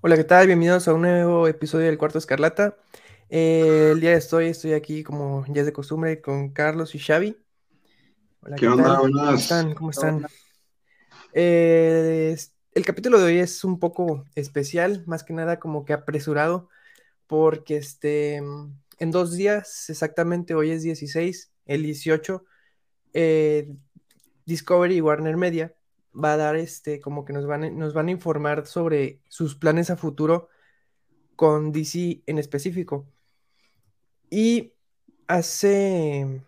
Hola, 0.00 0.16
¿qué 0.16 0.22
tal? 0.22 0.46
Bienvenidos 0.46 0.86
a 0.86 0.94
un 0.94 1.00
nuevo 1.00 1.48
episodio 1.48 1.86
del 1.86 1.98
Cuarto 1.98 2.18
Escarlata. 2.18 2.76
Eh, 3.30 3.90
el 3.90 4.00
día 4.00 4.16
de 4.16 4.24
hoy 4.30 4.46
estoy 4.46 4.72
aquí, 4.72 5.02
como 5.02 5.44
ya 5.48 5.62
es 5.62 5.66
de 5.66 5.72
costumbre, 5.72 6.20
con 6.20 6.50
Carlos 6.50 6.94
y 6.94 7.00
Xavi. 7.00 7.36
Hola, 8.42 8.54
¿Qué, 8.54 8.68
onda? 8.68 8.84
Tal? 8.84 9.10
¿Cómo 9.10 9.30
están? 9.32 9.74
¿Cómo 9.74 9.90
están? 9.90 10.26
Eh, 11.32 12.36
el 12.74 12.84
capítulo 12.84 13.18
de 13.18 13.24
hoy 13.24 13.38
es 13.40 13.64
un 13.64 13.80
poco 13.80 14.24
especial, 14.36 15.02
más 15.08 15.24
que 15.24 15.32
nada 15.32 15.58
como 15.58 15.84
que 15.84 15.94
apresurado, 15.94 16.68
porque 17.26 17.78
este, 17.78 18.36
en 18.36 19.10
dos 19.10 19.32
días, 19.32 19.90
exactamente 19.90 20.54
hoy 20.54 20.70
es 20.70 20.84
16, 20.84 21.50
el 21.66 21.82
18, 21.82 22.44
eh, 23.14 23.68
Discovery 24.46 24.94
y 24.94 25.00
Warner 25.00 25.36
Media 25.36 25.74
va 26.22 26.34
a 26.34 26.36
dar 26.36 26.56
este, 26.56 27.00
como 27.00 27.24
que 27.24 27.32
nos 27.32 27.46
van, 27.46 27.78
nos 27.78 27.94
van 27.94 28.08
a 28.08 28.10
informar 28.12 28.66
sobre 28.66 29.20
sus 29.28 29.54
planes 29.54 29.90
a 29.90 29.96
futuro 29.96 30.48
con 31.36 31.72
DC 31.72 32.22
en 32.26 32.38
específico. 32.38 33.06
Y 34.30 34.74
hace, 35.28 36.42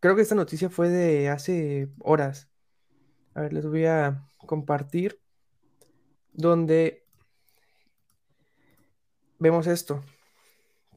creo 0.00 0.16
que 0.16 0.22
esta 0.22 0.34
noticia 0.34 0.70
fue 0.70 0.88
de 0.88 1.28
hace 1.28 1.88
horas. 2.00 2.48
A 3.34 3.42
ver, 3.42 3.52
les 3.52 3.66
voy 3.66 3.86
a 3.86 4.28
compartir 4.38 5.20
donde 6.32 7.04
vemos 9.38 9.66
esto, 9.66 10.04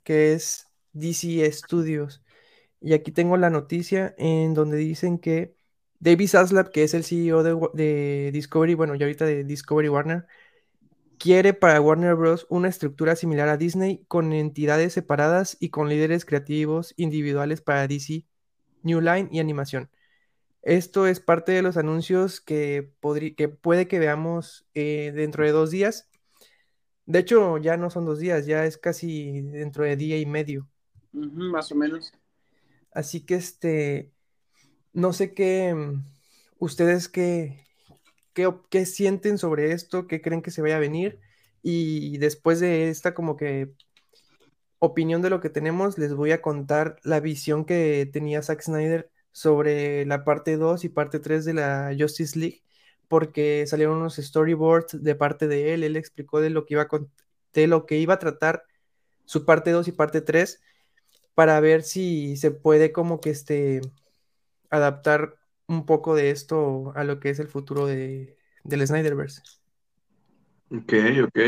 que 0.03 0.33
es 0.33 0.67
DC 0.93 1.51
Studios. 1.51 2.23
Y 2.79 2.93
aquí 2.93 3.11
tengo 3.11 3.37
la 3.37 3.49
noticia 3.49 4.13
en 4.17 4.53
donde 4.53 4.77
dicen 4.77 5.17
que 5.17 5.56
David 5.99 6.27
Zaslav, 6.27 6.71
que 6.71 6.83
es 6.83 6.93
el 6.93 7.03
CEO 7.03 7.43
de, 7.43 8.29
Discovery, 8.31 8.75
bueno, 8.75 8.95
ya 8.95 9.05
ahorita 9.05 9.25
de 9.25 9.43
Discovery 9.43 9.89
Warner, 9.89 10.27
quiere 11.17 11.53
para 11.53 11.81
Warner 11.81 12.15
Bros. 12.15 12.45
una 12.49 12.67
estructura 12.67 13.15
similar 13.15 13.49
a 13.49 13.57
Disney 13.57 14.03
con 14.07 14.33
entidades 14.33 14.93
separadas 14.93 15.57
y 15.59 15.69
con 15.69 15.89
líderes 15.89 16.25
creativos 16.25 16.93
individuales 16.97 17.61
para 17.61 17.87
DC, 17.87 18.25
New 18.83 19.01
Line 19.01 19.29
y 19.31 19.39
animación. 19.39 19.89
Esto 20.61 21.07
es 21.07 21.19
parte 21.19 21.53
de 21.53 21.61
los 21.61 21.77
anuncios 21.77 22.41
que, 22.41 22.91
que 23.35 23.47
puede 23.47 23.87
que 23.87 23.99
veamos 23.99 24.67
eh, 24.73 25.11
dentro 25.15 25.45
de 25.45 25.51
dos 25.51 25.71
días. 25.71 26.09
De 27.05 27.19
hecho, 27.19 27.57
ya 27.57 27.77
no 27.77 27.89
son 27.89 28.05
dos 28.05 28.19
días, 28.19 28.45
ya 28.45 28.65
es 28.65 28.77
casi 28.77 29.41
dentro 29.41 29.85
de 29.85 29.95
día 29.95 30.19
y 30.19 30.25
medio. 30.25 30.69
más 31.13 31.71
o 31.71 31.75
menos. 31.75 32.11
Así 32.91 33.25
que 33.25 33.35
este, 33.35 34.11
no 34.93 35.13
sé 35.13 35.33
qué, 35.33 35.73
mm, 35.73 36.05
ustedes 36.59 37.09
qué, 37.09 37.65
qué, 38.33 38.85
sienten 38.85 39.37
sobre 39.37 39.71
esto, 39.73 40.07
qué 40.07 40.21
creen 40.21 40.41
que 40.41 40.51
se 40.51 40.61
vaya 40.61 40.77
a 40.77 40.79
venir. 40.79 41.19
Y 41.63 42.17
después 42.19 42.59
de 42.59 42.89
esta 42.89 43.13
como 43.13 43.35
que 43.35 43.73
opinión 44.79 45.21
de 45.21 45.29
lo 45.29 45.39
que 45.41 45.49
tenemos, 45.49 45.97
les 45.97 46.13
voy 46.13 46.31
a 46.31 46.41
contar 46.41 46.97
la 47.03 47.19
visión 47.19 47.65
que 47.65 48.09
tenía 48.11 48.41
Zack 48.41 48.61
Snyder 48.61 49.09
sobre 49.31 50.05
la 50.05 50.23
parte 50.23 50.57
2 50.57 50.83
y 50.83 50.89
parte 50.89 51.19
3 51.19 51.45
de 51.45 51.53
la 51.53 51.95
Justice 51.97 52.37
League, 52.39 52.63
porque 53.07 53.65
salieron 53.67 53.97
unos 53.97 54.15
storyboards 54.17 55.03
de 55.03 55.15
parte 55.15 55.47
de 55.47 55.73
él, 55.73 55.83
él 55.83 55.95
explicó 55.95 56.41
de 56.41 56.49
lo 56.49 56.65
que 56.65 56.75
iba 56.75 56.83
a, 56.83 56.87
de 57.53 57.67
lo 57.67 57.85
que 57.85 57.97
iba 57.97 58.15
a 58.15 58.19
tratar 58.19 58.63
su 59.25 59.45
parte 59.45 59.71
2 59.71 59.87
y 59.87 59.91
parte 59.91 60.21
3 60.21 60.61
para 61.35 61.59
ver 61.59 61.83
si 61.83 62.37
se 62.37 62.51
puede 62.51 62.91
como 62.91 63.21
que 63.21 63.29
este 63.29 63.81
adaptar 64.69 65.35
un 65.67 65.85
poco 65.85 66.15
de 66.15 66.31
esto 66.31 66.93
a 66.95 67.03
lo 67.03 67.19
que 67.19 67.29
es 67.29 67.39
el 67.39 67.47
futuro 67.47 67.85
de, 67.85 68.37
del 68.63 68.85
Snyderverse. 68.85 69.41
Ok, 70.69 70.93
ok. 71.23 71.39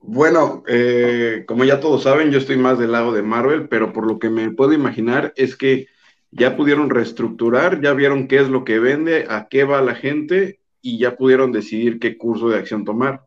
Bueno, 0.00 0.62
eh, 0.66 1.44
como 1.46 1.64
ya 1.64 1.80
todos 1.80 2.02
saben, 2.02 2.30
yo 2.30 2.38
estoy 2.38 2.56
más 2.56 2.78
del 2.78 2.92
lado 2.92 3.12
de 3.12 3.22
Marvel, 3.22 3.68
pero 3.68 3.92
por 3.92 4.06
lo 4.06 4.18
que 4.18 4.28
me 4.28 4.50
puedo 4.50 4.72
imaginar 4.72 5.32
es 5.36 5.56
que 5.56 5.86
ya 6.30 6.56
pudieron 6.56 6.90
reestructurar, 6.90 7.80
ya 7.80 7.94
vieron 7.94 8.28
qué 8.28 8.40
es 8.40 8.48
lo 8.48 8.64
que 8.64 8.78
vende, 8.78 9.26
a 9.28 9.48
qué 9.48 9.64
va 9.64 9.80
la 9.80 9.94
gente 9.94 10.60
y 10.82 10.98
ya 10.98 11.16
pudieron 11.16 11.52
decidir 11.52 11.98
qué 11.98 12.18
curso 12.18 12.48
de 12.48 12.58
acción 12.58 12.84
tomar. 12.84 13.22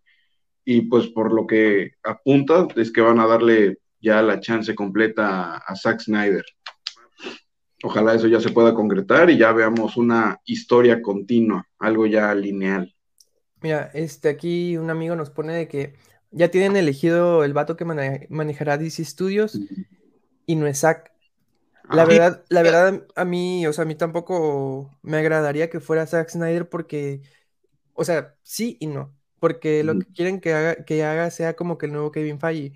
Y 0.66 0.82
pues 0.82 1.08
por 1.08 1.34
lo 1.34 1.48
que 1.48 1.94
apunta 2.04 2.68
es 2.76 2.92
que 2.92 3.02
van 3.02 3.20
a 3.20 3.28
darle 3.28 3.80
ya 4.00 4.22
la 4.22 4.40
chance 4.40 4.76
completa 4.76 5.56
a, 5.56 5.58
a 5.58 5.76
Zack 5.76 6.02
Snyder. 6.02 6.46
Ojalá 7.84 8.16
eso 8.16 8.28
ya 8.28 8.40
se 8.40 8.50
pueda 8.50 8.74
concretar 8.74 9.30
y 9.30 9.38
ya 9.38 9.52
veamos 9.52 9.98
una 9.98 10.40
historia 10.46 11.02
continua, 11.02 11.68
algo 11.80 12.08
ya 12.08 12.34
lineal. 12.34 12.94
Mira, 13.62 13.90
este 13.94 14.30
aquí 14.30 14.78
un 14.78 14.90
amigo 14.90 15.16
nos 15.16 15.30
pone 15.30 15.54
de 15.54 15.68
que 15.68 15.96
ya 16.32 16.50
tienen 16.52 16.76
elegido 16.76 17.44
el 17.44 17.54
vato 17.54 17.76
que 17.76 17.86
manejará 17.86 18.78
DC 18.78 19.04
Studios 19.04 19.62
y 20.46 20.56
no 20.56 20.68
es 20.68 20.80
Zack. 20.82 21.14
La 21.90 22.06
verdad, 22.06 22.46
la 22.50 22.64
verdad, 22.64 23.08
a 23.16 23.26
mí, 23.26 23.68
o 23.68 23.74
sea, 23.74 23.84
a 23.84 23.88
mí 23.88 23.96
tampoco 23.96 24.98
me 25.04 25.18
agradaría 25.18 25.70
que 25.70 25.80
fuera 25.80 26.08
Zack 26.08 26.30
Snyder 26.30 26.70
porque, 26.70 27.22
o 27.94 28.06
sea, 28.06 28.36
sí 28.44 28.78
y 28.80 28.88
no, 28.88 29.16
porque 29.40 29.84
lo 29.84 29.98
que 30.00 30.08
quieren 30.16 30.42
que 30.42 30.54
haga, 30.54 30.86
que 30.86 31.04
haga 31.06 31.32
sea 31.32 31.56
como 31.56 31.78
que 31.78 31.88
el 31.88 31.94
nuevo 31.94 32.12
Kevin 32.12 32.40
Feige, 32.40 32.74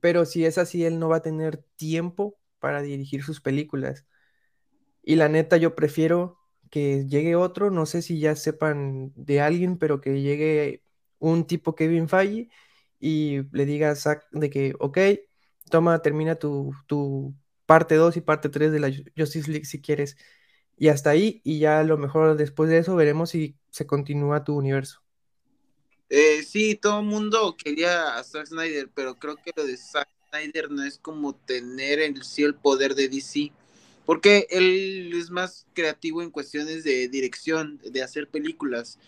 pero 0.00 0.24
si 0.26 0.44
es 0.46 0.58
así, 0.58 0.84
él 0.84 0.98
no 0.98 1.08
va 1.08 1.18
a 1.18 1.22
tener 1.22 1.58
tiempo 1.76 2.38
para 2.60 2.82
dirigir 2.82 3.22
sus 3.24 3.40
películas. 3.40 4.06
Y 5.02 5.16
la 5.16 5.28
neta, 5.28 5.56
yo 5.56 5.74
prefiero 5.74 6.38
que 6.70 7.06
llegue 7.06 7.36
otro, 7.36 7.70
no 7.70 7.84
sé 7.86 8.02
si 8.02 8.20
ya 8.20 8.36
sepan 8.36 9.12
de 9.16 9.40
alguien, 9.40 9.76
pero 9.78 10.00
que 10.00 10.22
llegue 10.22 10.82
un 11.18 11.46
tipo 11.46 11.74
Kevin 11.74 12.08
Feige 12.08 12.48
y 13.00 13.42
le 13.52 13.66
diga 13.66 13.90
a 13.90 13.96
Zack 13.96 14.28
de 14.30 14.50
que, 14.50 14.74
ok, 14.78 14.98
toma, 15.70 16.00
termina 16.02 16.36
tu, 16.36 16.74
parte 17.66 17.94
2 17.96 18.16
y 18.16 18.20
parte 18.20 18.48
3 18.48 18.72
de 18.72 18.80
la 18.80 18.90
Justice 19.16 19.50
League 19.50 19.66
si 19.66 19.80
quieres. 19.80 20.16
Y 20.76 20.88
hasta 20.88 21.10
ahí, 21.10 21.40
y 21.44 21.58
ya 21.58 21.80
a 21.80 21.84
lo 21.84 21.98
mejor 21.98 22.36
después 22.36 22.70
de 22.70 22.78
eso 22.78 22.96
veremos 22.96 23.30
si 23.30 23.56
se 23.70 23.86
continúa 23.86 24.44
tu 24.44 24.56
universo. 24.56 25.02
Eh, 26.08 26.42
sí, 26.42 26.74
todo 26.74 27.00
el 27.00 27.06
mundo 27.06 27.56
quería 27.56 28.16
a 28.16 28.24
Zack 28.24 28.46
Snyder, 28.46 28.90
pero 28.94 29.16
creo 29.16 29.36
que 29.36 29.52
lo 29.54 29.64
de 29.64 29.76
Zack 29.76 30.08
Snyder 30.30 30.70
no 30.70 30.82
es 30.82 30.98
como 30.98 31.34
tener 31.34 32.00
en 32.00 32.22
sí 32.24 32.42
el 32.42 32.54
poder 32.54 32.94
de 32.94 33.08
DC 33.08 33.52
porque 34.06 34.46
él 34.50 35.12
es 35.14 35.30
más 35.30 35.66
creativo 35.74 36.22
en 36.22 36.30
cuestiones 36.30 36.84
de 36.84 37.08
dirección, 37.08 37.80
de 37.84 38.02
hacer 38.02 38.28
películas. 38.28 38.98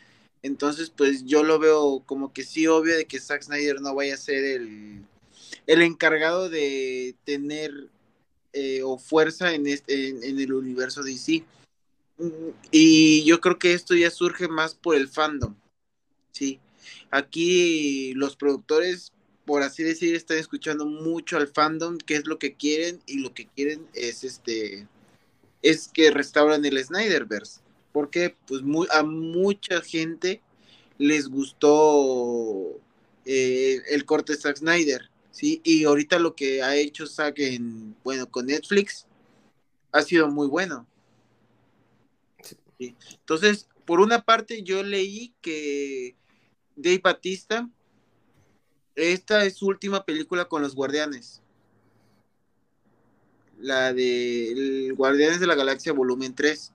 Entonces, 0.42 0.90
pues 0.90 1.24
yo 1.24 1.42
lo 1.44 1.58
veo 1.58 2.02
como 2.06 2.32
que 2.32 2.44
sí, 2.44 2.66
obvio 2.66 2.96
de 2.96 3.06
que 3.06 3.20
Zack 3.20 3.42
Snyder 3.42 3.80
no 3.80 3.94
vaya 3.94 4.14
a 4.14 4.18
ser 4.18 4.44
el, 4.44 5.04
el 5.66 5.82
encargado 5.82 6.48
de 6.48 7.14
tener 7.24 7.88
eh, 8.52 8.82
o 8.84 8.98
fuerza 8.98 9.54
en, 9.54 9.66
este, 9.66 10.08
en, 10.08 10.38
el 10.38 10.52
universo 10.52 11.02
DC. 11.02 11.44
Y 12.70 13.24
yo 13.24 13.40
creo 13.40 13.58
que 13.58 13.72
esto 13.72 13.94
ya 13.94 14.10
surge 14.10 14.46
más 14.46 14.74
por 14.74 14.94
el 14.94 15.08
fandom. 15.08 15.54
Sí. 16.32 16.60
Aquí 17.10 18.12
los 18.14 18.36
productores, 18.36 19.12
por 19.44 19.62
así 19.62 19.82
decir, 19.82 20.14
están 20.14 20.38
escuchando 20.38 20.86
mucho 20.86 21.36
al 21.36 21.48
fandom, 21.48 21.98
qué 21.98 22.16
es 22.16 22.26
lo 22.26 22.38
que 22.38 22.54
quieren, 22.54 23.00
y 23.06 23.18
lo 23.18 23.34
que 23.34 23.46
quieren 23.46 23.86
es 23.94 24.24
este 24.24 24.86
es 25.62 25.88
que 25.88 26.10
restauran 26.10 26.64
el 26.64 26.82
Snyderverse. 26.82 27.60
Porque 27.92 28.34
pues 28.46 28.62
a 28.90 29.02
mucha 29.02 29.80
gente 29.82 30.40
les 30.98 31.28
gustó 31.28 32.80
eh, 33.24 33.82
el 33.90 34.04
corte 34.04 34.32
de 34.32 34.38
Zack 34.38 34.56
Snyder, 34.56 35.10
¿sí? 35.30 35.60
Y 35.64 35.84
ahorita 35.84 36.18
lo 36.18 36.34
que 36.34 36.62
ha 36.62 36.76
hecho 36.76 37.06
Zack 37.06 37.38
en, 37.40 37.94
bueno, 38.02 38.30
con 38.30 38.46
Netflix 38.46 39.06
ha 39.92 40.02
sido 40.02 40.28
muy 40.28 40.48
bueno. 40.48 40.86
Entonces, 42.78 43.68
por 43.84 44.00
una 44.00 44.22
parte 44.22 44.62
yo 44.62 44.82
leí 44.82 45.34
que 45.40 46.16
Dave 46.76 47.00
Batista, 47.02 47.68
esta 48.96 49.44
es 49.44 49.56
su 49.56 49.66
última 49.66 50.04
película 50.04 50.46
con 50.46 50.62
los 50.62 50.74
Guardianes 50.74 51.42
la 53.62 53.92
de 53.92 54.92
Guardianes 54.96 55.40
de 55.40 55.46
la 55.46 55.54
Galaxia 55.54 55.92
volumen 55.92 56.34
3. 56.34 56.72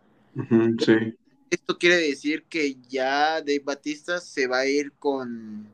sí. 0.80 0.94
Esto 1.50 1.78
quiere 1.78 1.96
decir 1.96 2.44
que 2.50 2.76
ya 2.90 3.40
Dave 3.40 3.62
Batista 3.64 4.20
se 4.20 4.48
va 4.48 4.60
a 4.60 4.66
ir 4.66 4.92
con... 5.00 5.66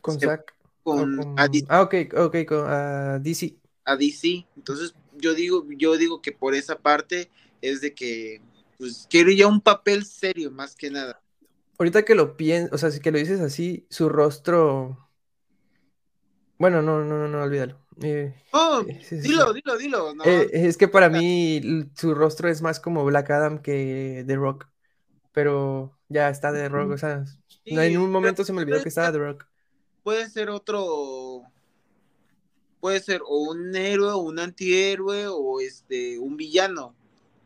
Con 0.00 0.18
Zack. 0.18 0.52
Con, 0.82 1.36
Ah, 1.68 1.82
ok, 1.82 1.94
ok, 2.16 2.36
con 2.44 3.22
DC. 3.22 3.54
A 3.84 3.94
DC. 3.94 4.44
Entonces, 4.56 4.94
yo 5.16 5.34
digo, 5.34 5.64
yo 5.76 5.96
digo 5.96 6.20
que 6.20 6.32
por 6.32 6.56
esa 6.56 6.76
parte 6.76 7.30
es 7.60 7.80
de 7.80 7.94
que 7.94 8.40
pues 8.78 9.06
quiere 9.08 9.36
ya 9.36 9.46
un 9.46 9.60
papel 9.60 10.04
serio 10.04 10.50
más 10.50 10.74
que 10.74 10.90
nada. 10.90 11.20
Ahorita 11.78 12.04
que 12.04 12.16
lo 12.16 12.36
piensas, 12.36 12.72
o 12.72 12.78
sea, 12.78 12.90
si 12.90 12.98
que 12.98 13.12
lo 13.12 13.18
dices 13.18 13.40
así, 13.40 13.86
su 13.90 14.08
rostro. 14.08 15.01
Bueno, 16.62 16.80
no, 16.80 17.04
no, 17.04 17.18
no, 17.18 17.26
no, 17.26 17.42
olvídalo. 17.42 17.76
Eh, 18.02 18.32
oh, 18.52 18.84
dilo, 19.10 19.52
dilo, 19.52 19.76
dilo, 19.76 20.14
eh, 20.24 20.48
es 20.52 20.76
que 20.76 20.86
para 20.86 21.08
mí 21.08 21.60
su 21.96 22.14
rostro 22.14 22.48
es 22.48 22.62
más 22.62 22.78
como 22.78 23.04
Black 23.04 23.30
Adam 23.30 23.60
que 23.60 24.22
The 24.28 24.36
Rock. 24.36 24.68
pero 25.32 25.98
ya 26.08 26.30
está 26.30 26.52
The 26.52 26.68
Rock, 26.68 26.92
o 26.92 26.98
sea, 26.98 27.24
en 27.64 27.98
un 27.98 28.12
momento 28.12 28.44
se 28.44 28.52
me 28.52 28.62
olvidó 28.62 28.80
que 28.80 28.90
estaba 28.90 29.10
The 29.10 29.18
Rock. 29.18 29.46
Puede 30.04 30.30
ser 30.30 30.50
otro, 30.50 31.42
puede 32.78 33.00
ser 33.00 33.22
o 33.26 33.50
un 33.50 33.74
héroe 33.74 34.12
o 34.12 34.18
un 34.18 34.38
antihéroe 34.38 35.26
o 35.26 35.58
este, 35.58 36.16
un 36.20 36.36
villano, 36.36 36.94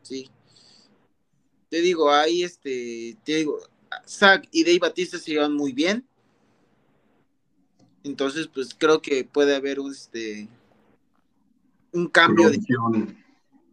sí. 0.03 0.31
Te 1.71 1.81
digo, 1.81 2.13
ahí 2.13 2.43
este, 2.43 3.17
te 3.25 3.37
digo, 3.37 3.61
Zack 4.07 4.47
y 4.51 4.63
Dave 4.63 4.79
Batista 4.79 5.19
se 5.19 5.31
llevan 5.31 5.55
muy 5.55 5.73
bien. 5.73 6.07
Entonces, 8.07 8.47
pues 8.47 8.73
creo 8.73 9.03
que 9.03 9.25
puede 9.25 9.57
haber 9.57 9.81
un, 9.81 9.91
este, 9.91 10.49
un 11.91 12.07
cambio. 12.07 12.51
De, 12.51 12.61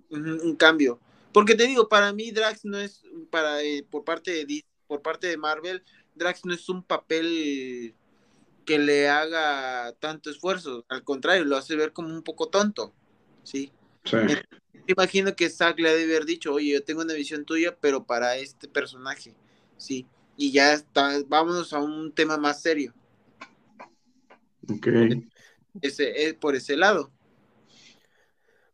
un 0.09 0.55
cambio. 0.55 0.99
Porque 1.31 1.53
te 1.53 1.67
digo, 1.67 1.87
para 1.87 2.11
mí 2.13 2.31
Drax 2.31 2.65
no 2.65 2.79
es, 2.79 3.03
para, 3.29 3.61
eh, 3.61 3.85
por, 3.87 4.03
parte 4.03 4.31
de, 4.31 4.65
por 4.87 5.03
parte 5.03 5.27
de 5.27 5.37
Marvel, 5.37 5.83
Drax 6.15 6.45
no 6.45 6.53
es 6.53 6.67
un 6.67 6.81
papel 6.81 7.93
que 8.65 8.79
le 8.79 9.07
haga 9.07 9.93
tanto 9.99 10.31
esfuerzo. 10.31 10.83
Al 10.89 11.03
contrario, 11.03 11.45
lo 11.45 11.55
hace 11.55 11.75
ver 11.75 11.93
como 11.93 12.09
un 12.09 12.23
poco 12.23 12.47
tonto. 12.47 12.91
¿sí? 13.43 13.71
sí. 14.03 14.17
Imagino 14.87 15.35
que 15.35 15.49
Zack 15.49 15.79
le 15.79 15.89
ha 15.89 15.93
de 15.93 16.05
haber 16.05 16.25
dicho, 16.25 16.53
oye, 16.53 16.73
yo 16.73 16.83
tengo 16.83 17.01
una 17.01 17.13
visión 17.13 17.45
tuya, 17.45 17.77
pero 17.79 18.03
para 18.03 18.35
este 18.37 18.67
personaje. 18.67 19.35
Sí. 19.77 20.07
Y 20.37 20.51
ya 20.51 20.73
está, 20.73 21.19
vámonos 21.27 21.71
a 21.71 21.79
un 21.79 22.11
tema 22.11 22.37
más 22.37 22.63
serio. 22.63 22.95
Ok. 24.69 24.87
Ese, 25.81 26.27
es 26.27 26.33
por 26.35 26.55
ese 26.55 26.77
lado. 26.77 27.11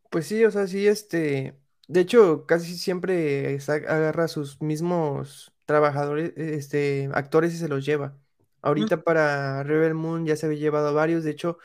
Pues 0.10 0.28
sí, 0.28 0.44
o 0.44 0.52
sea, 0.52 0.68
sí, 0.68 0.88
este, 0.88 1.56
de 1.88 2.00
hecho, 2.02 2.46
casi 2.46 2.78
siempre 2.78 3.58
agarra 3.68 4.26
a 4.26 4.28
sus 4.28 4.62
mismos 4.62 5.54
trabajadores, 5.66 6.34
este, 6.36 7.10
actores 7.14 7.54
y 7.54 7.58
se 7.58 7.68
los 7.68 7.86
lleva. 7.86 8.18
Ahorita 8.62 9.04
para 9.04 9.64
Rebel 9.64 9.94
Moon 9.94 10.26
ya 10.26 10.36
se 10.36 10.48
había 10.48 10.60
llevado 10.60 10.90
a 10.90 10.92
varios, 10.92 11.24
de 11.24 11.32
hecho, 11.32 11.60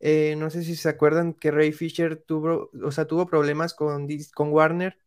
eh, 0.00 0.34
no 0.36 0.50
sé 0.50 0.64
si 0.64 0.76
se 0.76 0.88
acuerdan 0.88 1.34
que 1.34 1.50
Ray 1.50 1.72
Fisher 1.72 2.16
tuvo, 2.16 2.70
o 2.82 2.90
sea, 2.90 3.06
tuvo 3.06 3.26
problemas 3.26 3.74
con, 3.74 4.08
con 4.34 4.50
Warner 4.50 4.98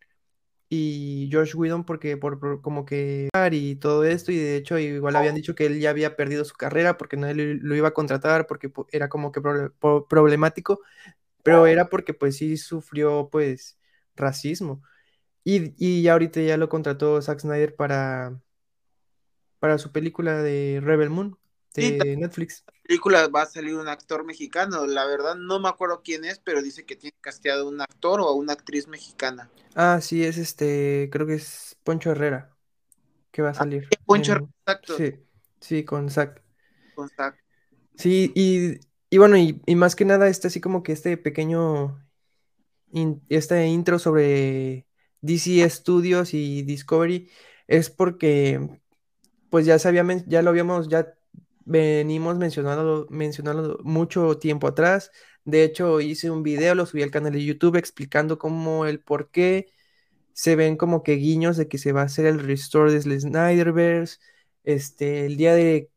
y 0.69 1.29
George 1.31 1.55
Whedon 1.55 1.85
porque 1.85 2.17
por, 2.17 2.61
como 2.61 2.85
que 2.85 3.29
y 3.51 3.75
todo 3.75 4.03
esto 4.03 4.31
y 4.31 4.37
de 4.37 4.57
hecho 4.57 4.77
igual 4.77 5.15
habían 5.15 5.35
dicho 5.35 5.55
que 5.55 5.65
él 5.65 5.79
ya 5.79 5.91
había 5.91 6.17
perdido 6.17 6.43
su 6.43 6.55
carrera 6.55 6.97
porque 6.97 7.15
nadie 7.15 7.57
lo, 7.61 7.75
iba 7.75 7.87
a 7.87 7.93
contratar 7.93 8.47
porque 8.47 8.71
era 8.91 9.07
como 9.07 9.31
que 9.31 9.41
problemático 10.09 10.81
pero 11.43 11.65
era 11.65 11.87
porque 11.89 12.13
pues 12.13 12.35
sí 12.37 12.57
sufrió 12.57 13.29
pues 13.31 13.77
racismo. 14.17 14.83
Y, 15.45 15.73
y 15.77 16.05
ahorita 16.09 16.41
ya 16.41 16.57
lo 16.57 16.67
contrató 16.67 17.21
Zack 17.21 17.39
Snyder 17.39 17.73
para 17.73 18.37
para 19.59 19.77
su 19.77 19.91
película 19.91 20.43
de 20.43 20.81
Rebel 20.83 21.09
Moon 21.09 21.37
de 21.81 22.17
Netflix. 22.17 22.63
La 22.67 22.73
película 22.83 23.27
va 23.27 23.43
a 23.43 23.45
salir 23.45 23.75
un 23.75 23.87
actor 23.87 24.23
mexicano, 24.23 24.85
la 24.85 25.05
verdad 25.05 25.35
no 25.35 25.59
me 25.59 25.69
acuerdo 25.69 26.01
quién 26.03 26.25
es, 26.25 26.39
pero 26.39 26.61
dice 26.61 26.85
que 26.85 26.95
tiene 26.95 27.15
casteado 27.21 27.67
un 27.67 27.81
actor 27.81 28.21
o 28.21 28.31
una 28.33 28.53
actriz 28.53 28.87
mexicana. 28.87 29.49
Ah, 29.75 29.99
sí, 30.01 30.23
es 30.23 30.37
este, 30.37 31.09
creo 31.11 31.27
que 31.27 31.35
es 31.35 31.77
Poncho 31.83 32.11
Herrera, 32.11 32.55
que 33.31 33.41
va 33.41 33.49
a 33.49 33.51
ah, 33.51 33.55
salir. 33.55 33.87
Poncho 34.05 34.33
Herrera, 34.33 34.49
exacto. 34.65 34.97
Sí, 34.97 35.15
sí, 35.59 35.83
con 35.83 36.09
Zack. 36.09 36.41
Con 36.95 37.09
Zack. 37.09 37.37
Sí, 37.95 38.31
y, 38.35 38.79
y 39.09 39.17
bueno, 39.17 39.37
y, 39.37 39.61
y, 39.65 39.75
más 39.75 39.95
que 39.95 40.05
nada, 40.05 40.27
este 40.27 40.47
así 40.47 40.61
como 40.61 40.83
que 40.83 40.93
este 40.93 41.17
pequeño, 41.17 42.03
este 43.29 43.67
intro 43.67 43.99
sobre 43.99 44.87
DC 45.21 45.69
Studios 45.69 46.33
y 46.33 46.61
Discovery 46.63 47.29
es 47.67 47.89
porque, 47.89 48.79
pues 49.49 49.65
ya 49.65 49.77
sabíamos, 49.79 50.25
ya 50.25 50.41
lo 50.41 50.49
habíamos, 50.51 50.87
ya 50.87 51.13
venimos 51.67 52.37
mencionando, 52.37 53.07
mencionando 53.09 53.79
mucho 53.83 54.37
tiempo 54.37 54.67
atrás. 54.67 55.11
De 55.45 55.63
hecho, 55.63 56.01
hice 56.01 56.31
un 56.31 56.43
video, 56.43 56.75
lo 56.75 56.85
subí 56.85 57.03
al 57.03 57.11
canal 57.11 57.33
de 57.33 57.43
YouTube 57.45 57.75
explicando 57.77 58.37
cómo 58.39 58.85
el 58.85 59.01
por 59.01 59.31
qué 59.31 59.67
se 60.33 60.55
ven 60.55 60.77
como 60.77 61.03
que 61.03 61.15
guiños 61.15 61.57
de 61.57 61.67
que 61.67 61.77
se 61.77 61.93
va 61.93 62.01
a 62.01 62.05
hacer 62.05 62.25
el 62.25 62.39
restore 62.39 62.91
de 62.93 63.01
Snyderverse. 63.01 64.19
Este, 64.63 65.25
el 65.25 65.37
día 65.37 65.55
de 65.55 65.91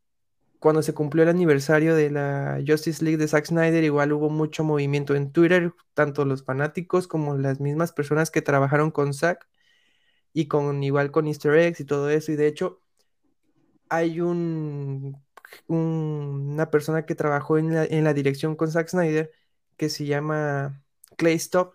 cuando 0.61 0.83
se 0.83 0.95
cumplió 0.95 1.25
el 1.25 1.31
aniversario 1.31 1.95
de 1.97 2.11
la 2.11 2.61
Justice 2.67 3.05
League 3.05 3.19
de 3.19 3.29
Zack 3.29 3.47
Snyder, 3.47 3.85
igual 3.85 4.13
hubo 4.13 4.31
mucho 4.31 4.65
movimiento 4.65 5.15
en 5.15 5.33
Twitter, 5.33 5.73
tanto 5.95 6.25
los 6.25 6.45
fanáticos 6.45 7.09
como 7.09 7.37
las 7.39 7.61
mismas 7.61 7.93
personas 7.93 8.31
que 8.31 8.43
trabajaron 8.43 8.91
con 8.91 9.15
Zack 9.15 9.49
y 10.33 10.49
con 10.49 10.83
igual 10.83 11.11
con 11.13 11.27
Easter 11.29 11.55
eggs 11.57 11.81
y 11.81 11.85
todo 11.87 12.11
eso. 12.11 12.33
Y 12.33 12.37
de 12.37 12.47
hecho, 12.49 12.81
hay 13.89 14.21
un 14.21 15.17
una 15.67 16.71
persona 16.71 17.07
que 17.07 17.15
trabajó 17.15 17.59
en 17.59 18.05
la, 18.05 18.15
dirección 18.15 18.57
con 18.57 18.71
Zack 18.71 18.89
Snyder, 18.89 19.33
que 19.77 19.89
se 19.89 20.07
llama 20.07 20.83
Clay 21.17 21.35
Stop, 21.35 21.75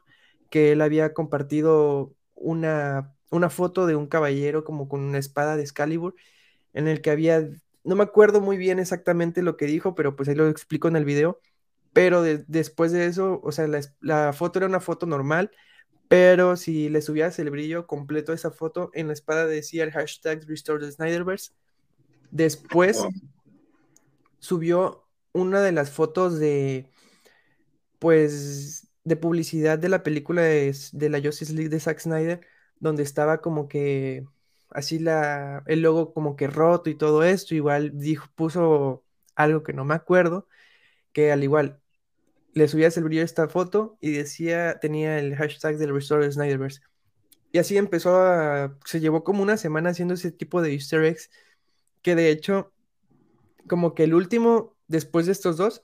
que 0.49 0.71
él 0.71 0.81
había 0.81 1.13
compartido 1.13 2.13
una, 2.35 3.15
una 3.29 3.49
foto 3.49 3.87
de 3.87 3.95
un 3.95 4.07
caballero 4.07 4.63
como 4.63 4.87
con 4.87 5.01
una 5.01 5.17
espada 5.17 5.55
de 5.55 5.63
Excalibur, 5.63 6.15
en 6.73 6.87
el 6.87 7.01
que 7.01 7.11
había, 7.11 7.47
no 7.83 7.95
me 7.95 8.03
acuerdo 8.03 8.41
muy 8.41 8.57
bien 8.57 8.79
exactamente 8.79 9.41
lo 9.41 9.57
que 9.57 9.65
dijo, 9.65 9.95
pero 9.95 10.15
pues 10.15 10.29
ahí 10.29 10.35
lo 10.35 10.47
explico 10.49 10.87
en 10.87 10.95
el 10.95 11.05
video, 11.05 11.39
pero 11.95 12.23
después 12.23 12.91
de 12.91 13.05
eso, 13.05 13.39
o 13.41 13.53
sea, 13.53 13.67
la, 14.01 14.33
foto 14.33 14.59
era 14.59 14.67
una 14.67 14.81
foto 14.81 15.05
normal, 15.05 15.51
pero 16.09 16.57
si 16.57 16.89
le 16.89 17.01
subías 17.01 17.39
el 17.39 17.49
brillo 17.49 17.87
completo 17.87 18.33
a 18.33 18.35
esa 18.35 18.51
foto, 18.51 18.91
en 18.93 19.07
la 19.07 19.13
espada 19.13 19.45
decía 19.47 19.85
el 19.85 19.91
hashtag 19.91 20.45
Restore 20.45 20.85
the 20.85 20.91
Snyderverse. 20.91 21.53
Después, 22.31 23.01
subió 24.45 25.07
una 25.33 25.61
de 25.61 25.71
las 25.71 25.91
fotos 25.91 26.39
de, 26.39 26.89
pues, 27.99 28.87
de 29.03 29.15
publicidad 29.17 29.79
de 29.79 29.89
la 29.89 30.03
película 30.03 30.41
de, 30.43 30.73
la 31.09 31.21
Justice 31.21 31.53
League 31.53 31.69
de 31.69 31.79
Zack 31.79 31.99
Snyder, 31.99 32.41
donde 32.79 33.03
estaba 33.03 33.41
como 33.41 33.67
que 33.67 34.25
así 34.71 34.99
la, 34.99 35.63
el 35.67 35.81
logo 35.81 36.13
como 36.13 36.35
que 36.35 36.47
roto 36.47 36.89
y 36.89 36.95
todo 36.95 37.23
esto, 37.23 37.55
igual 37.55 37.97
dijo, 37.99 38.27
puso 38.35 39.03
algo 39.35 39.63
que 39.63 39.73
no 39.73 39.85
me 39.85 39.95
acuerdo, 39.95 40.47
que 41.13 41.31
al 41.31 41.43
igual 41.43 41.81
le 42.53 42.67
subías 42.67 42.97
el 42.97 43.05
brillo 43.05 43.21
a 43.21 43.25
esta 43.25 43.49
foto 43.49 43.97
y 44.01 44.11
decía, 44.11 44.79
tenía 44.79 45.19
el 45.19 45.35
hashtag 45.35 45.77
del 45.77 45.93
Restore 45.93 46.31
Snyderverse. 46.31 46.81
Y 47.51 47.59
así 47.59 47.77
empezó 47.77 48.17
a, 48.17 48.77
se 48.85 48.99
llevó 48.99 49.23
como 49.23 49.43
una 49.43 49.57
semana 49.57 49.91
haciendo 49.91 50.15
ese 50.15 50.31
tipo 50.31 50.61
de 50.61 50.73
easter 50.73 51.03
eggs, 51.05 51.29
que 52.01 52.15
de 52.15 52.29
hecho 52.29 52.73
como 53.67 53.93
que 53.93 54.03
el 54.03 54.13
último, 54.13 54.75
después 54.87 55.25
de 55.25 55.31
estos 55.31 55.57
dos, 55.57 55.83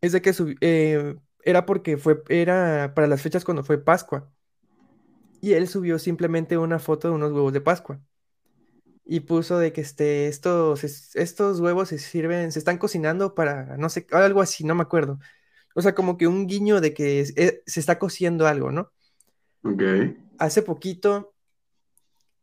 es 0.00 0.12
de 0.12 0.22
que 0.22 0.32
eh, 0.60 1.16
era 1.42 1.66
porque 1.66 1.96
fue, 1.96 2.22
era 2.28 2.92
para 2.94 3.06
las 3.06 3.22
fechas 3.22 3.44
cuando 3.44 3.64
fue 3.64 3.82
Pascua. 3.82 4.30
Y 5.40 5.52
él 5.52 5.68
subió 5.68 5.98
simplemente 5.98 6.58
una 6.58 6.78
foto 6.78 7.08
de 7.08 7.14
unos 7.14 7.32
huevos 7.32 7.52
de 7.52 7.60
Pascua. 7.60 8.00
Y 9.04 9.20
puso 9.20 9.58
de 9.58 9.72
que 9.72 9.80
este, 9.80 10.26
estos, 10.26 10.84
estos 11.14 11.60
huevos 11.60 11.88
se 11.88 11.98
sirven, 11.98 12.52
se 12.52 12.58
están 12.58 12.76
cocinando 12.76 13.34
para, 13.34 13.76
no 13.78 13.88
sé, 13.88 14.06
algo 14.10 14.42
así, 14.42 14.64
no 14.64 14.74
me 14.74 14.82
acuerdo. 14.82 15.18
O 15.74 15.80
sea, 15.80 15.94
como 15.94 16.18
que 16.18 16.26
un 16.26 16.46
guiño 16.46 16.80
de 16.80 16.92
que 16.92 17.20
eh, 17.36 17.62
se 17.64 17.80
está 17.80 17.98
cociendo 17.98 18.46
algo, 18.46 18.70
¿no? 18.70 18.92
Ok. 19.62 19.82
Hace 20.38 20.62
poquito 20.62 21.34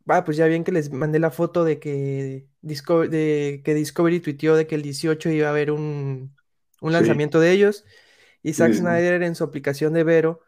Ah, 0.07 0.23
pues 0.23 0.37
ya 0.37 0.45
bien 0.45 0.63
que 0.63 0.71
les 0.71 0.91
mandé 0.91 1.17
la 1.19 1.31
foto 1.31 1.63
de 1.63 1.79
que, 1.79 2.47
de 2.61 3.61
que 3.63 3.73
Discovery 3.73 4.19
tuiteó 4.19 4.55
de 4.55 4.67
que 4.67 4.75
el 4.75 4.83
18 4.83 5.31
iba 5.31 5.47
a 5.47 5.49
haber 5.49 5.71
un, 5.71 6.35
lanzamiento 6.81 7.39
de 7.39 7.51
ellos. 7.51 7.85
Y 8.43 8.53
Zack 8.53 8.73
Snyder 8.73 9.23
en 9.23 9.33
su 9.33 9.43
aplicación 9.43 9.93
de 9.93 10.03
Vero 10.03 10.41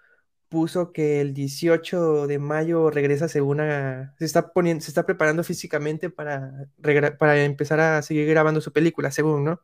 puso 0.49 0.93
que 0.93 1.21
el 1.21 1.33
18 1.33 2.27
de 2.27 2.39
mayo 2.39 2.91
regresa 2.91 3.27
según 3.27 3.59
a, 3.59 4.13
se 4.19 4.25
está 4.25 4.53
poniendo, 4.53 4.83
se 4.83 4.91
está 4.91 5.05
preparando 5.05 5.43
físicamente 5.43 6.09
para, 6.11 6.69
para 7.17 7.43
empezar 7.43 7.79
a 7.79 8.01
seguir 8.03 8.27
grabando 8.27 8.61
su 8.61 8.71
película, 8.71 9.11
según, 9.11 9.43
¿no? 9.43 9.61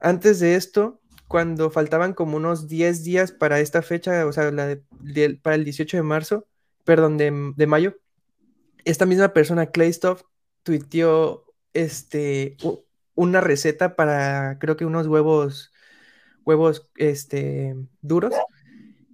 Antes 0.00 0.40
de 0.40 0.54
esto, 0.54 1.00
cuando 1.28 1.70
faltaban 1.70 2.14
como 2.14 2.36
unos 2.38 2.68
10 2.68 3.04
días 3.04 3.32
para 3.32 3.60
esta 3.60 3.82
fecha, 3.82 4.26
o 4.26 4.32
sea, 4.32 4.50
la 4.50 4.78
para 5.42 5.56
el 5.56 5.64
18 5.64 5.98
de 5.98 6.02
marzo, 6.02 6.48
perdón, 6.84 7.18
de, 7.18 7.52
de 7.54 7.66
mayo, 7.66 7.98
esta 8.84 9.06
misma 9.06 9.32
persona, 9.32 9.66
Claystoff, 9.66 10.22
tuiteó 10.62 11.44
este, 11.72 12.56
una 13.14 13.40
receta 13.40 13.96
para, 13.96 14.58
creo 14.58 14.76
que 14.76 14.84
unos 14.84 15.06
huevos, 15.06 15.72
huevos 16.44 16.88
este, 16.96 17.76
duros, 18.00 18.34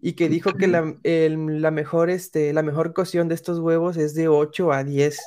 y 0.01 0.13
que 0.13 0.29
dijo 0.29 0.53
que 0.53 0.67
la, 0.67 0.95
la, 1.03 1.71
mejor, 1.71 2.11
este, 2.11 2.53
la 2.53 2.63
mejor 2.63 2.93
cocción 2.93 3.29
de 3.29 3.35
estos 3.35 3.59
huevos 3.59 3.97
es 3.97 4.15
de 4.15 4.29
8 4.29 4.73
a 4.73 4.85
10 4.85 5.19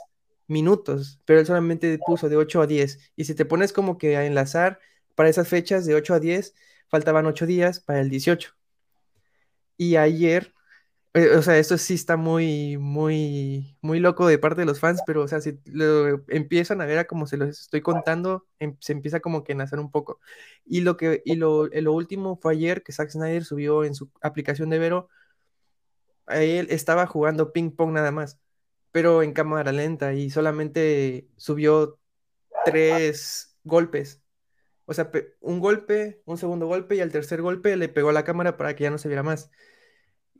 minutos, 0.47 1.19
pero 1.25 1.39
él 1.39 1.45
solamente 1.45 1.99
puso 2.05 2.29
de 2.29 2.37
8 2.37 2.61
a 2.61 2.67
10. 2.67 3.11
Y 3.15 3.25
si 3.25 3.33
te 3.33 3.45
pones 3.45 3.73
como 3.73 3.97
que 3.97 4.17
a 4.17 4.25
enlazar 4.25 4.79
para 5.15 5.29
esas 5.29 5.47
fechas 5.47 5.85
de 5.85 5.95
8 5.95 6.13
a 6.13 6.19
10, 6.19 6.53
faltaban 6.89 7.25
8 7.25 7.45
días 7.45 7.79
para 7.79 8.01
el 8.01 8.09
18. 8.09 8.53
Y 9.77 9.95
ayer 9.95 10.53
o 11.37 11.41
sea, 11.41 11.57
esto 11.57 11.77
sí 11.77 11.93
está 11.93 12.17
muy, 12.17 12.77
muy, 12.77 13.77
muy 13.81 13.99
loco 13.99 14.27
de 14.27 14.37
parte 14.37 14.61
de 14.61 14.65
los 14.65 14.79
fans, 14.79 15.01
pero, 15.05 15.23
o 15.23 15.27
sea, 15.27 15.41
si 15.41 15.59
lo 15.65 16.23
empiezan 16.27 16.81
a 16.81 16.85
ver 16.85 16.99
a 16.99 17.07
como 17.07 17.27
se 17.27 17.37
los 17.37 17.49
estoy 17.49 17.81
contando, 17.81 18.45
em, 18.59 18.75
se 18.79 18.93
empieza 18.93 19.19
como 19.19 19.43
que 19.43 19.53
a 19.53 19.55
nacer 19.55 19.79
un 19.79 19.91
poco. 19.91 20.19
Y 20.65 20.81
lo 20.81 20.97
que, 20.97 21.21
y 21.25 21.35
lo, 21.35 21.67
lo 21.67 21.93
último 21.93 22.37
fue 22.41 22.53
ayer 22.53 22.83
que 22.83 22.91
Zack 22.91 23.09
Snyder 23.09 23.45
subió 23.45 23.83
en 23.83 23.95
su 23.95 24.11
aplicación 24.21 24.69
de 24.69 24.79
Vero, 24.79 25.09
él 26.27 26.67
estaba 26.69 27.07
jugando 27.07 27.53
ping 27.53 27.71
pong 27.71 27.93
nada 27.93 28.11
más, 28.11 28.39
pero 28.91 29.23
en 29.23 29.33
cámara 29.33 29.71
lenta 29.71 30.13
y 30.13 30.29
solamente 30.29 31.29
subió 31.37 31.99
tres 32.65 33.57
golpes. 33.63 34.21
O 34.85 34.93
sea, 34.93 35.11
un 35.41 35.59
golpe, 35.59 36.21
un 36.25 36.37
segundo 36.37 36.67
golpe 36.67 36.95
y 36.95 37.01
al 37.01 37.11
tercer 37.11 37.41
golpe 37.41 37.75
le 37.77 37.89
pegó 37.89 38.09
a 38.09 38.13
la 38.13 38.23
cámara 38.23 38.57
para 38.57 38.75
que 38.75 38.83
ya 38.85 38.91
no 38.91 38.97
se 38.97 39.09
viera 39.09 39.23
más 39.23 39.51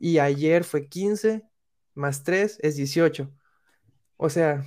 y 0.00 0.18
ayer 0.18 0.64
fue 0.64 0.88
15 0.88 1.44
más 1.94 2.22
3 2.22 2.58
es 2.62 2.76
18. 2.76 3.30
O 4.16 4.30
sea, 4.30 4.64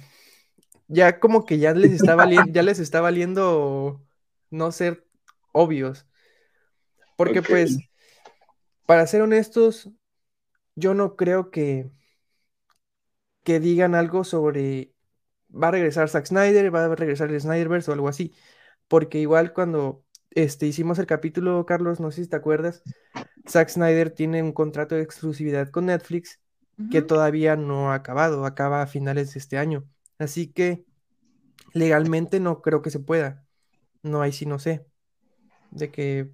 ya 0.87 1.19
como 1.19 1.45
que 1.45 1.59
ya 1.59 1.73
les 1.73 1.93
está 1.93 2.15
valiendo, 2.15 2.51
ya 2.51 2.63
les 2.63 2.79
está 2.79 3.01
valiendo 3.01 4.05
no 4.49 4.71
ser 4.71 5.05
obvios. 5.53 6.05
Porque 7.17 7.41
pues, 7.41 7.77
para 8.85 9.07
ser 9.07 9.21
honestos, 9.21 9.89
yo 10.75 10.93
no 10.93 11.15
creo 11.15 11.51
que, 11.51 11.91
que 13.43 13.59
digan 13.59 13.95
algo 13.95 14.23
sobre 14.23 14.93
va 15.51 15.67
a 15.67 15.71
regresar 15.71 16.09
Zack 16.09 16.25
Snyder, 16.25 16.73
va 16.73 16.85
a 16.85 16.95
regresar 16.95 17.29
el 17.29 17.39
Snyderverse 17.39 17.91
o 17.91 17.93
algo 17.93 18.07
así. 18.07 18.33
Porque 18.87 19.19
igual 19.19 19.53
cuando 19.53 20.03
este, 20.31 20.67
hicimos 20.67 20.99
el 20.99 21.05
capítulo, 21.05 21.65
Carlos, 21.65 21.99
no 21.99 22.11
sé 22.11 22.23
si 22.23 22.29
te 22.29 22.35
acuerdas, 22.35 22.83
Zack 23.47 23.69
Snyder 23.69 24.11
tiene 24.11 24.41
un 24.43 24.53
contrato 24.53 24.95
de 24.95 25.01
exclusividad 25.01 25.69
con 25.69 25.87
Netflix 25.87 26.39
que 26.89 27.01
todavía 27.01 27.55
no 27.55 27.91
ha 27.91 27.95
acabado, 27.95 28.45
acaba 28.45 28.81
a 28.81 28.87
finales 28.87 29.33
de 29.33 29.39
este 29.39 29.57
año. 29.57 29.87
Así 30.17 30.47
que 30.47 30.83
legalmente 31.73 32.39
no 32.39 32.61
creo 32.61 32.81
que 32.81 32.89
se 32.89 32.99
pueda. 32.99 33.45
No, 34.03 34.21
hay 34.21 34.31
sí 34.31 34.45
no 34.45 34.57
sé. 34.57 34.85
De 35.71 35.91
que, 35.91 36.31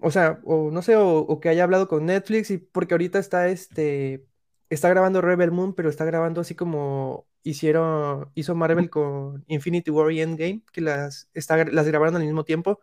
o 0.00 0.10
sea, 0.10 0.40
o 0.44 0.70
no 0.70 0.82
sé, 0.82 0.96
o, 0.96 1.40
que 1.40 1.48
haya 1.48 1.64
hablado 1.64 1.88
con 1.88 2.06
Netflix 2.06 2.50
y 2.50 2.58
porque 2.58 2.94
ahorita 2.94 3.18
está 3.18 3.48
este, 3.48 4.24
está 4.68 4.88
grabando 4.88 5.20
Rebel 5.20 5.50
Moon, 5.50 5.74
pero 5.74 5.88
está 5.88 6.04
grabando 6.04 6.40
así 6.40 6.54
como 6.54 7.26
hicieron, 7.42 8.30
hizo 8.34 8.54
Marvel 8.54 8.90
con 8.90 9.44
Infinity 9.48 9.90
War 9.90 10.12
y 10.12 10.20
Endgame, 10.20 10.62
que 10.72 10.80
las, 10.80 11.28
está, 11.34 11.64
las 11.64 11.86
grabaron 11.86 12.16
al 12.16 12.22
mismo 12.22 12.44
tiempo. 12.44 12.80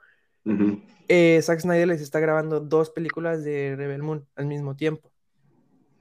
Eh, 1.09 1.41
Zack 1.41 1.59
Snyder 1.59 1.87
les 1.87 2.01
está 2.01 2.19
grabando 2.19 2.59
dos 2.59 2.89
películas 2.89 3.43
de 3.43 3.75
Rebel 3.75 4.03
Moon 4.03 4.27
al 4.35 4.45
mismo 4.45 4.75
tiempo. 4.75 5.11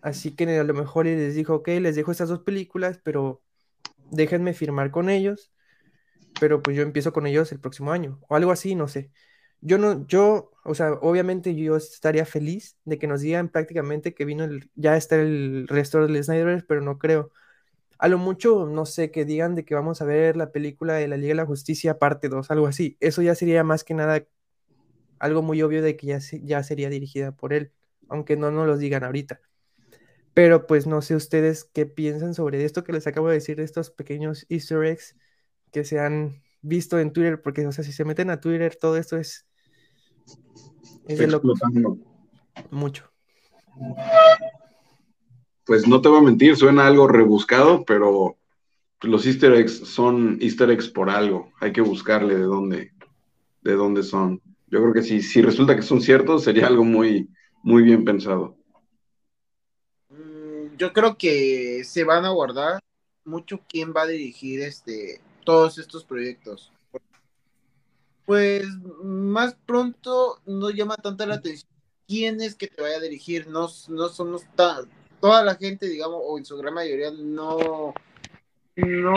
Así 0.00 0.36
que 0.36 0.58
a 0.58 0.64
lo 0.64 0.75
mejor 0.75 1.06
les 1.06 1.34
dijo, 1.34 1.54
ok, 1.56 1.68
les 1.80 1.96
dejo 1.96 2.12
estas 2.12 2.28
dos 2.28 2.40
películas, 2.40 3.00
pero 3.02 3.42
déjenme 4.10 4.54
firmar 4.54 4.90
con 4.90 5.10
ellos. 5.10 5.52
Pero 6.40 6.62
pues 6.62 6.76
yo 6.76 6.82
empiezo 6.82 7.12
con 7.12 7.26
ellos 7.26 7.50
el 7.52 7.60
próximo 7.60 7.92
año. 7.92 8.20
O 8.28 8.36
algo 8.36 8.52
así, 8.52 8.75
no 8.75 8.88
sé. 8.88 9.10
Yo 9.60 9.78
no, 9.78 10.06
yo, 10.06 10.52
o 10.64 10.75
sea, 10.75 10.92
obviamente 10.94 11.54
yo 11.56 11.76
estaría 11.76 12.26
feliz 12.26 12.76
de 12.84 12.98
que 12.98 13.06
nos 13.06 13.22
digan 13.22 13.48
prácticamente 13.48 14.14
que 14.14 14.25
vino 14.25 14.44
el, 14.44 14.70
ya 14.75 14.96
está 14.96 15.16
el 15.16 15.66
resto 15.66 16.06
del 16.06 16.22
Snyder, 16.22 16.64
pero 16.68 16.82
no 16.82 16.98
creo. 16.98 17.32
A 17.98 18.08
lo 18.08 18.18
mucho, 18.18 18.66
no 18.66 18.86
sé, 18.86 19.10
que 19.10 19.24
digan 19.24 19.54
de 19.54 19.64
que 19.64 19.74
vamos 19.74 20.02
a 20.02 20.04
ver 20.04 20.36
la 20.36 20.52
película 20.52 20.94
de 20.94 21.08
la 21.08 21.16
Liga 21.16 21.30
de 21.30 21.36
la 21.36 21.46
Justicia 21.46 21.98
parte 21.98 22.28
2, 22.28 22.50
algo 22.50 22.66
así. 22.66 22.96
Eso 23.00 23.22
ya 23.22 23.34
sería 23.34 23.64
más 23.64 23.84
que 23.84 23.94
nada 23.94 24.26
algo 25.18 25.42
muy 25.42 25.62
obvio 25.62 25.82
de 25.82 25.96
que 25.96 26.08
ya, 26.08 26.18
ya 26.42 26.62
sería 26.62 26.90
dirigida 26.90 27.32
por 27.32 27.52
él, 27.52 27.72
aunque 28.08 28.36
no 28.36 28.50
nos 28.50 28.66
lo 28.66 28.76
digan 28.76 29.04
ahorita. 29.04 29.40
Pero 30.34 30.66
pues 30.66 30.86
no 30.86 31.00
sé 31.00 31.16
ustedes 31.16 31.64
qué 31.64 31.86
piensan 31.86 32.34
sobre 32.34 32.64
esto 32.64 32.84
que 32.84 32.92
les 32.92 33.06
acabo 33.06 33.28
de 33.28 33.34
decir, 33.34 33.56
de 33.56 33.64
estos 33.64 33.90
pequeños 33.90 34.44
easter 34.50 34.84
eggs 34.84 35.16
que 35.72 35.84
se 35.84 35.98
han 35.98 36.42
visto 36.60 36.98
en 36.98 37.12
Twitter, 37.12 37.40
porque 37.40 37.66
o 37.66 37.72
sea, 37.72 37.84
si 37.84 37.92
se 37.92 38.04
meten 38.04 38.28
a 38.30 38.40
Twitter, 38.40 38.76
todo 38.76 38.96
esto 38.96 39.16
es... 39.16 39.46
Es 41.08 41.18
de 41.18 41.26
loco. 41.28 41.54
Mucho. 42.70 43.10
Pues 45.66 45.88
no 45.88 46.00
te 46.00 46.08
voy 46.08 46.20
a 46.20 46.23
mentir, 46.23 46.56
suena 46.56 46.87
algo 46.87 47.08
rebuscado, 47.08 47.85
pero 47.85 48.37
los 49.02 49.26
easter 49.26 49.52
eggs 49.52 49.78
son 49.80 50.38
easter 50.40 50.70
eggs 50.70 50.88
por 50.88 51.11
algo. 51.11 51.52
Hay 51.61 51.73
que 51.73 51.80
buscarle 51.80 52.37
de 52.37 52.44
dónde, 52.44 52.92
de 53.62 53.73
dónde 53.73 54.04
son. 54.04 54.40
Yo 54.68 54.80
creo 54.80 54.92
que 54.92 55.02
si, 55.02 55.20
si 55.23 55.42
resulta 55.42 55.75
que 55.75 55.82
son 55.82 56.00
ciertos, 56.00 56.44
sería 56.44 56.68
algo 56.68 56.85
muy, 56.85 57.28
muy 57.64 57.82
bien 57.82 58.04
pensado. 58.04 58.56
Mm, 60.08 60.76
yo 60.78 60.92
creo 60.92 61.18
que 61.18 61.82
se 61.85 62.04
van 62.04 62.25
a 62.25 62.30
guardar 62.30 62.78
mucho 63.25 63.61
quién 63.68 63.92
va 63.92 64.02
a 64.02 64.06
dirigir 64.06 64.62
este 64.62 65.20
todos 65.44 65.78
estos 65.78 66.04
proyectos. 66.04 66.73
Pues 68.25 68.66
más 69.02 69.56
pronto 69.66 70.40
no 70.46 70.70
llama 70.70 70.96
tanta 70.96 71.26
la 71.26 71.37
atención 71.37 71.68
quién 72.06 72.40
es 72.40 72.54
que 72.54 72.68
te 72.68 72.82
vaya 72.82 72.99
a 72.99 73.00
dirigir. 73.00 73.49
No, 73.49 73.68
no 73.88 74.08
somos 74.08 74.44
tan, 74.54 74.88
toda 75.20 75.44
la 75.44 75.54
gente, 75.54 75.87
digamos, 75.87 76.20
o 76.23 76.38
en 76.38 76.44
su 76.44 76.56
gran 76.56 76.75
mayoría, 76.75 77.11
no, 77.11 77.94
no 78.76 79.16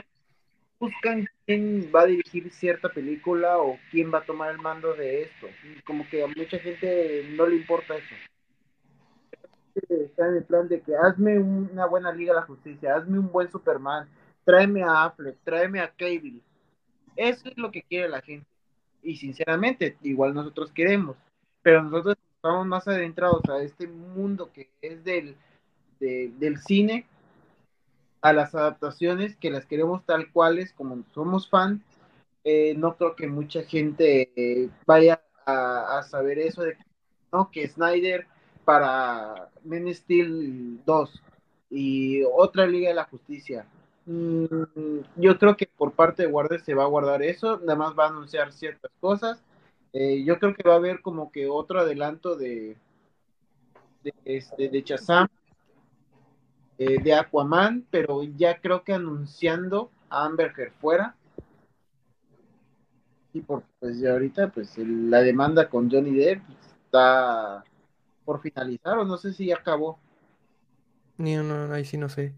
buscan 0.80 1.28
quién 1.46 1.92
va 1.94 2.02
a 2.02 2.06
dirigir 2.06 2.52
cierta 2.52 2.90
película 2.90 3.58
o 3.60 3.78
quién 3.92 4.14
va 4.14 4.20
a 4.20 4.26
tomar 4.26 4.52
el 4.52 4.60
mando 4.60 4.94
de 4.94 5.24
esto. 5.24 5.48
Como 5.86 6.08
que 6.10 6.24
a 6.24 6.28
mucha 6.28 6.58
gente 6.60 7.30
no 7.32 7.46
le 7.46 7.58
importa 7.58 7.96
eso. 7.98 8.16
Está 9.90 10.28
en 10.28 10.36
el 10.38 10.44
plan 10.44 10.68
de 10.68 10.82
que 10.82 10.96
hazme 10.96 11.38
una 11.40 11.86
buena 11.86 12.12
Liga 12.12 12.34
de 12.34 12.40
la 12.40 12.46
Justicia, 12.46 12.96
hazme 12.96 13.20
un 13.20 13.32
buen 13.32 13.50
Superman, 13.50 14.10
tráeme 14.44 14.84
a 14.84 15.06
Affleck, 15.06 15.38
tráeme 15.44 15.80
a 15.80 15.92
Cable. 15.92 16.42
Eso 17.16 17.50
es 17.50 17.58
lo 17.58 17.72
que 17.72 17.84
quiere 17.84 18.10
la 18.10 18.22
gente. 18.22 18.48
Y 19.02 19.16
sinceramente, 19.16 19.98
igual 20.02 20.34
nosotros 20.34 20.72
queremos. 20.72 21.16
Pero 21.62 21.84
nosotros 21.84 22.18
estamos 22.36 22.66
más 22.66 22.88
adentrados 22.88 23.44
a 23.50 23.62
este 23.62 23.88
mundo 23.88 24.52
que 24.54 24.70
es 24.82 25.04
del, 25.04 25.36
del 26.00 26.58
cine 26.60 27.06
a 28.22 28.34
las 28.34 28.54
adaptaciones 28.56 29.36
que 29.38 29.50
las 29.50 29.66
queremos 29.66 30.06
tal 30.06 30.32
cuales 30.32 30.74
como 30.74 31.04
somos 31.14 31.50
fans, 31.50 31.82
eh, 32.44 32.74
no 32.76 32.96
creo 32.96 33.16
que 33.16 33.28
mucha 33.28 33.64
gente 33.64 34.32
eh, 34.36 34.70
vaya 34.86 35.22
a, 35.46 36.04
saber 36.04 36.40
eso 36.40 36.62
de 36.62 36.78
¿no? 37.32 37.50
que 37.52 37.68
Snyder 37.68 38.28
para 38.66 39.50
Men 39.64 39.94
Steel 39.94 40.84
2 40.86 41.24
y 41.72 42.24
otra 42.24 42.68
Liga 42.68 42.90
de 42.90 42.96
la 42.96 43.06
Justicia. 43.06 43.66
Mm, 44.06 45.00
yo 45.18 45.38
creo 45.38 45.56
que 45.58 45.68
por 45.68 45.94
parte 45.94 46.24
de 46.24 46.30
Warner 46.32 46.62
se 46.62 46.74
va 46.74 46.84
a 46.84 46.88
guardar 46.88 47.22
eso, 47.24 47.60
nada 47.60 47.76
más 47.76 47.98
va 47.98 48.06
a 48.06 48.10
anunciar 48.10 48.52
ciertas 48.54 48.92
cosas. 49.00 49.42
Eh, 49.94 50.24
yo 50.24 50.40
creo 50.40 50.54
que 50.54 50.68
va 50.68 50.76
a 50.76 50.78
haber 50.78 51.02
como 51.02 51.32
que 51.32 51.48
otro 51.48 51.80
adelanto 51.80 52.36
de, 52.36 52.78
de, 54.04 54.14
este, 54.26 54.70
de 54.70 54.84
eh, 56.80 56.98
de 57.04 57.14
Aquaman, 57.14 57.86
pero 57.92 58.24
ya 58.24 58.62
creo 58.62 58.86
que 58.86 58.94
anunciando 58.94 59.92
a 60.10 60.24
Amber 60.24 60.54
Heard 60.58 60.72
fuera. 60.80 61.14
Y 63.34 63.42
por, 63.42 63.64
pues 63.80 64.00
ya 64.00 64.14
ahorita 64.14 64.50
pues 64.50 64.78
la 64.78 65.20
demanda 65.20 65.70
con 65.70 65.92
Johnny 65.92 66.16
Depp 66.16 66.42
está 66.86 67.66
por 68.24 68.42
finalizar 68.42 68.98
o 68.98 69.04
no 69.04 69.18
sé 69.18 69.34
si 69.34 69.48
ya 69.48 69.58
acabó. 69.58 70.00
Ni 71.18 71.36
no, 71.36 71.74
ahí 71.74 71.84
sí 71.84 71.98
no 71.98 72.08
sé. 72.08 72.34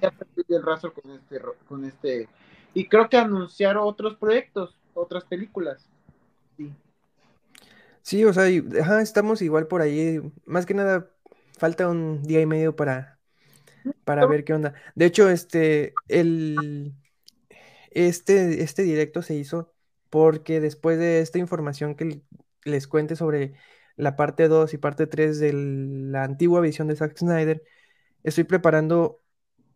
Ya 0.00 0.10
perdí 0.10 0.42
el 0.48 0.62
rastro 0.62 0.94
con 0.94 1.10
este, 1.10 1.40
con 1.68 1.84
este. 1.84 2.30
Y 2.72 2.88
creo 2.88 3.10
que 3.10 3.18
anunciaron 3.18 3.86
otros 3.86 4.16
proyectos, 4.16 4.74
otras 4.94 5.24
películas. 5.24 5.86
Sí. 6.56 6.72
Sí, 8.00 8.24
o 8.24 8.32
sea, 8.32 8.48
estamos 9.02 9.42
igual 9.42 9.66
por 9.66 9.82
ahí. 9.82 10.20
Más 10.46 10.64
que 10.64 10.72
nada, 10.72 11.10
falta 11.58 11.88
un 11.88 12.22
día 12.22 12.40
y 12.40 12.46
medio 12.46 12.74
para 12.74 13.15
para 14.04 14.26
ver 14.26 14.44
qué 14.44 14.54
onda. 14.54 14.74
De 14.94 15.06
hecho, 15.06 15.28
este, 15.30 15.94
el, 16.08 16.94
este, 17.90 18.62
este 18.62 18.82
directo 18.82 19.22
se 19.22 19.34
hizo 19.34 19.72
porque 20.10 20.60
después 20.60 20.98
de 20.98 21.20
esta 21.20 21.38
información 21.38 21.94
que 21.94 22.22
les 22.64 22.86
cuente 22.86 23.16
sobre 23.16 23.54
la 23.96 24.16
parte 24.16 24.48
2 24.48 24.74
y 24.74 24.78
parte 24.78 25.06
3 25.06 25.38
de 25.38 25.52
la 25.52 26.24
antigua 26.24 26.60
visión 26.60 26.88
de 26.88 26.96
Zack 26.96 27.16
Snyder, 27.16 27.62
estoy 28.22 28.44
preparando 28.44 29.22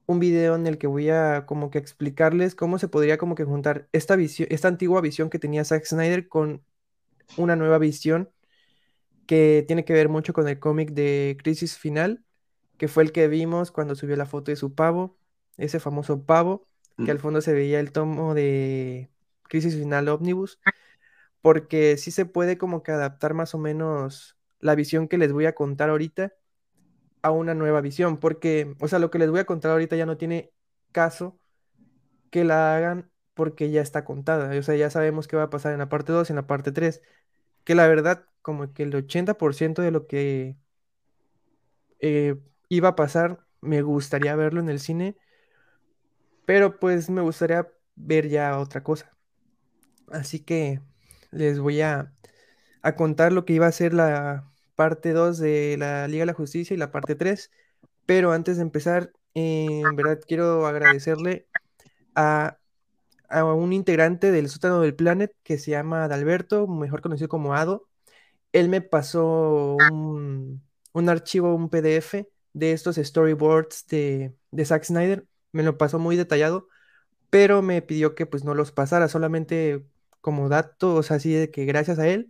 un 0.06 0.20
video 0.20 0.56
en 0.56 0.66
el 0.66 0.78
que 0.78 0.86
voy 0.86 1.08
a 1.10 1.46
como 1.46 1.70
que 1.70 1.78
explicarles 1.78 2.54
cómo 2.54 2.78
se 2.78 2.88
podría 2.88 3.18
como 3.18 3.34
que 3.34 3.44
juntar 3.44 3.88
esta 3.92 4.16
visión, 4.16 4.48
esta 4.50 4.68
antigua 4.68 5.00
visión 5.00 5.30
que 5.30 5.38
tenía 5.38 5.64
Zack 5.64 5.84
Snyder 5.84 6.28
con 6.28 6.64
una 7.36 7.56
nueva 7.56 7.78
visión 7.78 8.30
que 9.26 9.64
tiene 9.66 9.84
que 9.84 9.92
ver 9.92 10.08
mucho 10.08 10.32
con 10.32 10.48
el 10.48 10.58
cómic 10.58 10.90
de 10.90 11.36
Crisis 11.42 11.78
Final 11.78 12.24
que 12.80 12.88
fue 12.88 13.02
el 13.02 13.12
que 13.12 13.28
vimos 13.28 13.70
cuando 13.70 13.94
subió 13.94 14.16
la 14.16 14.24
foto 14.24 14.50
de 14.50 14.56
su 14.56 14.74
pavo, 14.74 15.18
ese 15.58 15.80
famoso 15.80 16.24
pavo, 16.24 16.66
que 17.04 17.10
al 17.10 17.18
mm. 17.18 17.20
fondo 17.20 17.42
se 17.42 17.52
veía 17.52 17.78
el 17.78 17.92
tomo 17.92 18.32
de 18.32 19.10
Crisis 19.42 19.74
Final 19.74 20.08
Omnibus, 20.08 20.58
porque 21.42 21.98
sí 21.98 22.10
se 22.10 22.24
puede 22.24 22.56
como 22.56 22.82
que 22.82 22.92
adaptar 22.92 23.34
más 23.34 23.54
o 23.54 23.58
menos 23.58 24.38
la 24.60 24.74
visión 24.74 25.08
que 25.08 25.18
les 25.18 25.30
voy 25.30 25.44
a 25.44 25.54
contar 25.54 25.90
ahorita 25.90 26.32
a 27.20 27.30
una 27.30 27.52
nueva 27.52 27.82
visión, 27.82 28.16
porque, 28.16 28.74
o 28.80 28.88
sea, 28.88 28.98
lo 28.98 29.10
que 29.10 29.18
les 29.18 29.28
voy 29.28 29.40
a 29.40 29.44
contar 29.44 29.72
ahorita 29.72 29.96
ya 29.96 30.06
no 30.06 30.16
tiene 30.16 30.50
caso 30.90 31.38
que 32.30 32.44
la 32.44 32.74
hagan 32.74 33.10
porque 33.34 33.70
ya 33.70 33.82
está 33.82 34.06
contada, 34.06 34.58
o 34.58 34.62
sea, 34.62 34.74
ya 34.74 34.88
sabemos 34.88 35.28
qué 35.28 35.36
va 35.36 35.42
a 35.42 35.50
pasar 35.50 35.74
en 35.74 35.80
la 35.80 35.90
parte 35.90 36.12
2 36.12 36.30
y 36.30 36.32
en 36.32 36.36
la 36.36 36.46
parte 36.46 36.72
3, 36.72 37.02
que 37.64 37.74
la 37.74 37.86
verdad, 37.88 38.24
como 38.40 38.72
que 38.72 38.84
el 38.84 38.94
80% 38.94 39.82
de 39.82 39.90
lo 39.90 40.06
que 40.06 40.56
eh, 41.98 42.40
iba 42.70 42.90
a 42.90 42.96
pasar, 42.96 43.44
me 43.60 43.82
gustaría 43.82 44.34
verlo 44.36 44.60
en 44.60 44.70
el 44.70 44.80
cine, 44.80 45.16
pero 46.46 46.78
pues 46.80 47.10
me 47.10 47.20
gustaría 47.20 47.68
ver 47.96 48.28
ya 48.28 48.58
otra 48.58 48.82
cosa. 48.82 49.16
Así 50.08 50.40
que 50.40 50.80
les 51.30 51.60
voy 51.60 51.82
a, 51.82 52.14
a 52.82 52.96
contar 52.96 53.32
lo 53.32 53.44
que 53.44 53.54
iba 53.54 53.66
a 53.66 53.72
ser 53.72 53.92
la 53.94 54.50
parte 54.76 55.12
2 55.12 55.38
de 55.38 55.76
la 55.78 56.08
Liga 56.08 56.22
de 56.22 56.26
la 56.26 56.34
Justicia 56.34 56.74
y 56.74 56.78
la 56.78 56.92
parte 56.92 57.14
3. 57.16 57.50
Pero 58.06 58.32
antes 58.32 58.56
de 58.56 58.62
empezar, 58.62 59.12
eh, 59.34 59.82
en 59.84 59.96
verdad 59.96 60.20
quiero 60.26 60.66
agradecerle 60.66 61.48
a, 62.14 62.58
a, 63.28 63.44
un 63.44 63.72
integrante 63.72 64.32
del 64.32 64.48
sótano 64.48 64.80
del 64.80 64.96
Planet 64.96 65.34
que 65.42 65.58
se 65.58 65.72
llama 65.72 66.04
Adalberto, 66.04 66.66
mejor 66.68 67.02
conocido 67.02 67.28
como 67.28 67.54
Ado. 67.54 67.88
Él 68.52 68.68
me 68.68 68.80
pasó 68.80 69.76
un, 69.92 70.62
un 70.92 71.08
archivo, 71.08 71.54
un 71.54 71.70
PDF 71.70 72.26
de 72.52 72.72
estos 72.72 72.96
storyboards 72.96 73.86
de, 73.88 74.34
de 74.50 74.64
Zack 74.64 74.84
Snyder. 74.84 75.26
Me 75.52 75.62
lo 75.62 75.78
pasó 75.78 75.98
muy 75.98 76.16
detallado, 76.16 76.68
pero 77.30 77.62
me 77.62 77.82
pidió 77.82 78.14
que 78.14 78.26
pues 78.26 78.44
no 78.44 78.54
los 78.54 78.72
pasara, 78.72 79.08
solamente 79.08 79.84
como 80.20 80.48
datos 80.48 81.10
así 81.10 81.32
de 81.32 81.50
que 81.50 81.64
gracias 81.64 81.98
a 81.98 82.08
él 82.08 82.28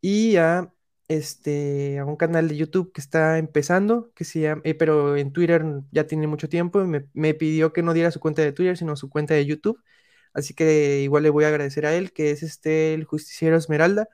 y 0.00 0.36
a 0.36 0.72
este 1.08 1.98
a 1.98 2.04
un 2.04 2.16
canal 2.16 2.48
de 2.48 2.56
YouTube 2.56 2.92
que 2.92 3.00
está 3.00 3.38
empezando, 3.38 4.12
que 4.14 4.24
se 4.24 4.46
eh, 4.64 4.74
pero 4.74 5.16
en 5.16 5.32
Twitter 5.32 5.64
ya 5.90 6.06
tiene 6.06 6.26
mucho 6.26 6.48
tiempo, 6.48 6.84
me, 6.84 7.06
me, 7.14 7.34
pidió 7.34 7.72
que 7.72 7.82
no 7.82 7.94
diera 7.94 8.10
su 8.10 8.20
cuenta 8.20 8.42
de 8.42 8.52
Twitter, 8.52 8.76
sino 8.76 8.96
su 8.96 9.08
cuenta 9.10 9.34
de 9.34 9.46
YouTube. 9.46 9.82
Así 10.34 10.54
que 10.54 11.00
igual 11.02 11.24
le 11.24 11.30
voy 11.30 11.44
a 11.44 11.48
agradecer 11.48 11.86
a 11.86 11.94
él, 11.94 12.12
que 12.12 12.30
es 12.30 12.42
este 12.42 12.94
el 12.94 13.04
Justiciero 13.04 13.56
Esmeralda. 13.56 14.08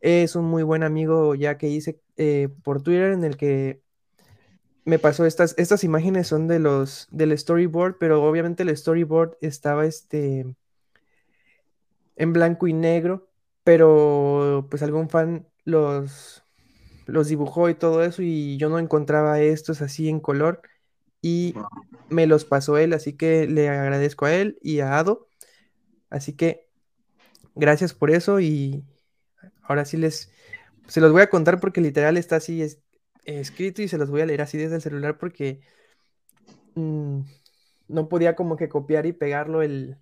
Es 0.00 0.36
un 0.36 0.46
muy 0.46 0.62
buen 0.62 0.82
amigo 0.84 1.34
ya 1.34 1.58
que 1.58 1.68
hice 1.68 2.00
eh, 2.16 2.48
por 2.62 2.82
Twitter 2.82 3.12
en 3.12 3.24
el 3.24 3.36
que 3.36 3.82
me 4.88 4.98
pasó 4.98 5.26
estas, 5.26 5.54
estas 5.58 5.84
imágenes 5.84 6.28
son 6.28 6.48
de 6.48 6.58
los 6.58 7.08
del 7.10 7.36
storyboard, 7.36 7.98
pero 7.98 8.24
obviamente 8.24 8.62
el 8.62 8.74
storyboard 8.74 9.36
estaba 9.42 9.84
este 9.84 10.56
en 12.16 12.32
blanco 12.32 12.66
y 12.66 12.72
negro, 12.72 13.28
pero 13.64 14.66
pues 14.70 14.82
algún 14.82 15.10
fan 15.10 15.46
los, 15.64 16.42
los 17.04 17.28
dibujó 17.28 17.68
y 17.68 17.74
todo 17.74 18.02
eso 18.02 18.22
y 18.22 18.56
yo 18.56 18.70
no 18.70 18.78
encontraba 18.78 19.40
estos 19.40 19.82
así 19.82 20.08
en 20.08 20.20
color 20.20 20.62
y 21.20 21.54
me 22.08 22.26
los 22.26 22.46
pasó 22.46 22.78
él, 22.78 22.94
así 22.94 23.12
que 23.12 23.46
le 23.46 23.68
agradezco 23.68 24.24
a 24.24 24.34
él 24.34 24.58
y 24.62 24.80
a 24.80 24.98
Ado. 24.98 25.28
Así 26.08 26.32
que 26.32 26.66
gracias 27.54 27.92
por 27.92 28.10
eso 28.10 28.40
y 28.40 28.86
ahora 29.62 29.84
sí 29.84 29.98
les 29.98 30.32
se 30.86 31.02
los 31.02 31.12
voy 31.12 31.20
a 31.20 31.28
contar 31.28 31.60
porque 31.60 31.82
literal 31.82 32.16
está 32.16 32.36
así 32.36 32.62
es, 32.62 32.80
escrito 33.24 33.82
y 33.82 33.88
se 33.88 33.98
los 33.98 34.10
voy 34.10 34.22
a 34.22 34.26
leer 34.26 34.42
así 34.42 34.58
desde 34.58 34.76
el 34.76 34.82
celular 34.82 35.18
porque 35.18 35.60
mmm, 36.74 37.20
no 37.88 38.08
podía 38.08 38.36
como 38.36 38.56
que 38.56 38.68
copiar 38.68 39.06
y 39.06 39.12
pegarlo 39.12 39.62
el, 39.62 39.98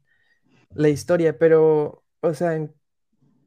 la 0.74 0.88
historia, 0.88 1.38
pero 1.38 2.04
o 2.20 2.34
sea, 2.34 2.68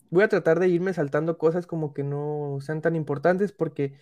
voy 0.09 0.23
a 0.23 0.29
tratar 0.29 0.59
de 0.59 0.69
irme 0.69 0.93
saltando 0.93 1.37
cosas 1.37 1.67
como 1.67 1.93
que 1.93 2.03
no 2.03 2.59
sean 2.61 2.81
tan 2.81 2.95
importantes 2.95 3.51
porque 3.51 3.95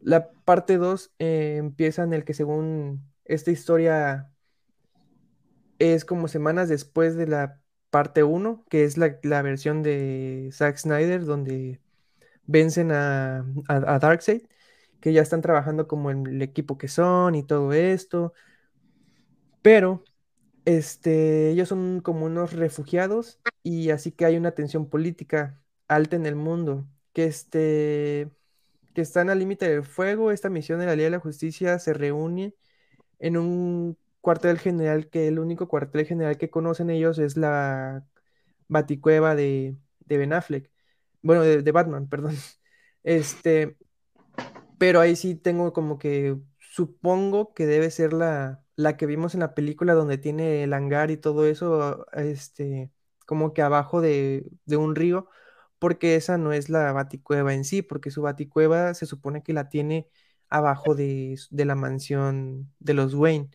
la 0.00 0.30
parte 0.44 0.76
2 0.78 1.12
eh, 1.18 1.56
empieza 1.58 2.04
en 2.04 2.14
el 2.14 2.24
que 2.24 2.34
según 2.34 3.02
esta 3.24 3.50
historia 3.50 4.30
es 5.78 6.04
como 6.04 6.28
semanas 6.28 6.68
después 6.68 7.16
de 7.16 7.26
la 7.26 7.60
parte 7.90 8.22
1, 8.24 8.64
que 8.68 8.84
es 8.84 8.98
la, 8.98 9.18
la, 9.22 9.42
versión 9.42 9.82
de 9.82 10.50
Zack 10.52 10.76
Snyder, 10.76 11.24
donde 11.24 11.80
vencen 12.46 12.92
a, 12.92 13.44
a, 13.68 13.98
Darkseid, 13.98 14.42
que 15.00 15.12
ya 15.12 15.22
están 15.22 15.42
trabajando 15.42 15.88
como 15.88 16.10
en 16.10 16.26
el 16.26 16.42
equipo 16.42 16.78
que 16.78 16.88
son 16.88 17.34
y 17.34 17.42
todo 17.44 17.72
esto. 17.72 18.32
Pero 19.62 20.04
este, 20.64 21.50
ellos 21.50 21.68
son 21.68 22.00
como 22.02 22.26
unos 22.26 22.54
refugiados 22.54 23.40
y 23.62 23.90
así 23.90 24.12
que 24.12 24.24
hay 24.26 24.36
una 24.36 24.52
tensión 24.52 24.88
política 24.90 25.62
alta 25.88 26.16
en 26.16 26.26
el 26.26 26.36
mundo, 26.36 26.88
que, 27.12 27.24
este, 27.26 28.30
que 28.94 29.02
están 29.02 29.30
al 29.30 29.38
límite 29.40 29.68
del 29.70 29.84
fuego. 29.84 30.32
Esta 30.32 30.50
misión 30.50 30.80
de 30.80 30.86
la 30.86 30.96
Liga 30.96 31.06
de 31.06 31.12
la 31.12 31.20
Justicia 31.20 31.78
se 31.78 31.94
reúne 31.94 32.54
en 33.20 33.36
un 33.38 33.98
cuartel 34.20 34.58
general 34.58 35.10
que 35.10 35.28
el 35.28 35.38
único 35.40 35.68
cuartel 35.68 36.06
general 36.06 36.38
que 36.38 36.50
conocen 36.50 36.90
ellos 36.90 37.18
es 37.18 37.36
la 37.36 38.06
Baticueva 38.68 39.34
de, 39.36 39.76
de 40.00 40.18
Ben 40.18 40.32
Affleck. 40.34 40.70
Bueno, 41.22 41.42
de, 41.42 41.62
de 41.62 41.72
Batman, 41.72 42.08
perdón. 42.10 42.36
Este, 43.04 43.76
pero 44.78 45.00
ahí 45.00 45.16
sí 45.16 45.34
tengo 45.34 45.72
como 45.72 45.98
que 45.98 46.36
supongo 46.58 47.54
que 47.54 47.66
debe 47.66 47.90
ser 47.90 48.12
la, 48.12 48.64
la 48.76 48.96
que 48.96 49.06
vimos 49.06 49.34
en 49.34 49.40
la 49.40 49.54
película 49.54 49.94
donde 49.94 50.18
tiene 50.18 50.62
el 50.64 50.72
hangar 50.74 51.10
y 51.10 51.16
todo 51.16 51.46
eso, 51.46 52.06
este, 52.12 52.90
como 53.26 53.52
que 53.54 53.62
abajo 53.62 54.00
de, 54.00 54.46
de 54.64 54.76
un 54.76 54.94
río, 54.96 55.28
porque 55.78 56.16
esa 56.16 56.38
no 56.38 56.52
es 56.52 56.68
la 56.68 56.92
baticueva 56.92 57.54
en 57.54 57.64
sí, 57.64 57.82
porque 57.82 58.10
su 58.10 58.22
baticueva 58.22 58.94
se 58.94 59.06
supone 59.06 59.42
que 59.42 59.52
la 59.52 59.68
tiene 59.68 60.08
abajo 60.48 60.94
de, 60.94 61.38
de 61.50 61.64
la 61.64 61.74
mansión 61.74 62.72
de 62.78 62.94
los 62.94 63.14
Wayne. 63.14 63.50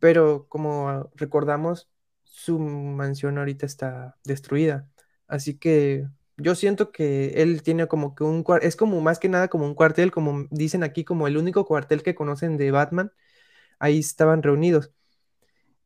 Pero 0.00 0.48
como 0.48 1.10
recordamos, 1.16 1.90
su 2.24 2.58
mansión 2.58 3.38
ahorita 3.38 3.66
está 3.66 4.16
destruida. 4.24 4.88
Así 5.26 5.58
que 5.58 6.06
yo 6.38 6.54
siento 6.54 6.92
que 6.92 7.42
él 7.42 7.62
tiene 7.62 7.88
como 7.88 8.14
que 8.14 8.24
un 8.24 8.44
es 8.62 8.76
como 8.76 9.00
más 9.00 9.18
que 9.18 9.28
nada 9.28 9.48
como 9.48 9.66
un 9.66 9.74
cuartel, 9.74 10.12
como 10.12 10.46
dicen 10.50 10.84
aquí, 10.84 11.04
como 11.04 11.26
el 11.26 11.36
único 11.36 11.66
cuartel 11.66 12.02
que 12.02 12.14
conocen 12.14 12.56
de 12.56 12.70
Batman. 12.70 13.12
Ahí 13.78 13.98
estaban 14.00 14.42
reunidos. 14.42 14.92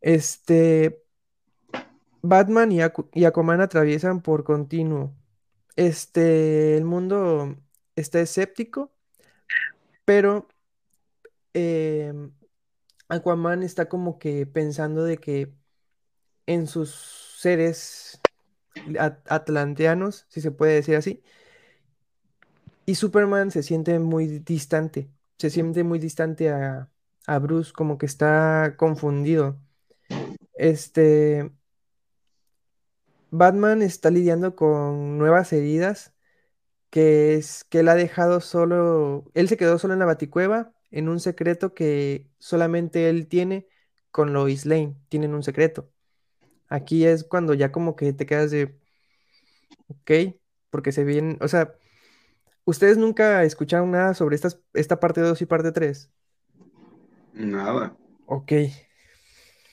Este 0.00 1.02
Batman 2.22 2.72
y, 2.72 2.80
y 3.14 3.24
Aquaman 3.24 3.60
atraviesan 3.60 4.22
por 4.22 4.44
continuo. 4.44 5.14
Este, 5.76 6.76
el 6.76 6.84
mundo 6.84 7.56
está 7.96 8.20
escéptico, 8.20 8.92
pero 10.04 10.48
eh, 11.54 12.12
Aquaman 13.08 13.62
está 13.62 13.88
como 13.88 14.18
que 14.18 14.46
pensando 14.46 15.04
de 15.04 15.18
que 15.18 15.52
en 16.46 16.66
sus 16.66 17.36
seres 17.38 18.21
atlanteanos, 19.28 20.26
si 20.28 20.40
se 20.40 20.50
puede 20.52 20.74
decir 20.74 20.96
así. 20.96 21.22
Y 22.86 22.96
Superman 22.96 23.50
se 23.50 23.62
siente 23.62 23.98
muy 23.98 24.26
distante, 24.40 25.10
se 25.38 25.50
siente 25.50 25.84
muy 25.84 25.98
distante 25.98 26.50
a, 26.50 26.90
a 27.26 27.38
Bruce, 27.38 27.72
como 27.72 27.98
que 27.98 28.06
está 28.06 28.74
confundido. 28.76 29.60
Este. 30.54 31.50
Batman 33.30 33.82
está 33.82 34.10
lidiando 34.10 34.54
con 34.56 35.18
nuevas 35.18 35.52
heridas 35.52 36.14
que 36.90 37.36
es 37.36 37.64
que 37.64 37.80
él 37.80 37.88
ha 37.90 37.96
dejado 37.96 38.40
solo, 38.40 39.26
él 39.34 39.48
se 39.48 39.58
quedó 39.58 39.78
solo 39.78 39.94
en 39.94 40.00
la 40.00 40.06
baticueva 40.06 40.74
en 40.92 41.08
un 41.10 41.20
secreto 41.20 41.74
que 41.74 42.30
solamente 42.40 43.10
él 43.10 43.28
tiene 43.28 43.68
con 44.12 44.34
Lois 44.34 44.66
Lane, 44.66 44.96
tienen 45.10 45.34
un 45.34 45.44
secreto. 45.44 45.91
Aquí 46.72 47.04
es 47.04 47.22
cuando 47.22 47.52
ya 47.52 47.70
como 47.70 47.96
que 47.96 48.14
te 48.14 48.24
quedas 48.24 48.50
de, 48.50 48.80
ok, 49.88 50.34
porque 50.70 50.90
se 50.90 51.04
vienen, 51.04 51.36
o 51.42 51.46
sea, 51.46 51.74
¿ustedes 52.64 52.96
nunca 52.96 53.44
escucharon 53.44 53.90
nada 53.90 54.14
sobre 54.14 54.36
estas, 54.36 54.58
esta 54.72 54.98
parte 54.98 55.20
2 55.20 55.42
y 55.42 55.44
parte 55.44 55.70
3? 55.70 56.10
Nada. 57.34 57.94
Ok. 58.24 58.52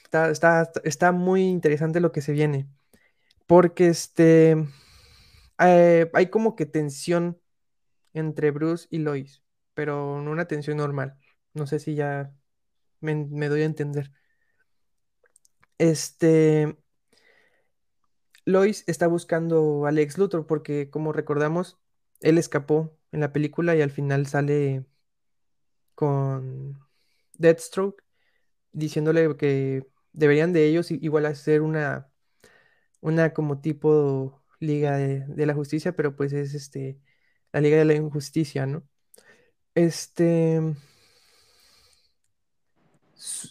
Está, 0.03 0.29
está, 0.29 0.69
está 0.83 1.13
muy 1.13 1.43
interesante 1.43 2.01
lo 2.01 2.11
que 2.11 2.19
se 2.19 2.33
viene. 2.33 2.67
Porque 3.47 3.87
este, 3.87 4.57
eh, 5.57 6.11
hay 6.13 6.29
como 6.29 6.57
que 6.57 6.65
tensión 6.65 7.39
entre 8.11 8.51
Bruce 8.51 8.87
y 8.91 8.97
Lois, 8.97 9.41
pero 9.73 10.21
no 10.21 10.31
una 10.31 10.49
tensión 10.49 10.75
normal. 10.75 11.17
No 11.53 11.65
sé 11.65 11.79
si 11.79 11.95
ya 11.95 12.33
me, 12.99 13.15
me 13.15 13.47
doy 13.47 13.61
a 13.61 13.65
entender. 13.65 14.11
Este, 15.77 16.77
Lois 18.49 18.83
está 18.87 19.07
buscando 19.07 19.85
a 19.85 19.91
Lex 19.91 20.17
Luthor 20.17 20.47
porque, 20.47 20.89
como 20.89 21.13
recordamos, 21.13 21.79
él 22.21 22.37
escapó 22.37 22.97
en 23.11 23.21
la 23.21 23.31
película 23.33 23.75
y 23.75 23.81
al 23.81 23.91
final 23.91 24.27
sale 24.27 24.85
con 25.95 26.79
Deathstroke 27.37 28.03
diciéndole 28.71 29.35
que 29.37 29.87
deberían 30.13 30.53
de 30.53 30.67
ellos 30.67 30.91
igual 30.91 31.25
hacer 31.25 31.61
una, 31.61 32.09
una 33.01 33.33
como 33.33 33.61
tipo 33.61 34.43
Liga 34.59 34.97
de, 34.97 35.45
la 35.45 35.53
Justicia, 35.53 35.95
pero 35.95 36.15
pues 36.15 36.33
es 36.33 36.53
este 36.53 36.99
la 37.53 37.61
Liga 37.61 37.77
de 37.77 37.85
la 37.85 37.95
Injusticia, 37.95 38.65
¿no? 38.65 38.87
Este 39.75 40.61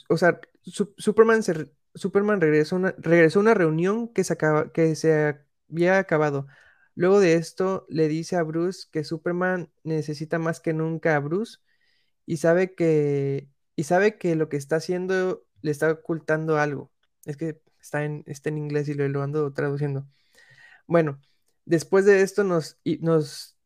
o 0.08 0.16
sea, 0.16 0.40
Superman, 0.96 1.42
se, 1.42 1.70
Superman 1.94 2.40
regresó, 2.40 2.76
una, 2.76 2.94
regresó 2.98 3.38
a 3.40 3.42
una 3.42 3.54
reunión 3.54 4.08
que 4.12 4.24
se, 4.24 4.32
acaba, 4.34 4.72
que 4.72 4.94
se 4.94 5.38
había 5.70 5.98
acabado. 5.98 6.46
Luego 6.94 7.20
de 7.20 7.34
esto, 7.34 7.86
le 7.88 8.08
dice 8.08 8.36
a 8.36 8.42
Bruce 8.42 8.88
que 8.92 9.04
Superman 9.04 9.70
necesita 9.84 10.38
más 10.38 10.60
que 10.60 10.72
nunca 10.72 11.16
a 11.16 11.20
Bruce 11.20 11.58
y 12.26 12.38
sabe 12.38 12.74
que, 12.74 13.48
y 13.76 13.84
sabe 13.84 14.18
que 14.18 14.36
lo 14.36 14.48
que 14.48 14.56
está 14.56 14.76
haciendo 14.76 15.46
le 15.62 15.70
está 15.70 15.90
ocultando 15.92 16.58
algo. 16.58 16.92
Es 17.24 17.36
que 17.36 17.60
está 17.80 18.04
en, 18.04 18.24
está 18.26 18.48
en 18.50 18.58
inglés 18.58 18.88
y 18.88 18.94
lo, 18.94 19.08
lo 19.08 19.22
ando 19.22 19.52
traduciendo. 19.52 20.08
Bueno, 20.86 21.20
después 21.64 22.04
de 22.04 22.22
esto 22.22 22.44
nos, 22.44 22.80
nos 23.00 23.56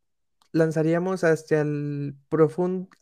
lanzaríamos 0.53 1.25
hacia 1.25 1.63
el 1.63 2.17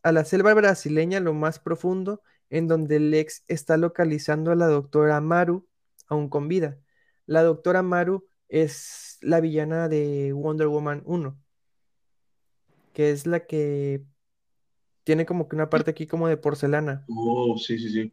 a 0.02 0.12
la 0.12 0.24
selva 0.24 0.54
brasileña, 0.54 1.20
lo 1.20 1.35
más 1.35 1.59
profundo, 1.59 2.22
en 2.50 2.68
donde 2.68 2.98
Lex 3.00 3.44
está 3.48 3.76
localizando 3.76 4.50
a 4.50 4.56
la 4.56 4.66
doctora 4.66 5.20
Maru, 5.20 5.66
aún 6.08 6.28
con 6.28 6.48
vida. 6.48 6.78
La 7.26 7.42
doctora 7.42 7.82
Maru 7.82 8.28
es 8.48 9.18
la 9.22 9.40
villana 9.40 9.88
de 9.88 10.32
Wonder 10.32 10.66
Woman 10.66 11.02
1, 11.06 11.38
que 12.92 13.10
es 13.10 13.26
la 13.26 13.46
que 13.46 14.04
tiene 15.04 15.26
como 15.26 15.48
que 15.48 15.56
una 15.56 15.70
parte 15.70 15.92
aquí 15.92 16.06
como 16.06 16.28
de 16.28 16.36
porcelana. 16.36 17.04
Oh, 17.08 17.56
sí, 17.56 17.78
sí, 17.78 17.90
sí. 17.90 18.12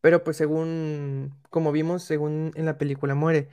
Pero 0.00 0.22
pues 0.22 0.36
según, 0.36 1.34
como 1.48 1.72
vimos, 1.72 2.02
según 2.02 2.52
en 2.54 2.66
la 2.66 2.76
película 2.76 3.14
muere. 3.14 3.48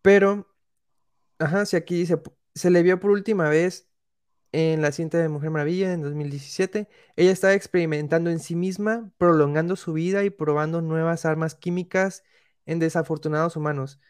Pero, 0.00 0.46
ajá, 1.38 1.66
si 1.66 1.76
aquí 1.76 1.96
dice, 1.96 2.20
se 2.54 2.70
le 2.70 2.82
vio 2.82 2.98
por 2.98 3.10
última 3.10 3.50
vez 3.50 3.87
en 4.52 4.82
la 4.82 4.92
cinta 4.92 5.18
de 5.18 5.28
Mujer 5.28 5.50
Maravilla 5.50 5.92
en 5.92 6.02
2017. 6.02 6.88
Ella 7.16 7.30
estaba 7.32 7.54
experimentando 7.54 8.30
en 8.30 8.40
sí 8.40 8.56
misma, 8.56 9.10
prolongando 9.18 9.76
su 9.76 9.92
vida 9.92 10.24
y 10.24 10.30
probando 10.30 10.80
nuevas 10.82 11.24
armas 11.24 11.54
químicas 11.54 12.24
en 12.66 12.78
desafortunados 12.78 13.56
humanos. 13.56 14.00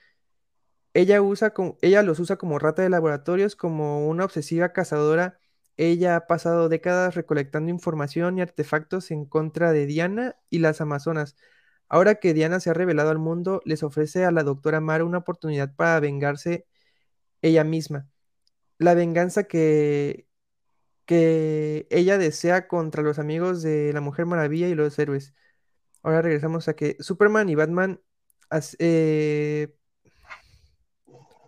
Ella, 0.94 1.22
usa 1.22 1.53
ella 1.83 2.03
los 2.03 2.18
usa 2.18 2.37
como 2.37 2.59
rata 2.59 2.83
de 2.83 2.90
laboratorios, 2.90 3.57
como 3.57 4.09
una 4.09 4.24
obsesiva 4.24 4.72
cazadora. 4.72 5.38
Ella 5.77 6.16
ha 6.16 6.27
pasado 6.27 6.68
décadas 6.68 7.14
recolectando 7.14 7.70
información 7.70 8.38
y 8.38 8.42
artefactos 8.42 9.11
en 9.11 9.24
contra 9.27 9.72
de 9.72 9.87
Diana 9.87 10.37
y 10.51 10.59
las 10.59 10.81
Amazonas. 10.81 11.37
Ahora 11.88 12.16
que 12.16 12.35
Diana 12.35 12.61
se 12.61 12.70
ha 12.70 12.74
revelado 12.74 13.11
al 13.11 13.18
mundo, 13.18 13.62
les 13.64 13.83
ofrece 13.83 14.24
a 14.24 14.31
la 14.33 14.42
doctora 14.42 14.81
Mara 14.81 15.05
una 15.05 15.18
oportunidad 15.18 15.74
para 15.74 16.01
vengarse 16.01 16.66
ella 17.42 17.64
misma. 17.64 18.09
La 18.79 18.94
venganza 18.94 19.44
que, 19.44 20.28
que 21.09 21.88
ella 21.90 22.18
desea 22.18 22.68
contra 22.68 23.03
los 23.03 23.18
amigos 23.18 23.62
de 23.62 23.92
la 23.94 24.03
Mujer 24.03 24.27
Maravilla 24.27 24.68
y 24.68 24.75
los 24.75 24.99
héroes. 24.99 25.35
Ahora 26.03 26.23
regresamos 26.23 26.68
a 26.68 26.77
que 26.77 26.97
Superman 27.01 27.49
y 27.49 27.55
Batman... 27.57 28.03
Eh, 28.79 29.75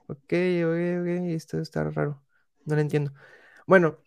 ok, 0.06 0.08
ok, 0.08 0.78
ok, 1.00 1.08
esto 1.34 1.60
está 1.60 1.84
raro. 1.84 2.22
No 2.64 2.74
lo 2.76 2.80
entiendo. 2.80 3.12
Bueno, 3.66 3.98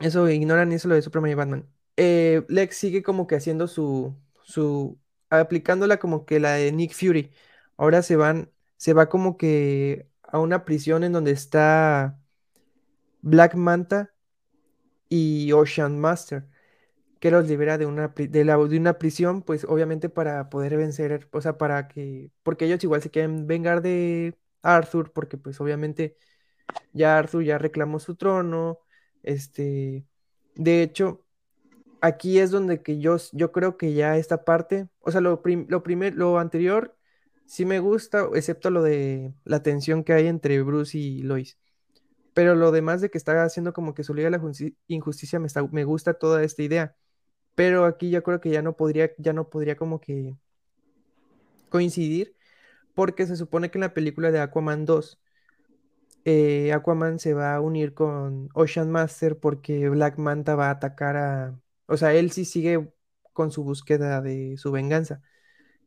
eso 0.00 0.28
ignoran 0.30 0.72
eso 0.72 0.88
lo 0.88 0.94
de 0.94 1.02
Superman 1.02 1.32
y 1.32 1.34
Batman. 1.34 1.68
Eh, 1.96 2.44
Lex 2.48 2.76
sigue 2.76 3.02
como 3.02 3.26
que 3.26 3.36
haciendo 3.36 3.68
su, 3.68 4.16
su, 4.44 5.00
aplicándola 5.30 5.98
como 5.98 6.26
que 6.26 6.40
la 6.40 6.52
de 6.54 6.72
Nick 6.72 6.94
Fury. 6.94 7.32
Ahora 7.76 8.02
se 8.02 8.16
van, 8.16 8.52
se 8.76 8.94
va 8.94 9.08
como 9.08 9.36
que 9.36 10.08
a 10.22 10.38
una 10.40 10.64
prisión 10.64 11.04
en 11.04 11.12
donde 11.12 11.32
está 11.32 12.20
Black 13.22 13.54
Manta 13.56 14.15
y 15.08 15.52
Ocean 15.52 15.98
Master, 15.98 16.46
que 17.20 17.30
los 17.30 17.48
libera 17.48 17.78
de 17.78 17.86
una, 17.86 18.08
de, 18.08 18.44
la, 18.44 18.56
de 18.58 18.78
una 18.78 18.98
prisión, 18.98 19.42
pues 19.42 19.64
obviamente 19.64 20.08
para 20.08 20.48
poder 20.50 20.76
vencer, 20.76 21.28
o 21.32 21.40
sea, 21.40 21.58
para 21.58 21.88
que, 21.88 22.30
porque 22.42 22.66
ellos 22.66 22.82
igual 22.84 23.02
se 23.02 23.10
quieren 23.10 23.46
vengar 23.46 23.82
de 23.82 24.36
Arthur, 24.62 25.12
porque 25.12 25.38
pues 25.38 25.60
obviamente 25.60 26.16
ya 26.92 27.18
Arthur 27.18 27.44
ya 27.44 27.58
reclamó 27.58 27.98
su 28.00 28.16
trono, 28.16 28.80
este, 29.22 30.06
de 30.54 30.82
hecho, 30.82 31.24
aquí 32.00 32.38
es 32.38 32.50
donde 32.50 32.82
que 32.82 32.98
yo, 33.00 33.16
yo 33.32 33.52
creo 33.52 33.76
que 33.76 33.94
ya 33.94 34.16
esta 34.16 34.44
parte, 34.44 34.88
o 35.00 35.10
sea, 35.10 35.20
lo, 35.20 35.42
lo, 35.68 35.82
lo 36.14 36.38
anterior 36.38 36.96
sí 37.46 37.64
me 37.64 37.80
gusta, 37.80 38.28
excepto 38.34 38.70
lo 38.70 38.82
de 38.82 39.34
la 39.44 39.62
tensión 39.62 40.04
que 40.04 40.12
hay 40.14 40.26
entre 40.26 40.62
Bruce 40.62 40.98
y 40.98 41.22
Lois. 41.22 41.58
Pero 42.36 42.54
lo 42.54 42.70
demás 42.70 43.00
de 43.00 43.10
que 43.10 43.16
está 43.16 43.44
haciendo 43.44 43.72
como 43.72 43.94
que 43.94 44.04
su 44.04 44.12
liga 44.14 44.28
la 44.28 44.40
injusticia 44.88 45.38
me, 45.40 45.48
me 45.72 45.84
gusta 45.84 46.14
toda 46.14 46.44
esta 46.44 46.62
idea. 46.62 46.94
Pero 47.54 47.86
aquí 47.86 48.10
yo 48.10 48.22
creo 48.22 48.40
que 48.42 48.50
ya 48.50 48.62
no 48.62 48.76
podría, 48.76 49.12
ya 49.18 49.32
no 49.32 49.50
podría 49.50 49.76
como 49.76 50.00
que 50.00 50.36
coincidir. 51.70 52.36
Porque 52.94 53.26
se 53.26 53.36
supone 53.36 53.70
que 53.70 53.78
en 53.78 53.82
la 53.82 53.94
película 53.94 54.30
de 54.32 54.40
Aquaman 54.40 54.84
2, 54.86 55.20
eh, 56.26 56.72
Aquaman 56.74 57.18
se 57.20 57.34
va 57.34 57.54
a 57.54 57.60
unir 57.62 57.94
con 57.94 58.50
Ocean 58.54 58.90
Master 58.90 59.38
porque 59.38 59.88
Black 59.88 60.18
Manta 60.18 60.56
va 60.56 60.68
a 60.68 60.72
atacar 60.72 61.16
a. 61.16 61.60
O 61.86 61.96
sea, 61.96 62.14
él 62.14 62.32
sí 62.32 62.44
sigue 62.44 62.92
con 63.32 63.52
su 63.52 63.64
búsqueda 63.64 64.20
de 64.22 64.56
su 64.58 64.72
venganza. 64.72 65.22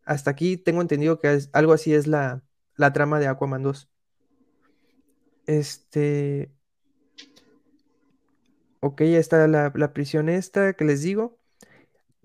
Hasta 0.05 0.31
aquí 0.31 0.57
tengo 0.57 0.81
entendido 0.81 1.19
que 1.19 1.39
algo 1.53 1.73
así 1.73 1.93
es 1.93 2.07
la, 2.07 2.43
la 2.75 2.93
trama 2.93 3.19
de 3.19 3.27
Aquaman 3.27 3.63
2. 3.63 3.89
Este. 5.49 6.51
Ok, 8.81 9.01
ya 9.01 9.17
está 9.17 9.47
la, 9.47 9.93
prisión 9.93 10.29
esta 10.29 10.73
que 10.73 10.85
les 10.85 11.01
digo. 11.01 11.39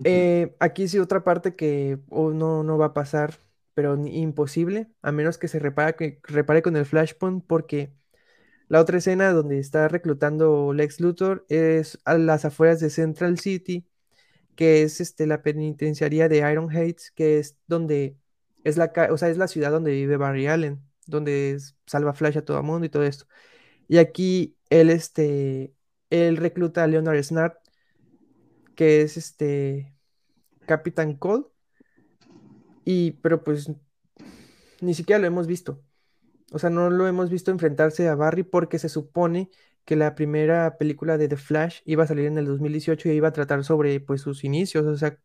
Eh, 0.04 0.54
aquí 0.60 0.88
sí 0.88 0.98
otra 0.98 1.24
parte 1.24 1.56
que 1.56 1.98
no, 2.10 2.62
no 2.62 2.78
va 2.78 2.86
a 2.86 2.94
pasar, 2.94 3.38
pero 3.72 3.96
imposible, 4.06 4.90
a 5.00 5.10
menos 5.10 5.38
que 5.38 5.48
se 5.48 5.58
repare, 5.58 5.96
que 5.96 6.20
repare 6.24 6.60
con 6.60 6.76
el 6.76 6.84
Flashpoint, 6.84 7.44
porque 7.46 7.94
la 8.68 8.80
otra 8.80 8.98
escena 8.98 9.32
donde 9.32 9.58
está 9.58 9.88
reclutando 9.88 10.74
Lex 10.74 11.00
Luthor 11.00 11.46
es 11.48 11.98
a 12.04 12.18
las 12.18 12.44
afueras 12.44 12.78
de 12.80 12.90
Central 12.90 13.38
City, 13.38 13.88
que 14.54 14.82
es 14.82 15.00
este, 15.00 15.26
la 15.26 15.42
penitenciaría 15.42 16.28
de 16.28 16.38
Iron 16.52 16.70
Heights, 16.70 17.10
que 17.12 17.38
es 17.38 17.58
donde 17.68 18.18
es 18.64 18.76
la, 18.76 18.92
o 19.10 19.16
sea, 19.18 19.30
es 19.30 19.38
la 19.38 19.48
ciudad 19.48 19.70
donde 19.70 19.92
vive 19.92 20.18
Barry 20.18 20.46
Allen 20.46 20.82
donde 21.06 21.58
salva 21.86 22.14
Flash 22.14 22.38
a 22.38 22.44
todo 22.44 22.58
el 22.58 22.64
mundo 22.64 22.86
y 22.86 22.88
todo 22.90 23.04
esto. 23.04 23.26
Y 23.88 23.98
aquí 23.98 24.56
él, 24.70 24.90
este, 24.90 25.74
recluta 26.10 26.84
a 26.84 26.86
Leonard 26.86 27.22
Snart, 27.22 27.56
que 28.74 29.02
es 29.02 29.16
este 29.16 29.94
Capitán 30.66 31.14
Cole, 31.16 31.44
y 32.84 33.12
pero 33.12 33.42
pues 33.44 33.70
ni 34.80 34.94
siquiera 34.94 35.18
lo 35.20 35.26
hemos 35.26 35.46
visto. 35.46 35.82
O 36.52 36.58
sea, 36.58 36.70
no 36.70 36.90
lo 36.90 37.06
hemos 37.08 37.30
visto 37.30 37.50
enfrentarse 37.50 38.08
a 38.08 38.14
Barry 38.14 38.44
porque 38.44 38.78
se 38.78 38.88
supone 38.88 39.50
que 39.84 39.96
la 39.96 40.14
primera 40.14 40.78
película 40.78 41.18
de 41.18 41.28
The 41.28 41.36
Flash 41.36 41.80
iba 41.84 42.04
a 42.04 42.06
salir 42.06 42.26
en 42.26 42.38
el 42.38 42.46
2018 42.46 43.08
y 43.08 43.12
iba 43.12 43.28
a 43.28 43.32
tratar 43.32 43.64
sobre 43.64 44.00
pues 44.00 44.22
sus 44.22 44.44
inicios, 44.44 44.86
o 44.86 44.96
sea, 44.96 45.18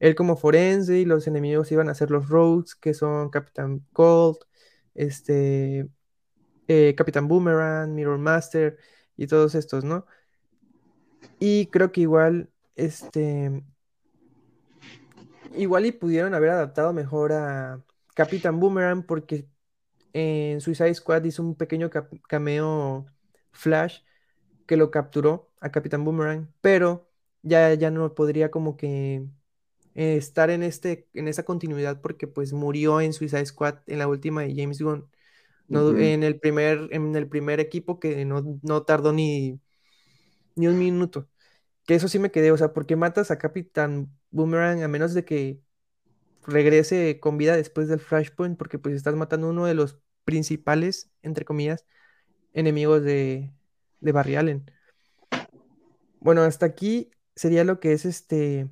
él 0.00 0.14
como 0.14 0.36
forense 0.36 0.98
y 0.98 1.04
los 1.04 1.26
enemigos 1.26 1.72
iban 1.72 1.88
a 1.88 1.94
ser 1.94 2.10
los 2.10 2.28
Rogues, 2.28 2.74
que 2.74 2.94
son 2.94 3.30
Capitán 3.30 3.86
Cold, 3.92 4.38
este, 4.96 5.88
eh, 6.68 6.94
Capitán 6.96 7.28
Boomerang, 7.28 7.94
Mirror 7.94 8.18
Master 8.18 8.78
y 9.16 9.26
todos 9.28 9.54
estos, 9.54 9.84
¿no? 9.84 10.06
Y 11.38 11.66
creo 11.66 11.92
que 11.92 12.02
igual, 12.02 12.50
este, 12.76 13.62
igual 15.54 15.86
y 15.86 15.92
pudieron 15.92 16.34
haber 16.34 16.50
adaptado 16.50 16.92
mejor 16.92 17.32
a 17.32 17.84
Capitán 18.14 18.60
Boomerang 18.60 19.04
porque 19.04 19.48
en 20.12 20.60
Suicide 20.60 20.94
Squad 20.94 21.24
hizo 21.24 21.42
un 21.42 21.56
pequeño 21.56 21.90
cameo 22.28 23.06
Flash 23.52 24.00
que 24.66 24.76
lo 24.76 24.90
capturó 24.90 25.52
a 25.60 25.70
Capitán 25.70 26.04
Boomerang, 26.04 26.52
pero 26.60 27.08
ya, 27.42 27.72
ya 27.74 27.90
no 27.90 28.14
podría 28.14 28.50
como 28.50 28.76
que 28.76 29.26
eh, 29.96 30.16
estar 30.16 30.50
en, 30.50 30.62
este, 30.62 31.08
en 31.14 31.26
esa 31.26 31.44
continuidad 31.44 32.02
porque 32.02 32.26
pues 32.26 32.52
murió 32.52 33.00
en 33.00 33.14
Suicide 33.14 33.46
Squad 33.46 33.78
en 33.86 33.98
la 33.98 34.08
última 34.08 34.42
de 34.42 34.54
James 34.54 34.80
Gunn. 34.82 35.08
No, 35.68 35.96
en, 35.96 36.22
el 36.22 36.38
primer, 36.38 36.88
en 36.92 37.16
el 37.16 37.26
primer 37.28 37.60
equipo 37.60 37.98
que 37.98 38.24
no, 38.26 38.60
no 38.62 38.82
tardó 38.82 39.14
ni, 39.14 39.58
ni 40.54 40.68
un 40.68 40.78
minuto. 40.78 41.30
Que 41.86 41.94
eso 41.94 42.08
sí 42.08 42.18
me 42.18 42.30
quedé, 42.30 42.52
o 42.52 42.58
sea, 42.58 42.74
¿por 42.74 42.86
qué 42.86 42.94
matas 42.94 43.30
a 43.30 43.38
Capitán 43.38 44.14
Boomerang 44.30 44.82
a 44.82 44.88
menos 44.88 45.14
de 45.14 45.24
que 45.24 45.60
regrese 46.46 47.18
con 47.18 47.38
vida 47.38 47.56
después 47.56 47.88
del 47.88 48.00
Flashpoint? 48.00 48.58
Porque 48.58 48.78
pues 48.78 48.94
estás 48.94 49.14
matando 49.16 49.48
uno 49.48 49.64
de 49.64 49.74
los 49.74 49.98
principales, 50.24 51.10
entre 51.22 51.46
comillas, 51.46 51.86
enemigos 52.52 53.02
de, 53.02 53.50
de 54.00 54.12
Barry 54.12 54.36
Allen. 54.36 54.70
Bueno, 56.20 56.42
hasta 56.42 56.66
aquí 56.66 57.10
sería 57.34 57.64
lo 57.64 57.80
que 57.80 57.92
es 57.92 58.04
este 58.04 58.68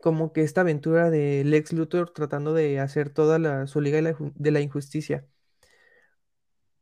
como 0.00 0.32
que 0.32 0.42
esta 0.42 0.62
aventura 0.62 1.10
de 1.10 1.44
Lex 1.44 1.72
Luthor 1.72 2.10
tratando 2.12 2.54
de 2.54 2.80
hacer 2.80 3.10
toda 3.10 3.38
la, 3.38 3.66
su 3.66 3.80
liga 3.80 4.00
de 4.00 4.50
la, 4.50 4.60
injusticia. 4.60 5.26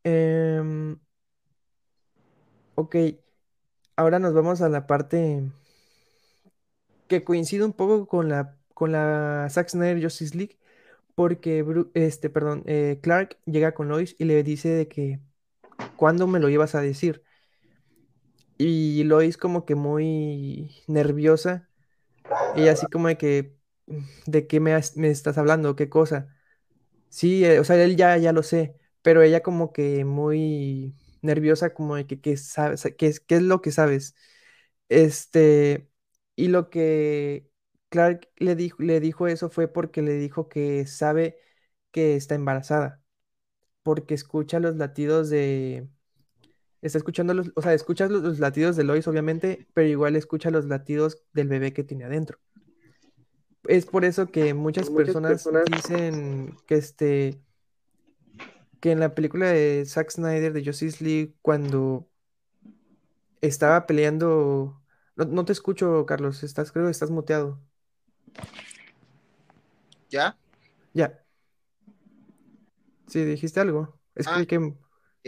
Em, 0.04 0.98
ok, 2.74 2.96
ahora 3.96 4.18
nos 4.18 4.34
vamos 4.34 4.60
a 4.62 4.68
la 4.68 4.86
parte 4.86 5.42
que 7.08 7.24
coincide 7.24 7.64
un 7.64 7.72
poco 7.72 8.06
con 8.06 8.28
la, 8.28 8.56
con 8.74 8.92
la 8.92 9.48
Zack 9.50 9.68
Snyder 9.70 10.02
Justice 10.02 10.36
League, 10.36 10.58
porque 11.14 11.64
este, 11.94 12.30
perdón, 12.30 12.62
eh, 12.66 13.00
Clark 13.02 13.38
llega 13.46 13.74
con 13.74 13.88
Lois 13.88 14.16
y 14.18 14.24
le 14.24 14.42
dice 14.44 14.68
de 14.70 14.88
que 14.88 15.20
¿cuándo 15.96 16.26
me 16.26 16.40
lo 16.40 16.48
ibas 16.48 16.74
a 16.74 16.80
decir? 16.80 17.22
Y 18.58 19.04
Lois 19.04 19.36
como 19.36 19.64
que 19.64 19.74
muy 19.74 20.82
nerviosa, 20.88 21.67
ella 22.52 22.72
así 22.72 22.88
como 22.88 23.08
de 23.08 23.18
que, 23.18 23.56
¿de 24.26 24.46
qué 24.46 24.60
me, 24.60 24.78
me 24.96 25.10
estás 25.10 25.38
hablando? 25.38 25.76
¿Qué 25.76 25.88
cosa? 25.88 26.28
Sí, 27.10 27.44
eh, 27.44 27.60
o 27.60 27.64
sea, 27.64 27.82
él 27.82 27.96
ya, 27.96 28.16
ya 28.18 28.32
lo 28.32 28.42
sé, 28.42 28.76
pero 29.02 29.22
ella 29.22 29.42
como 29.42 29.72
que 29.72 30.04
muy 30.04 30.94
nerviosa, 31.22 31.74
como 31.74 31.96
de 31.96 32.06
que, 32.06 32.20
¿qué, 32.20 32.36
sabes, 32.36 32.86
qué, 32.98 33.06
es, 33.08 33.20
qué 33.20 33.36
es 33.36 33.42
lo 33.42 33.62
que 33.62 33.72
sabes? 33.72 34.14
Este, 34.88 35.90
y 36.36 36.48
lo 36.48 36.70
que 36.70 37.50
Clark 37.90 38.30
le 38.36 38.56
dijo, 38.56 38.82
le 38.82 39.00
dijo 39.00 39.26
eso 39.28 39.50
fue 39.50 39.68
porque 39.68 40.02
le 40.02 40.14
dijo 40.14 40.48
que 40.48 40.86
sabe 40.86 41.38
que 41.92 42.16
está 42.16 42.34
embarazada, 42.34 43.02
porque 43.82 44.14
escucha 44.14 44.60
los 44.60 44.76
latidos 44.76 45.30
de... 45.30 45.88
Está 46.80 46.98
escuchando 46.98 47.34
los, 47.34 47.50
o 47.54 47.62
sea, 47.62 47.74
escuchas 47.74 48.10
los, 48.10 48.38
latidos 48.38 48.76
de 48.76 48.84
Lois, 48.84 49.08
obviamente, 49.08 49.66
pero 49.74 49.88
igual 49.88 50.16
escucha 50.16 50.50
los 50.50 50.66
latidos 50.66 51.22
del 51.32 51.48
bebé 51.48 51.72
que 51.72 51.84
tiene 51.84 52.04
adentro. 52.04 52.38
Es 53.64 53.84
por 53.86 54.04
eso 54.04 54.30
que 54.30 54.54
muchas, 54.54 54.88
personas, 54.88 55.32
personas, 55.32 55.64
dicen 55.66 56.56
que 56.66 56.76
este 56.76 57.42
que 58.80 58.92
en 58.92 59.00
la 59.00 59.14
película 59.14 59.48
de 59.48 59.84
Zack 59.86 60.10
Snyder 60.10 60.52
de 60.52 60.64
Justice 60.64 61.02
League, 61.02 61.34
cuando 61.42 62.08
estaba 63.40 63.86
peleando. 63.86 64.80
No, 65.16 65.44
te 65.44 65.52
escucho, 65.52 66.06
Carlos. 66.06 66.42
Estás, 66.42 66.70
creo 66.70 66.84
que 66.84 66.92
estás 66.92 67.10
muteado. 67.10 67.60
¿Ya? 70.08 70.38
Ya. 70.94 71.24
Sí, 73.08 73.24
dijiste 73.24 73.60
algo. 73.60 73.98
Es 74.14 74.26
ah, 74.28 74.44
que. 74.46 74.74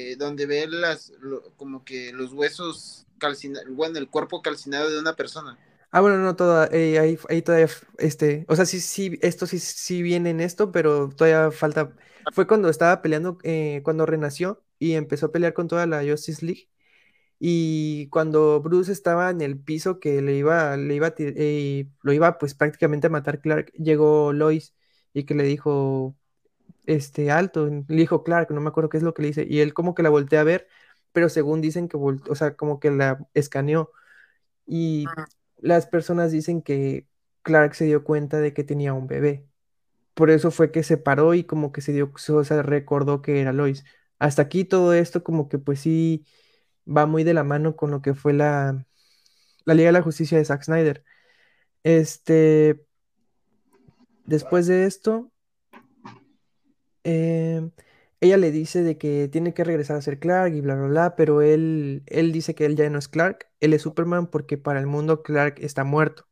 Eh, 0.01 0.17
donde 0.17 0.47
ve 0.47 0.67
las 0.67 1.13
como 1.57 1.85
que 1.85 2.11
los 2.13 2.33
huesos 2.33 3.07
calcinados, 3.19 3.69
bueno, 3.71 3.99
el 3.99 4.09
cuerpo 4.09 4.41
calcinado 4.41 4.89
de 4.89 4.99
una 4.99 5.15
persona. 5.15 5.59
Ah, 5.93 6.01
bueno, 6.01 6.17
no, 6.19 6.37
toda, 6.37 6.69
eh, 6.73 6.99
ahí, 6.99 7.19
ahí, 7.29 7.43
todavía, 7.43 7.69
este, 7.99 8.47
o 8.49 8.57
sea, 8.57 8.65
sí, 8.65 8.81
sí, 8.81 9.19
esto 9.21 9.47
sí, 9.47 9.59
sí 9.59 10.03
viene 10.03 10.31
en 10.31 10.41
esto, 10.41 10.73
pero 10.73 11.11
todavía 11.11 11.51
falta, 11.51 11.95
fue 12.33 12.47
cuando 12.47 12.71
estaba 12.71 13.03
peleando, 13.03 13.39
eh, 13.43 13.81
cuando 13.85 14.07
renació 14.07 14.63
y 14.79 14.93
empezó 14.95 15.27
a 15.27 15.33
pelear 15.33 15.53
con 15.53 15.69
toda 15.69 15.87
la 15.87 16.03
Justice 16.03 16.47
League, 16.47 16.71
y 17.39 18.09
cuando 18.09 18.61
Bruce 18.63 18.93
estaba 18.93 19.31
en 19.31 19.41
el 19.43 19.59
piso 19.59 20.01
que 20.01 20.23
le 20.23 20.37
iba, 20.37 20.77
le 20.77 20.95
iba, 20.95 21.15
lo 22.03 22.13
iba 22.13 22.39
pues 22.39 22.55
prácticamente 22.55 23.09
a 23.09 23.11
matar 23.11 23.41
Clark, 23.41 23.73
llegó 23.73 24.33
Lois 24.33 24.75
y 25.13 25.25
que 25.25 25.35
le 25.35 25.43
dijo, 25.45 26.17
este, 26.87 27.31
alto, 27.31 27.67
le 27.67 27.85
dijo 27.89 28.23
Clark, 28.25 28.51
no 28.51 28.61
me 28.61 28.69
acuerdo 28.69 28.91
qué 28.91 28.99
es 28.99 29.03
lo 29.03 29.15
que 29.15 29.23
le 29.23 29.29
dice, 29.29 29.47
y 29.49 29.61
él 29.61 29.75
como 29.75 29.95
que 29.95 30.03
la 30.03 30.11
voltea 30.11 30.41
a 30.41 30.45
ver, 30.45 30.69
pero 31.13 31.29
según 31.29 31.61
dicen 31.61 31.89
que, 31.89 31.97
o 31.97 32.35
sea, 32.35 32.57
como 32.57 32.81
que 32.81 32.91
la 32.91 33.27
escaneó, 33.35 33.91
y 34.67 35.07
las 35.59 35.87
personas 35.87 36.33
dicen 36.33 36.63
que 36.63 37.09
Clark 37.43 37.75
se 37.75 37.87
dio 37.87 38.05
cuenta 38.05 38.39
de 38.41 38.55
que 38.55 38.65
tenía 38.65 38.93
un 38.95 39.07
bebé. 39.07 39.47
Por 40.15 40.31
eso 40.31 40.51
fue 40.51 40.71
que 40.73 40.83
se 40.83 40.99
paró 40.99 41.35
y 41.35 41.45
como 41.45 41.73
que 41.73 41.81
se 41.83 41.93
dio, 41.93 42.13
o 42.15 42.45
sea, 42.45 42.63
recordó 42.63 43.23
que 43.23 43.41
era 43.41 43.53
Lois. 43.53 43.85
Hasta 44.19 44.43
aquí 44.43 44.65
todo 44.65 44.95
esto 44.95 45.25
como 45.25 45.49
que 45.49 45.59
pues 45.59 45.81
sí 45.81 46.27
va 46.87 47.07
muy 47.07 47.25
de 47.25 47.35
la 47.35 47.45
mano 47.45 47.77
con 47.77 47.91
lo 47.91 48.03
que 48.03 48.15
fue 48.15 48.33
la, 48.33 48.87
la 49.65 49.75
Liga 49.75 49.89
de 49.89 49.93
la 49.93 50.03
Justicia 50.03 50.39
de 50.39 50.45
Zack 50.45 50.65
Snyder. 50.65 51.05
Este, 51.83 52.85
después 54.25 54.67
de 54.67 54.87
esto, 54.87 55.30
eh, 57.05 57.71
ella 58.21 58.37
le 58.37 58.51
dice 58.51 58.83
de 58.83 58.99
que 58.99 59.29
tiene 59.29 59.55
que 59.55 59.65
regresar 59.65 59.97
a 59.97 60.03
ser 60.03 60.19
Clark 60.19 60.55
y 60.55 60.61
bla, 60.61 60.75
bla, 60.75 60.87
bla, 60.89 61.17
pero 61.17 61.43
él, 61.43 62.03
él 62.07 62.33
dice 62.33 62.55
que 62.55 62.67
él 62.67 62.77
ya 62.77 62.89
no 62.91 62.99
es 62.99 63.09
Clark, 63.09 63.49
él 63.61 63.73
es 63.73 63.83
Superman 63.83 64.27
porque 64.27 64.59
para 64.59 64.81
el 64.81 64.87
mundo 64.87 65.23
Clark 65.23 65.57
está 65.59 65.85
muerto. 65.85 66.27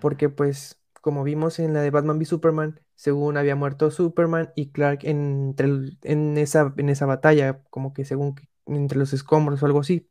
Porque 0.00 0.28
pues, 0.28 0.80
como 1.00 1.24
vimos 1.24 1.58
en 1.58 1.74
la 1.74 1.82
de 1.82 1.90
Batman 1.90 2.18
v 2.18 2.24
Superman, 2.24 2.80
según 2.94 3.36
había 3.36 3.56
muerto 3.56 3.90
Superman 3.90 4.50
y 4.56 4.70
Clark 4.70 5.00
entre 5.04 5.68
en, 6.02 6.38
esa, 6.38 6.72
en 6.76 6.88
esa 6.88 7.06
batalla, 7.06 7.62
como 7.70 7.92
que 7.92 8.04
según 8.04 8.34
entre 8.66 8.98
los 8.98 9.12
escombros 9.12 9.62
o 9.62 9.66
algo 9.66 9.80
así. 9.80 10.08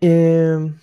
Em, 0.00 0.76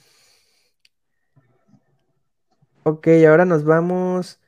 ok, 2.84 3.08
ahora 3.28 3.46
nos 3.46 3.64
vamos 3.66 4.40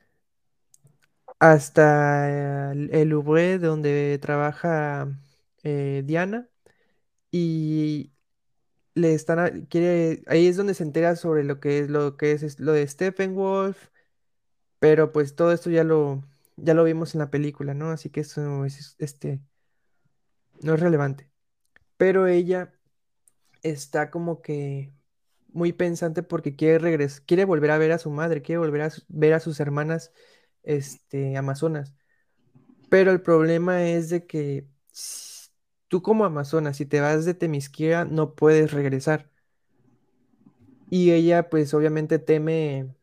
hasta 1.42 2.72
el, 2.72 3.08
Louvre 3.08 3.58
donde 3.58 4.18
trabaja 4.22 5.08
eh, 5.64 6.02
Diana 6.06 6.48
y 7.30 8.12
le 8.94 9.14
están 9.14 9.66
quiere 9.66 10.22
ahí 10.28 10.46
es 10.48 10.56
donde 10.56 10.74
se 10.74 10.84
entera 10.84 11.16
sobre 11.16 11.44
lo 11.44 11.60
que 11.60 11.80
es 11.80 11.90
lo 11.90 12.16
que 12.16 12.32
es, 12.32 12.60
lo 12.60 12.72
de 12.72 12.86
Steppenwolf 12.88 13.88
pero 14.80 15.12
pues 15.12 15.36
todo 15.36 15.52
esto 15.52 15.70
ya 15.70 15.84
lo 15.84 16.24
ya 16.56 16.74
lo 16.74 16.84
vimos 16.84 17.14
en 17.14 17.20
la 17.20 17.30
película 17.30 17.74
no 17.74 17.90
así 17.90 18.10
que 18.10 18.20
eso 18.20 18.64
es 18.66 18.96
este 18.98 19.40
no 20.62 20.74
es 20.74 20.80
relevante. 20.80 21.30
Pero 21.96 22.26
ella 22.26 22.74
está 23.62 24.10
como 24.10 24.42
que 24.42 24.92
muy 25.52 25.72
pensante 25.72 26.22
porque 26.22 26.56
quiere 26.56 26.78
regresar 26.78 27.24
quiere 27.26 27.44
volver 27.46 27.72
a 27.72 27.78
ver 27.78 27.92
a 27.92 27.98
su 27.98 28.10
madre 28.10 28.42
quiere 28.42 28.58
volver 28.58 28.82
a 28.82 28.90
ver 29.08 29.34
a 29.34 29.40
sus 29.40 29.60
hermanas 29.60 30.12
este, 30.62 31.36
Amazonas. 31.36 31.94
Pero 32.90 33.10
el 33.12 33.22
problema 33.22 33.84
es 33.88 34.10
de 34.10 34.26
que 34.26 34.66
tú 35.88 36.02
como 36.02 36.24
Amazonas, 36.24 36.76
si 36.76 36.86
te 36.86 37.00
vas 37.00 37.24
de 37.24 37.34
Temisquira, 37.34 38.04
no 38.04 38.34
puedes 38.34 38.72
regresar. 38.72 39.30
Y 40.90 41.12
ella 41.12 41.48
pues 41.50 41.72
obviamente 41.74 42.18
teme 42.18 42.94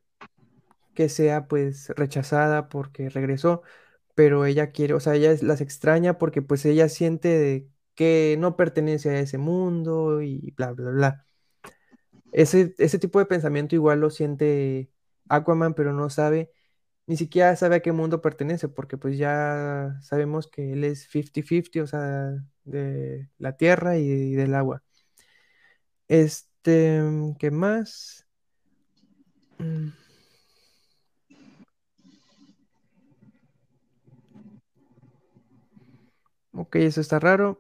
que 0.94 1.10
sea 1.10 1.48
pues 1.48 1.90
rechazada 1.96 2.70
porque 2.70 3.10
regresó, 3.10 3.64
pero 4.16 4.46
ella 4.46 4.72
quiere, 4.72 4.94
o 4.94 5.00
sea, 5.00 5.16
ella 5.16 5.36
las 5.42 5.62
extraña 5.62 6.18
porque 6.18 6.42
pues 6.42 6.66
ella 6.66 6.90
siente 6.90 7.70
que 7.96 8.38
no 8.40 8.56
pertenece 8.58 9.10
a 9.12 9.20
ese 9.20 9.38
mundo 9.38 10.22
y 10.22 10.54
bla, 10.58 10.72
bla, 10.74 10.92
bla. 10.92 11.28
Ese, 12.32 12.76
ese 12.78 13.00
tipo 13.00 13.20
de 13.20 13.26
pensamiento 13.26 13.76
igual 13.76 14.00
lo 14.02 14.10
siente 14.10 14.92
Aquaman, 15.30 15.74
pero 15.74 15.94
no 15.94 16.10
sabe 16.10 16.52
ni 17.10 17.18
siquiera 17.18 17.56
sabe 17.56 17.78
a 17.78 17.80
qué 17.82 17.92
mundo 17.92 18.22
pertenece, 18.22 18.68
porque 18.70 18.96
pues 18.98 19.18
ya 19.18 19.98
sabemos 20.04 20.48
que 20.48 20.74
él 20.74 20.84
es 20.84 21.10
50-50, 21.10 21.84
o 21.84 21.88
sea, 21.88 22.46
de 22.66 23.30
la 23.40 23.58
tierra 23.58 23.98
y, 23.98 24.36
del 24.36 24.54
agua. 24.54 24.84
Este, 26.08 27.02
¿qué 27.40 27.50
más? 27.52 28.28
Mm. 29.60 29.90
Ok, 36.54 36.76
eso 36.76 37.02
está 37.02 37.20
raro. 37.20 37.60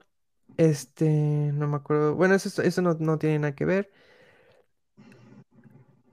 Este, 0.57 1.05
no 1.53 1.67
me 1.67 1.77
acuerdo. 1.77 2.15
Bueno, 2.15 2.35
eso, 2.35 2.61
eso 2.61 2.81
no, 2.83 2.95
no 2.99 3.17
tiene 3.19 3.39
nada 3.39 3.55
que 3.55 3.65
ver. 3.65 3.91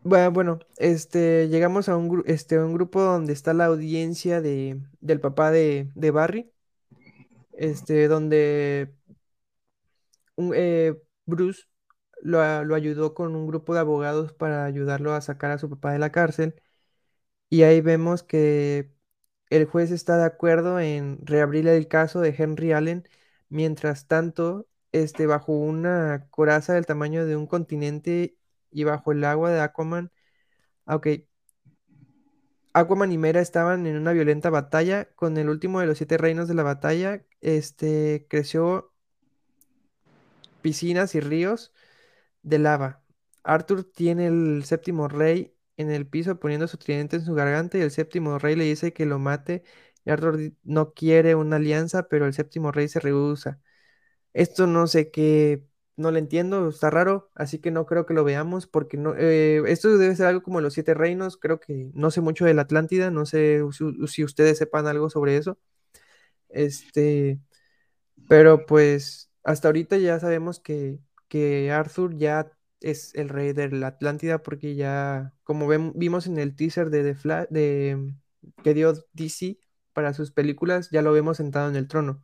Bueno, 0.09 0.61
este, 0.77 1.49
llegamos 1.49 1.89
a 1.89 1.97
un, 1.97 2.23
este, 2.27 2.61
un 2.61 2.75
grupo 2.75 3.03
donde 3.03 3.33
está 3.33 3.53
la 3.55 3.65
audiencia 3.65 4.41
de, 4.41 4.81
del 5.01 5.21
papá 5.21 5.51
de, 5.51 5.91
Barry, 6.13 6.53
este, 7.53 8.09
donde 8.09 8.95
eh, 10.55 10.95
Bruce 11.27 11.65
lo, 12.23 12.41
ayudó 12.75 13.15
con 13.15 13.37
un 13.37 13.47
grupo 13.47 13.75
de 13.75 13.81
abogados 13.81 14.33
para 14.33 14.65
ayudarlo 14.65 15.15
a 15.15 15.21
sacar 15.21 15.51
a 15.53 15.59
su 15.59 15.71
papá 15.71 15.93
de 15.93 15.99
la 15.99 16.13
cárcel. 16.13 16.55
Y 17.49 17.63
ahí 17.63 17.81
vemos 17.81 18.23
que 18.23 18.93
el 19.51 19.67
juez 19.67 19.91
está 19.91 20.19
de 20.19 20.25
acuerdo 20.27 20.81
en 20.81 21.19
reabrir 21.27 21.69
el 21.69 21.89
caso 21.89 22.21
de 22.21 22.35
Henry 22.37 22.73
Allen. 22.73 23.05
Mientras 23.49 24.09
tanto, 24.09 24.69
este, 24.93 25.27
bajo 25.27 25.53
una 25.53 26.29
coraza 26.31 26.75
del 26.75 26.87
tamaño 26.87 27.27
de 27.27 27.37
un 27.37 27.47
continente 27.47 28.37
y 28.77 28.85
bajo 28.85 29.13
el 29.13 29.25
agua 29.25 29.51
de 29.51 29.61
Aquaman. 29.61 30.13
Ah, 30.87 30.97
ok. 30.97 31.09
Aquaman 32.75 33.11
y 33.11 33.19
Mera 33.19 33.41
estaban 33.41 33.87
en 33.87 33.97
una 33.97 34.13
violenta 34.13 34.51
batalla 34.51 35.09
con 35.15 35.39
el 35.39 35.49
último 35.49 35.81
de 35.81 35.87
los 35.87 35.97
siete 35.99 36.19
reinos 36.19 36.47
de 36.49 36.55
la 36.55 36.63
batalla. 36.63 37.25
Este 37.41 38.27
creció 38.29 38.93
piscinas 40.61 41.15
y 41.15 41.21
ríos 41.21 41.73
de 42.43 42.59
lava. 42.59 43.03
Arthur 43.45 43.85
tiene 43.85 44.27
el 44.29 44.65
séptimo 44.65 45.09
rey 45.09 45.55
en 45.77 45.91
el 45.91 46.07
piso 46.09 46.39
poniendo 46.41 46.69
su 46.69 46.79
tridente 46.79 47.17
en 47.17 47.25
su 47.25 47.35
garganta 47.35 47.79
y 47.79 47.83
el 47.83 47.91
séptimo 47.91 48.39
rey 48.39 48.57
le 48.57 48.65
dice 48.65 48.93
que 48.93 49.07
lo 49.07 49.19
mate. 49.19 49.65
Y 50.05 50.11
Arthur 50.11 50.53
no 50.65 50.93
quiere 50.95 51.35
una 51.35 51.57
alianza, 51.57 52.09
pero 52.09 52.27
el 52.27 52.35
séptimo 52.35 52.73
rey 52.73 52.89
se 52.89 53.01
rehúsa. 53.01 53.61
Esto 54.35 54.67
no 54.67 54.87
sé 54.87 55.11
qué 55.11 55.65
no 55.97 56.11
lo 56.11 56.19
entiendo, 56.19 56.69
está 56.69 56.91
raro, 56.91 57.31
así 57.35 57.59
que 57.59 57.71
no 57.71 57.87
creo 57.87 58.07
que 58.07 58.15
lo 58.15 58.25
veamos, 58.25 58.67
porque 58.67 58.97
no, 58.97 59.15
eh, 59.17 59.63
esto 59.67 59.97
debe 59.99 60.15
ser 60.17 60.27
algo 60.27 60.43
como 60.43 60.61
los 60.61 60.75
siete 60.75 60.95
reinos, 60.95 61.37
creo 61.37 61.61
que 61.61 61.91
no 61.95 62.11
sé 62.11 62.21
mucho 62.21 62.45
de 62.45 62.55
la 62.55 62.63
Atlántida, 62.63 63.11
no 63.11 63.27
sé 63.27 63.63
si, 64.07 64.25
ustedes 64.25 64.59
sepan 64.59 64.87
algo 64.87 65.11
sobre 65.11 65.37
eso. 65.37 65.59
Este, 66.49 67.41
pero 68.29 68.67
pues 68.67 69.31
hasta 69.45 69.69
ahorita 69.69 69.99
ya 69.99 70.21
sabemos 70.21 70.61
que, 70.61 71.01
que 71.29 71.71
Arthur 71.73 72.17
ya 72.17 72.53
es 72.81 73.15
el 73.15 73.29
rey 73.29 73.53
de 73.53 73.71
la 73.71 73.89
Atlántida 73.89 74.43
porque 74.43 74.75
ya, 74.77 75.35
como 75.45 75.69
vimos 75.95 76.27
en 76.27 76.39
el 76.39 76.57
teaser 76.57 76.91
de, 76.91 77.15
The 77.15 77.47
de 77.51 78.15
que 78.63 78.75
dio 78.75 78.95
DC 79.13 79.59
para 79.93 80.13
sus 80.15 80.31
películas, 80.33 80.91
ya 80.91 81.03
lo 81.03 81.13
vemos 81.13 81.39
sentado 81.39 81.69
en 81.71 81.77
el 81.77 81.89
trono. 81.89 82.23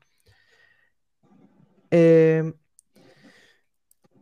Em, 1.91 2.55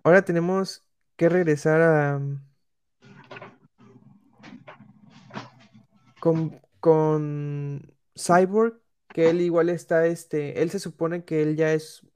ahora 0.03 0.25
tenemos 0.25 0.85
que 1.17 1.29
regresar 1.29 1.81
a... 1.83 2.21
Con, 6.21 6.61
con 6.81 7.95
Cyborg, 8.15 8.81
que 9.09 9.31
él 9.31 9.41
igual 9.41 9.71
está, 9.71 10.07
este, 10.07 10.63
él 10.63 10.71
se 10.71 10.79
supone 10.79 11.25
que 11.25 11.43
él 11.43 11.57
ya 11.57 11.73
es 11.73 12.07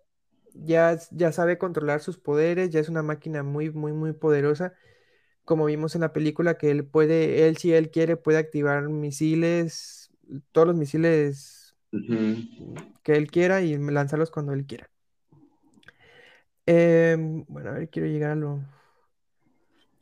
ya, 0.54 0.98
ya 1.10 1.32
sabe 1.32 1.58
controlar 1.58 2.00
sus 2.00 2.18
poderes, 2.18 2.70
ya 2.70 2.80
es 2.80 2.88
una 2.88 3.02
máquina 3.02 3.42
muy, 3.42 3.70
muy, 3.70 3.92
muy 3.92 4.12
poderosa. 4.12 4.74
Como 5.44 5.66
vimos 5.66 5.94
en 5.94 6.02
la 6.02 6.12
película, 6.12 6.56
que 6.56 6.70
él 6.70 6.86
puede, 6.86 7.46
él 7.46 7.56
si 7.58 7.72
él 7.74 7.90
quiere, 7.90 8.16
puede 8.16 8.38
activar 8.38 8.88
misiles, 8.88 10.10
todos 10.52 10.68
los 10.68 10.76
misiles 10.76 11.76
que 13.02 13.16
él 13.16 13.30
quiera 13.30 13.62
y 13.62 13.76
lanzarlos 13.76 14.30
cuando 14.30 14.52
él 14.52 14.64
quiera. 14.66 14.90
Em, 16.66 17.44
bueno, 17.48 17.70
a 17.70 17.72
ver, 17.74 17.90
quiero 17.90 18.08
llegar 18.08 18.32
a 18.32 18.34
lo... 18.36 18.60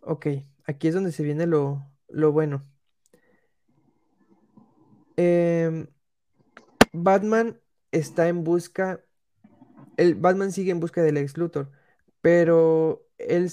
Ok, 0.01 0.27
aquí 0.65 0.89
es 0.89 0.95
donde 0.95 1.13
se 1.13 1.23
viene 1.23 1.47
lo, 1.47 1.87
bueno. 2.33 2.67
Em, 5.17 5.87
Batman 6.93 7.61
está 7.91 8.29
en 8.29 8.45
busca 8.45 9.05
el 9.97 10.15
Batman 10.15 10.53
sigue 10.53 10.73
en 10.73 10.81
busca 10.81 11.03
del 11.03 11.17
ex 11.17 11.37
Luthor, 11.37 11.71
pero 12.21 13.09
él 13.19 13.51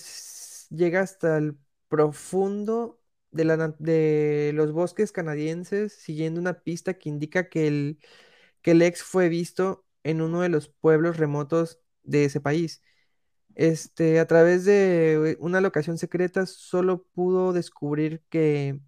llega 0.69 1.01
hasta 1.01 1.37
el 1.37 1.57
profundo 1.87 3.01
de, 3.31 3.45
la, 3.45 3.75
de 3.79 4.51
los 4.55 4.71
bosques 4.71 5.11
canadienses 5.11 5.93
siguiendo 5.93 6.39
una 6.39 6.61
pista 6.63 6.95
que 6.95 7.09
indica 7.09 7.49
que 7.49 7.67
el, 7.67 7.99
que 8.61 8.71
el 8.71 8.81
ex 8.81 9.03
fue 9.03 9.29
visto 9.29 9.85
en 10.03 10.21
uno 10.21 10.41
de 10.41 10.49
los 10.49 10.69
pueblos 10.69 11.17
remotos 11.17 11.81
de 12.03 12.25
ese 12.25 12.41
país. 12.41 12.81
Este, 13.55 14.19
a 14.19 14.27
través 14.27 14.65
de 14.65 15.37
una 15.39 15.61
locación 15.61 15.97
secreta, 15.97 16.45
solo 16.45 17.03
pudo 17.13 17.53
descubrir 17.53 18.21
que, 18.29 18.79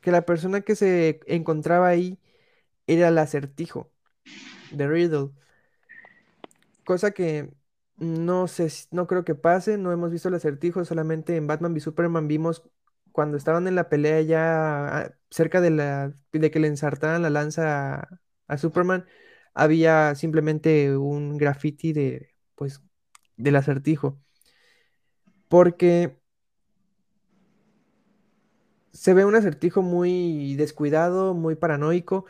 que 0.00 0.10
la 0.10 0.26
persona 0.26 0.60
que 0.62 0.76
se 0.76 1.20
encontraba 1.26 1.88
ahí 1.88 2.18
era 2.86 3.08
el 3.08 3.18
acertijo 3.18 3.90
de 4.72 4.88
Riddle. 4.88 5.30
Cosa 6.84 7.12
que 7.12 7.54
no 7.96 8.46
sé, 8.48 8.68
no 8.90 9.06
creo 9.06 9.24
que 9.24 9.34
pase, 9.34 9.78
no 9.78 9.92
hemos 9.92 10.10
visto 10.10 10.28
el 10.28 10.34
acertijo, 10.34 10.84
solamente 10.84 11.36
en 11.36 11.46
Batman 11.46 11.72
v 11.72 11.80
Superman 11.80 12.28
vimos 12.28 12.62
cuando 13.12 13.36
estaban 13.36 13.68
en 13.68 13.76
la 13.76 13.88
pelea 13.88 14.20
ya 14.22 14.98
ah, 14.98 15.14
cerca 15.30 15.60
de, 15.60 15.70
la, 15.70 16.12
de 16.32 16.50
que 16.50 16.58
le 16.60 16.68
ensartaran 16.68 17.22
la 17.22 17.30
lanza 17.30 18.08
a, 18.48 18.58
Superman, 18.58 19.06
había 19.54 20.14
simplemente 20.16 20.96
un 20.98 21.38
graffiti 21.38 21.92
de, 21.92 22.33
pues, 22.54 22.82
del 23.36 23.56
acertijo. 23.56 24.20
Porque 25.48 26.18
se 28.92 29.14
ve 29.14 29.24
un 29.24 29.34
acertijo 29.34 29.82
muy 29.82 30.54
descuidado, 30.56 31.34
muy 31.34 31.56
paranoico, 31.56 32.26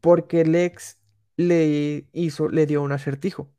porque 0.00 0.44
Lex 0.44 0.98
le 1.36 2.08
hizo, 2.12 2.48
le 2.48 2.66
dio 2.66 2.82
un 2.82 2.92
acertijo 2.92 3.50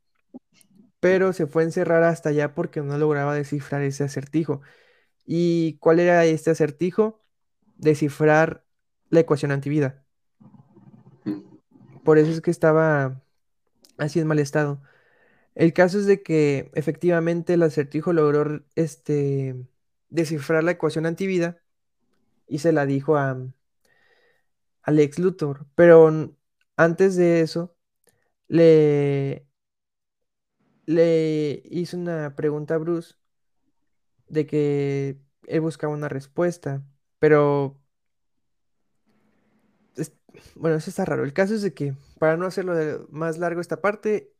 pero 1.02 1.32
se 1.32 1.48
fue 1.48 1.64
a 1.64 1.66
encerrar 1.66 2.04
hasta 2.04 2.28
allá 2.28 2.54
porque 2.54 2.80
no 2.80 2.96
lograba 2.96 3.34
descifrar 3.34 3.82
ese 3.82 4.04
acertijo. 4.04 4.60
¿Y 5.26 5.76
cuál 5.80 5.98
era 5.98 6.24
este 6.26 6.52
acertijo? 6.52 7.20
Descifrar 7.76 8.64
la 9.10 9.18
ecuación 9.18 9.50
antivida. 9.50 10.04
Por 12.04 12.18
eso 12.18 12.30
es 12.30 12.40
que 12.40 12.52
estaba 12.52 13.20
así 13.98 14.20
en 14.20 14.28
mal 14.28 14.38
estado. 14.38 14.80
El 15.54 15.72
caso 15.72 15.98
es 15.98 16.06
de 16.06 16.22
que 16.22 16.70
efectivamente 16.74 17.54
el 17.54 17.62
acertijo 17.62 18.12
logró 18.12 18.64
este, 18.74 19.56
descifrar 20.08 20.64
la 20.64 20.72
ecuación 20.72 21.06
antivida 21.06 21.62
y 22.48 22.58
se 22.60 22.72
la 22.72 22.86
dijo 22.86 23.16
a 23.16 23.38
Alex 24.82 25.18
Luthor. 25.18 25.66
Pero 25.74 26.10
antes 26.76 27.16
de 27.16 27.40
eso, 27.42 27.76
le, 28.48 29.46
le 30.86 31.62
hizo 31.70 31.96
una 31.96 32.34
pregunta 32.36 32.74
a 32.74 32.78
Bruce 32.78 33.14
de 34.28 34.46
que 34.46 35.18
él 35.46 35.60
buscaba 35.60 35.92
una 35.94 36.08
respuesta, 36.08 36.82
pero 37.18 37.78
bueno, 40.54 40.76
eso 40.76 40.90
está 40.90 41.04
raro. 41.04 41.24
El 41.24 41.32
caso 41.32 41.54
es 41.54 41.62
de 41.62 41.74
que, 41.74 41.94
para 42.18 42.36
no 42.36 42.46
hacerlo 42.46 42.74
más 43.10 43.38
largo 43.38 43.60
esta 43.60 43.80
parte, 43.80 44.31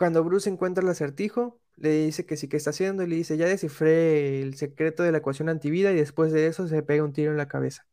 cuando 0.00 0.24
Bruce 0.24 0.48
encuentra 0.48 0.82
el 0.82 0.88
acertijo, 0.88 1.60
le 1.76 2.06
dice 2.06 2.24
que 2.24 2.38
sí 2.38 2.48
que 2.48 2.56
está 2.56 2.70
haciendo 2.70 3.02
y 3.02 3.06
le 3.06 3.16
dice, 3.16 3.36
ya 3.36 3.44
descifré 3.44 4.40
el 4.40 4.56
secreto 4.56 5.02
de 5.02 5.12
la 5.12 5.18
ecuación 5.18 5.50
antivida 5.50 5.92
y 5.92 5.96
después 5.96 6.32
de 6.32 6.46
eso 6.46 6.66
se 6.66 6.82
pega 6.82 7.04
un 7.04 7.12
tiro 7.12 7.30
en 7.30 7.36
la 7.36 7.48
cabeza. 7.48 7.86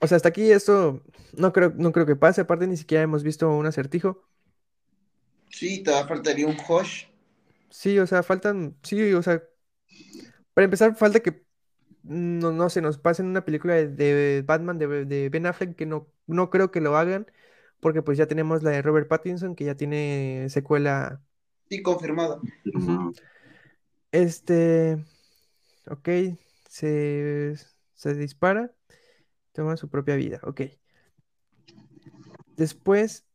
O 0.00 0.06
sea, 0.06 0.16
hasta 0.16 0.28
aquí 0.28 0.52
esto 0.52 1.02
no 1.32 1.50
creo, 1.50 1.72
no 1.78 1.92
creo 1.92 2.04
que 2.04 2.14
pase, 2.14 2.42
aparte 2.42 2.66
ni 2.66 2.76
siquiera 2.76 3.02
hemos 3.02 3.22
visto 3.22 3.50
un 3.50 3.64
acertijo. 3.64 4.22
Sí, 5.48 5.82
te 5.82 5.92
faltaría 6.04 6.46
un 6.46 6.58
Hosh. 6.68 7.06
Sí, 7.70 7.98
o 7.98 8.06
sea, 8.06 8.22
faltan, 8.22 8.76
sí, 8.82 9.14
o 9.14 9.22
sea, 9.22 9.42
para 10.52 10.66
empezar, 10.66 10.94
falta 10.94 11.20
que 11.20 11.42
no, 12.02 12.52
no 12.52 12.68
se 12.68 12.82
nos 12.82 12.98
pasen 12.98 13.28
una 13.28 13.46
película 13.46 13.76
de, 13.76 14.44
Batman 14.46 14.76
de, 14.76 15.30
Ben 15.30 15.46
Affleck, 15.46 15.74
que 15.74 15.86
no, 15.86 16.06
no 16.26 16.50
creo 16.50 16.70
que 16.70 16.82
lo 16.82 16.98
hagan, 16.98 17.26
porque 17.80 18.02
pues 18.02 18.18
ya 18.18 18.26
tenemos 18.26 18.62
la 18.62 18.70
de 18.70 18.82
Robert 18.82 19.08
Pattinson, 19.08 19.54
que 19.54 19.64
ya 19.64 19.74
tiene 19.74 20.46
secuela. 20.48 21.22
Sí, 21.68 21.82
confirmada. 21.82 22.40
Este, 24.12 25.04
ok, 25.86 26.08
se, 26.68 27.54
se 27.94 28.14
dispara, 28.14 28.72
toma 29.52 29.76
su 29.76 29.88
propia 29.88 30.16
vida, 30.16 30.40
ok. 30.42 30.62
Después 32.56 33.26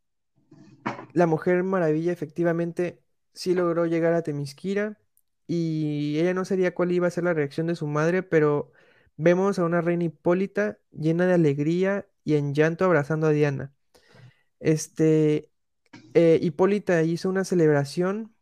la 1.13 1.27
Mujer 1.27 1.63
Maravilla 1.63 2.11
efectivamente 2.11 3.01
sí 3.33 3.53
logró 3.53 3.85
llegar 3.85 4.13
a 4.13 4.21
Temisquira 4.21 4.99
y 5.47 6.17
ella 6.19 6.33
no 6.33 6.45
sabía 6.45 6.73
cuál 6.73 6.91
iba 6.91 7.07
a 7.07 7.11
ser 7.11 7.23
la 7.23 7.33
reacción 7.33 7.67
de 7.67 7.75
su 7.75 7.87
madre, 7.87 8.23
pero 8.23 8.71
vemos 9.17 9.59
a 9.59 9.65
una 9.65 9.81
reina 9.81 10.05
Hipólita 10.05 10.79
llena 10.91 11.25
de 11.27 11.33
alegría 11.33 12.07
y 12.23 12.35
en 12.35 12.53
llanto 12.53 12.85
abrazando 12.85 13.27
a 13.27 13.31
Diana. 13.31 13.74
Este, 14.59 15.49
eh, 16.13 16.39
Hipólita 16.41 17.03
hizo 17.03 17.29
una 17.29 17.43
celebración 17.45 18.33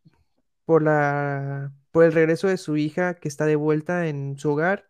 por 0.66 0.84
la, 0.84 1.74
por 1.92 2.06
el 2.06 2.14
regreso 2.14 2.48
de 2.48 2.58
su 2.58 2.78
hija 2.78 3.16
que 3.16 3.28
está 3.28 3.46
de 3.46 3.56
vuelta 3.56 4.08
en 4.08 4.38
su 4.38 4.52
hogar 4.52 4.90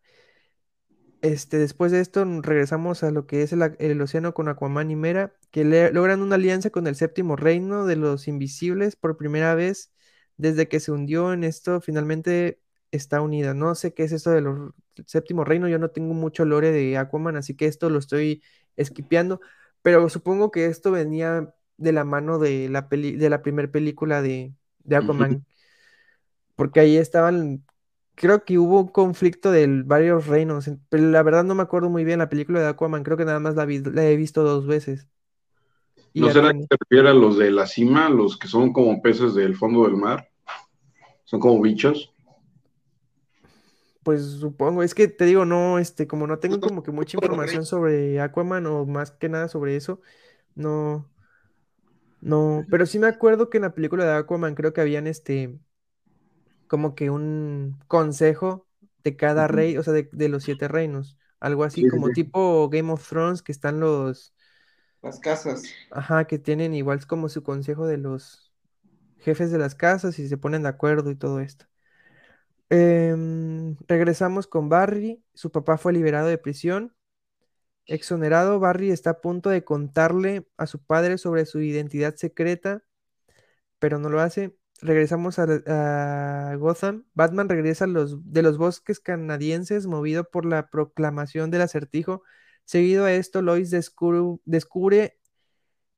este, 1.24 1.58
después 1.58 1.94
de 1.94 2.02
esto 2.02 2.26
regresamos 2.42 3.02
a 3.02 3.10
lo 3.10 3.26
que 3.28 3.44
es 3.44 3.54
el, 3.54 4.02
océano 4.02 4.34
con 4.34 4.50
Aquaman 4.50 4.92
y 4.92 4.98
Mera, 4.98 5.34
que 5.52 5.64
logran 5.64 6.22
una 6.22 6.36
alianza 6.36 6.70
con 6.70 6.86
el 6.86 6.96
séptimo 6.98 7.38
reino 7.38 7.86
de 7.86 7.96
los 7.96 8.28
invisibles 8.28 8.98
por 8.98 9.16
primera 9.16 9.56
vez 9.56 9.94
desde 10.36 10.68
que 10.68 10.82
se 10.82 10.92
hundió 10.92 11.32
en 11.32 11.46
esto, 11.46 11.80
finalmente 11.80 12.60
está 12.92 13.22
unida. 13.22 13.54
No 13.54 13.74
sé 13.74 13.94
qué 13.94 14.04
es 14.04 14.12
esto 14.12 14.32
del 14.32 14.74
séptimo 15.06 15.46
reino, 15.46 15.70
yo 15.70 15.80
no 15.80 15.92
tengo 15.92 16.14
mucho 16.14 16.44
lore 16.44 16.72
de 16.72 16.98
Aquaman, 16.98 17.38
así 17.38 17.56
que 17.56 17.68
esto 17.68 17.90
lo 17.90 18.00
estoy 18.00 18.44
esquipeando, 18.76 19.40
pero 19.84 20.10
supongo 20.10 20.50
que 20.50 20.66
esto 20.66 20.92
venía 20.92 21.54
de 21.78 21.92
la 21.92 22.04
mano 22.04 22.40
de 22.40 22.70
la, 22.70 22.90
peli 22.90 23.16
de 23.16 23.30
la 23.30 23.44
primera 23.44 23.72
película 23.72 24.24
de, 24.24 24.56
de 24.84 24.96
Aquaman, 24.96 25.46
porque 26.56 26.80
ahí 26.80 26.98
estaban 26.98 27.64
creo 28.16 28.44
que 28.44 28.58
hubo 28.58 28.82
un 28.82 28.88
conflicto 28.88 29.52
de 29.52 29.84
varios 29.84 30.28
reinos, 30.28 30.70
pero 30.90 31.04
la 31.04 31.24
verdad 31.24 31.44
no 31.44 31.56
me 31.56 31.64
acuerdo 31.64 31.90
muy 31.90 32.04
bien 32.04 32.20
la 32.20 32.30
película 32.30 32.62
de 32.62 32.68
Aquaman, 32.68 33.04
creo 33.04 33.18
que 33.18 33.26
nada 33.26 33.40
más 33.40 33.56
la, 33.56 33.64
he 33.64 34.16
visto 34.16 34.44
dos 34.44 34.66
veces. 34.66 35.08
¿No 36.14 36.30
será 36.30 36.54
que 36.54 36.62
se 36.62 36.78
refiere 36.80 37.10
a 37.10 37.14
los 37.14 37.38
de 37.38 37.50
la 37.50 37.66
cima, 37.66 38.10
los 38.10 38.38
que 38.38 38.48
son 38.48 38.72
como 38.72 39.02
peces 39.02 39.34
del 39.34 39.56
fondo 39.56 39.84
del 39.84 39.96
mar? 39.96 40.30
¿Son 41.24 41.40
como 41.40 41.60
bichos? 41.60 42.13
Pues 44.04 44.24
supongo, 44.26 44.84
es 44.84 44.94
que 44.96 45.08
te 45.08 45.26
digo, 45.26 45.46
no, 45.46 45.80
este, 45.80 46.08
como 46.08 46.28
no 46.28 46.40
tengo 46.40 46.62
como 46.62 46.84
que 46.84 46.92
mucha 46.92 47.18
información 47.18 47.66
sobre 47.66 48.20
Aquaman 48.22 48.66
o 48.68 48.86
más 48.86 49.12
que 49.12 49.30
nada 49.30 49.48
sobre 49.48 49.76
eso, 49.78 50.02
no, 50.56 51.10
No, 52.22 52.66
pero 52.70 52.86
sí 52.86 53.00
me 53.00 53.08
acuerdo 53.08 53.50
que 53.50 53.58
en 53.58 53.64
la 53.64 53.76
película 53.76 54.06
de 54.06 54.14
Aquaman 54.18 54.56
creo 54.56 54.72
que 54.74 54.82
habían 54.82 55.08
este, 55.08 55.60
como 56.68 56.96
que 56.96 57.10
un 57.10 57.80
consejo 57.88 58.68
de 59.04 59.16
cada 59.18 59.48
rey, 59.48 59.78
o 59.78 59.84
sea, 59.84 59.94
de, 59.94 60.10
de 60.12 60.30
los 60.30 60.44
siete 60.44 60.68
reinos, 60.68 61.18
algo 61.40 61.64
así 61.64 61.84
Sí, 61.84 61.90
sí, 61.90 62.00
como 62.00 62.12
sí. 62.14 62.14
tipo 62.14 62.70
Game 62.70 62.92
of 62.92 63.08
Thrones, 63.08 63.42
que 63.44 63.52
están 63.52 63.80
los, 63.80 64.34
Las 65.04 65.20
casas. 65.20 65.64
ajá, 65.90 66.26
que 66.28 66.40
tienen 66.40 66.74
igual 66.74 67.06
como 67.08 67.30
su 67.30 67.42
consejo 67.44 67.88
de 67.88 67.96
los 67.98 68.52
jefes 69.20 69.52
de 69.52 69.58
las 69.60 69.76
casas 69.76 70.20
y 70.20 70.28
se 70.30 70.38
ponen 70.38 70.64
de 70.64 70.70
acuerdo 70.70 71.12
y 71.12 71.16
todo 71.18 71.40
esto. 71.42 71.68
Em, 72.76 73.76
regresamos 73.88 74.48
con 74.48 74.68
Barry, 74.68 75.24
su 75.36 75.52
papá 75.52 75.78
fue 75.78 75.94
liberado 75.94 76.28
de 76.28 76.40
prisión. 76.40 76.96
Exonerado, 77.86 78.60
Barry 78.60 78.90
está 78.92 79.12
a 79.12 79.22
punto 79.22 79.50
de 79.52 79.64
contarle 79.64 80.48
a 80.58 80.66
su 80.68 80.84
padre 80.84 81.20
sobre 81.20 81.46
su 81.46 81.62
identidad 81.62 82.16
secreta, 82.16 82.84
pero 83.80 84.00
no 84.00 84.10
lo 84.10 84.22
hace. 84.22 84.58
Regresamos 84.82 85.38
a, 85.40 86.56
Gotham. 86.58 87.06
Batman 87.14 87.50
regresa 87.50 87.88
los, 87.88 88.32
de 88.34 88.42
los 88.42 88.58
bosques 88.58 89.00
canadienses 89.00 89.88
movido 89.88 90.30
por 90.30 90.46
la 90.46 90.70
proclamación 90.70 91.52
del 91.52 91.62
acertijo. 91.62 92.24
Seguido 92.66 93.06
a 93.06 93.14
esto, 93.14 93.42
Lois 93.44 93.70
descubre, 93.70 95.20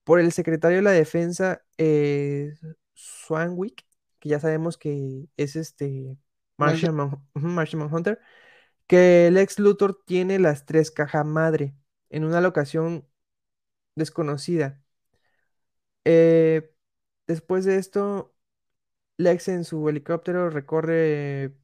por 0.04 0.20
el 0.20 0.32
secretario 0.34 0.78
de 0.78 0.84
la 0.84 0.92
defensa, 0.92 1.64
eh, 1.78 2.54
Swanwick, 2.94 3.86
que 4.20 4.30
ya 4.30 4.40
sabemos 4.40 4.78
que 4.78 5.30
es 5.38 5.56
este 5.56 6.18
Martian, 6.58 6.96
Martian 7.34 7.80
Manhunter, 7.82 8.20
que 8.88 9.28
el 9.28 9.38
ex 9.38 9.60
Luthor 9.60 10.04
tiene 10.06 10.40
las 10.40 10.66
tres 10.66 10.92
cajas 10.92 11.26
madre 11.26 11.76
en 12.10 12.26
una 12.26 12.42
locación 12.42 13.08
desconocida. 13.96 14.84
Eh, 16.06 16.72
después 17.28 17.66
de 17.66 17.78
esto, 17.78 18.36
Lex 19.18 19.50
en 19.50 19.66
su 19.66 19.90
helicóptero 19.90 20.50
recorre 20.50 21.56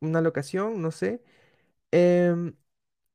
una 0.00 0.20
locación, 0.20 0.80
no 0.82 0.90
sé. 0.90 1.22
Em, 1.92 2.56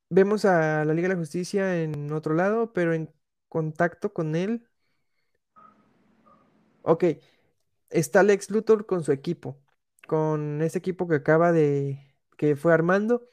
vemos 0.09 0.45
a 0.45 0.85
la 0.85 0.93
Liga 0.95 1.09
de 1.09 1.15
la 1.15 1.19
Justicia 1.21 1.83
en 1.83 2.11
otro 2.13 2.35
lado, 2.35 2.73
pero 2.73 2.93
en 2.93 3.13
contacto 3.49 4.13
con 4.13 4.35
él. 4.35 4.67
Ok, 6.83 7.03
está 7.89 8.23
Lex 8.23 8.49
Luthor 8.51 8.85
con 8.85 9.03
su 9.03 9.11
equipo, 9.11 9.59
con 10.11 10.61
ese 10.61 10.79
equipo 10.79 11.07
que 11.07 11.15
acaba 11.15 11.53
de, 11.53 12.13
que 12.37 12.57
fue 12.57 12.73
armando. 12.73 13.29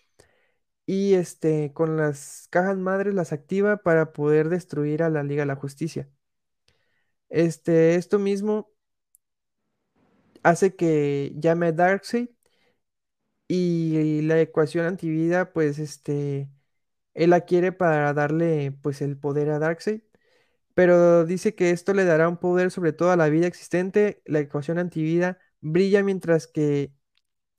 Y 0.86 1.14
este, 1.14 1.72
con 1.74 1.96
las 1.96 2.48
cajas 2.50 2.78
madres 2.78 3.14
las 3.14 3.32
activa 3.32 3.78
para 3.78 4.12
poder 4.12 4.48
destruir 4.50 5.02
a 5.02 5.10
la 5.10 5.22
Liga 5.24 5.42
de 5.42 5.46
la 5.46 5.56
Justicia. 5.56 6.08
Este, 7.30 7.94
esto 7.96 8.18
mismo 8.18 8.70
hace 10.42 10.74
que 10.76 11.32
llame 11.36 11.66
a 11.68 11.72
Darkseid 11.72 12.28
y 13.48 14.22
la 14.22 14.40
ecuación 14.40 14.86
antivida, 14.86 15.52
pues 15.52 15.78
este, 15.78 16.50
él 17.14 17.30
la 17.30 17.42
quiere 17.42 17.72
para 17.72 18.12
darle 18.14 18.72
pues 18.82 19.02
el 19.02 19.18
poder 19.18 19.50
a 19.50 19.58
Darkseid, 19.58 20.02
pero 20.74 21.26
dice 21.26 21.54
que 21.54 21.70
esto 21.72 21.94
le 21.94 22.04
dará 22.04 22.28
un 22.28 22.38
poder 22.38 22.70
sobre 22.72 22.92
toda 22.92 23.16
la 23.16 23.28
vida 23.30 23.46
existente. 23.48 24.22
La 24.26 24.40
ecuación 24.40 24.78
antivida 24.78 25.38
brilla 25.60 26.02
mientras 26.02 26.46
que 26.46 26.92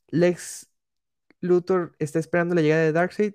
Lex 0.09 0.69
Luthor 1.41 1.95
está 1.99 2.19
esperando 2.19 2.55
la 2.55 2.61
llegada 2.61 2.83
de 2.83 2.93
Darkseid 2.93 3.33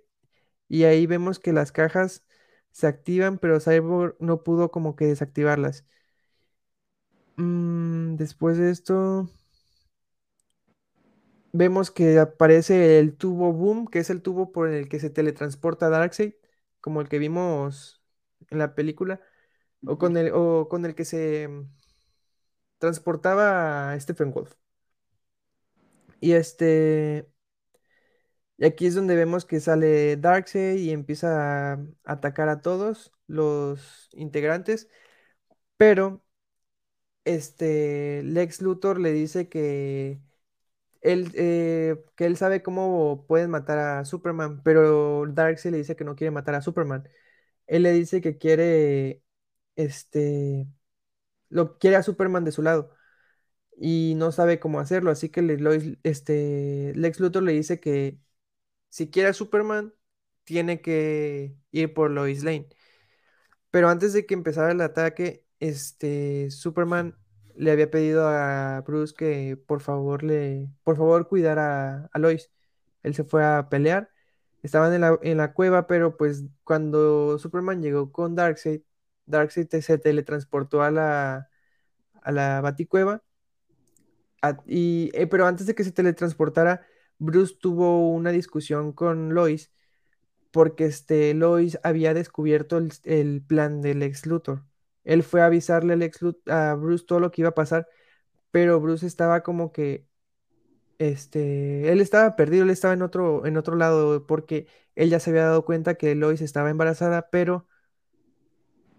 y 0.68 0.84
ahí 0.84 1.06
vemos 1.06 1.38
que 1.40 1.52
las 1.52 1.72
cajas 1.72 2.26
se 2.72 2.86
activan, 2.88 3.38
pero 3.38 3.60
Cyborg 3.60 4.16
no 4.20 4.42
pudo 4.44 4.70
como 4.70 4.96
que 4.96 5.06
desactivarlas. 5.06 5.86
Mm, 7.36 8.16
después 8.16 8.58
de 8.58 8.70
esto, 8.70 9.28
vemos 11.52 11.90
que 11.90 12.18
aparece 12.18 12.98
el 12.98 13.16
tubo 13.16 13.52
Boom, 13.52 13.86
que 13.86 14.00
es 14.00 14.10
el 14.10 14.22
tubo 14.22 14.52
por 14.52 14.68
el 14.68 14.88
que 14.88 15.00
se 15.00 15.10
teletransporta 15.10 15.88
Darkseid, 15.88 16.34
como 16.80 17.00
el 17.00 17.08
que 17.08 17.18
vimos 17.18 18.02
en 18.50 18.58
la 18.58 18.74
película, 18.74 19.20
o 19.86 19.98
con 19.98 20.16
el, 20.16 20.32
o 20.34 20.68
con 20.68 20.84
el 20.86 20.94
que 20.94 21.04
se 21.04 21.48
transportaba 22.84 23.92
a 23.92 24.00
Stephen 24.00 24.32
Wolf. 24.32 24.54
Y 26.20 26.32
este, 26.32 27.28
y 28.56 28.64
aquí 28.66 28.86
es 28.86 28.94
donde 28.94 29.16
vemos 29.16 29.44
que 29.44 29.60
sale 29.60 30.16
Darkseid 30.16 30.78
y 30.78 30.90
empieza 30.90 31.72
a 31.74 31.86
atacar 32.04 32.48
a 32.48 32.60
todos 32.62 33.12
los 33.26 34.08
integrantes, 34.12 34.88
pero 35.76 36.24
este 37.24 38.22
Lex 38.24 38.60
Luthor 38.62 39.00
le 39.00 39.12
dice 39.12 39.48
que 39.48 40.20
él, 41.02 41.32
eh, 41.36 42.04
que 42.16 42.26
él 42.26 42.36
sabe 42.36 42.62
cómo 42.62 43.26
pueden 43.28 43.50
matar 43.50 43.78
a 43.78 44.04
Superman, 44.04 44.62
pero 44.64 45.26
Darkseid 45.28 45.72
le 45.72 45.78
dice 45.78 45.96
que 45.96 46.04
no 46.04 46.16
quiere 46.16 46.30
matar 46.32 46.54
a 46.56 46.62
Superman. 46.62 47.08
Él 47.66 47.84
le 47.84 47.92
dice 47.92 48.20
que 48.22 48.38
quiere, 48.38 49.22
este, 49.76 50.68
lo 51.48 51.78
quiere 51.78 51.96
a 51.96 52.02
Superman 52.02 52.44
de 52.44 52.52
su 52.52 52.62
lado 52.62 52.90
y 53.78 54.14
no 54.16 54.32
sabe 54.32 54.60
cómo 54.60 54.80
hacerlo, 54.80 55.10
así 55.10 55.30
que 55.30 55.40
este, 56.04 56.92
Lex 56.96 57.20
Luthor 57.20 57.42
le 57.42 57.52
dice 57.52 57.80
que 57.80 58.18
si 58.90 59.10
quiere 59.10 59.30
a 59.30 59.32
Superman, 59.34 59.94
tiene 60.44 60.82
que 60.82 61.56
ir 61.72 61.94
por 61.94 62.10
Lois 62.10 62.44
Lane. 62.44 62.68
Pero 63.70 63.88
antes 63.88 64.12
de 64.12 64.26
que 64.26 64.34
empezara 64.34 64.72
el 64.72 64.80
ataque, 64.80 65.44
este 65.60 66.50
Superman 66.50 67.16
le 67.56 67.70
había 67.72 67.90
pedido 67.90 68.28
a 68.28 68.80
Bruce 68.86 69.14
que 69.16 69.56
por 69.56 69.80
favor 69.80 70.22
le, 70.22 70.68
por 70.82 70.96
favor 70.96 71.28
cuidara 71.28 72.08
a 72.12 72.18
Lois. 72.18 72.50
Él 73.02 73.14
se 73.14 73.24
fue 73.24 73.44
a 73.44 73.68
pelear. 73.68 74.10
Estaban 74.62 74.94
en 74.94 75.02
la, 75.02 75.18
en 75.22 75.36
la 75.38 75.52
cueva, 75.52 75.86
pero 75.86 76.16
pues 76.16 76.44
cuando 76.64 77.38
Superman 77.38 77.82
llegó 77.82 78.12
con 78.12 78.34
Darkseid, 78.34 78.82
Darkseid 79.26 79.68
se 79.68 79.98
teletransportó 79.98 80.82
a 80.82 80.90
la, 80.90 81.50
a 82.22 82.32
la 82.32 82.60
Baticueva. 82.60 83.22
y, 84.66 85.10
eh, 85.14 85.26
pero 85.26 85.46
antes 85.46 85.66
de 85.66 85.74
que 85.74 85.84
se 85.84 85.92
teletransportara, 85.92 86.86
Bruce 87.18 87.54
tuvo 87.60 88.10
una 88.10 88.30
discusión 88.30 88.92
con 88.92 89.34
Lois 89.34 89.70
porque 90.54 90.86
este 90.86 91.34
Lois 91.34 91.78
había 91.82 92.14
descubierto 92.14 92.78
el, 92.78 93.42
plan 93.46 93.82
del 93.82 94.02
ex 94.04 94.26
Luthor. 94.26 94.64
Él 95.04 95.24
fue 95.24 95.42
a 95.42 95.46
avisarle 95.46 95.94
al 95.94 96.02
ex 96.02 96.20
a 96.46 96.74
Bruce 96.74 97.04
todo 97.06 97.20
lo 97.20 97.32
que 97.32 97.42
iba 97.42 97.50
a 97.50 97.54
pasar, 97.54 97.88
pero 98.52 98.80
Bruce 98.80 99.06
estaba 99.06 99.42
como 99.42 99.72
que, 99.72 100.06
este, 100.98 101.90
él 101.92 102.00
estaba 102.00 102.36
perdido, 102.36 102.64
él 102.64 102.70
estaba 102.70 102.94
en 102.94 103.02
otro, 103.02 103.46
en 103.46 103.56
otro 103.56 103.76
lado, 103.76 104.26
porque 104.26 104.68
él 104.94 105.10
ya 105.10 105.20
se 105.20 105.30
había 105.30 105.44
dado 105.44 105.64
cuenta 105.64 105.96
que 105.96 106.14
Lois 106.14 106.40
estaba 106.40 106.70
embarazada, 106.70 107.30
pero 107.30 107.66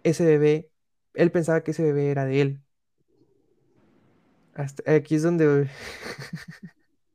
ese 0.06 0.24
bebé, 0.24 0.70
él 1.16 1.32
pensaba 1.32 1.64
que 1.64 1.72
ese 1.72 1.84
bebé 1.84 2.12
era 2.12 2.26
de 2.26 2.42
él. 2.42 2.62
Hasta 4.54 4.94
aquí 4.94 5.16
es 5.16 5.24
donde, 5.24 5.70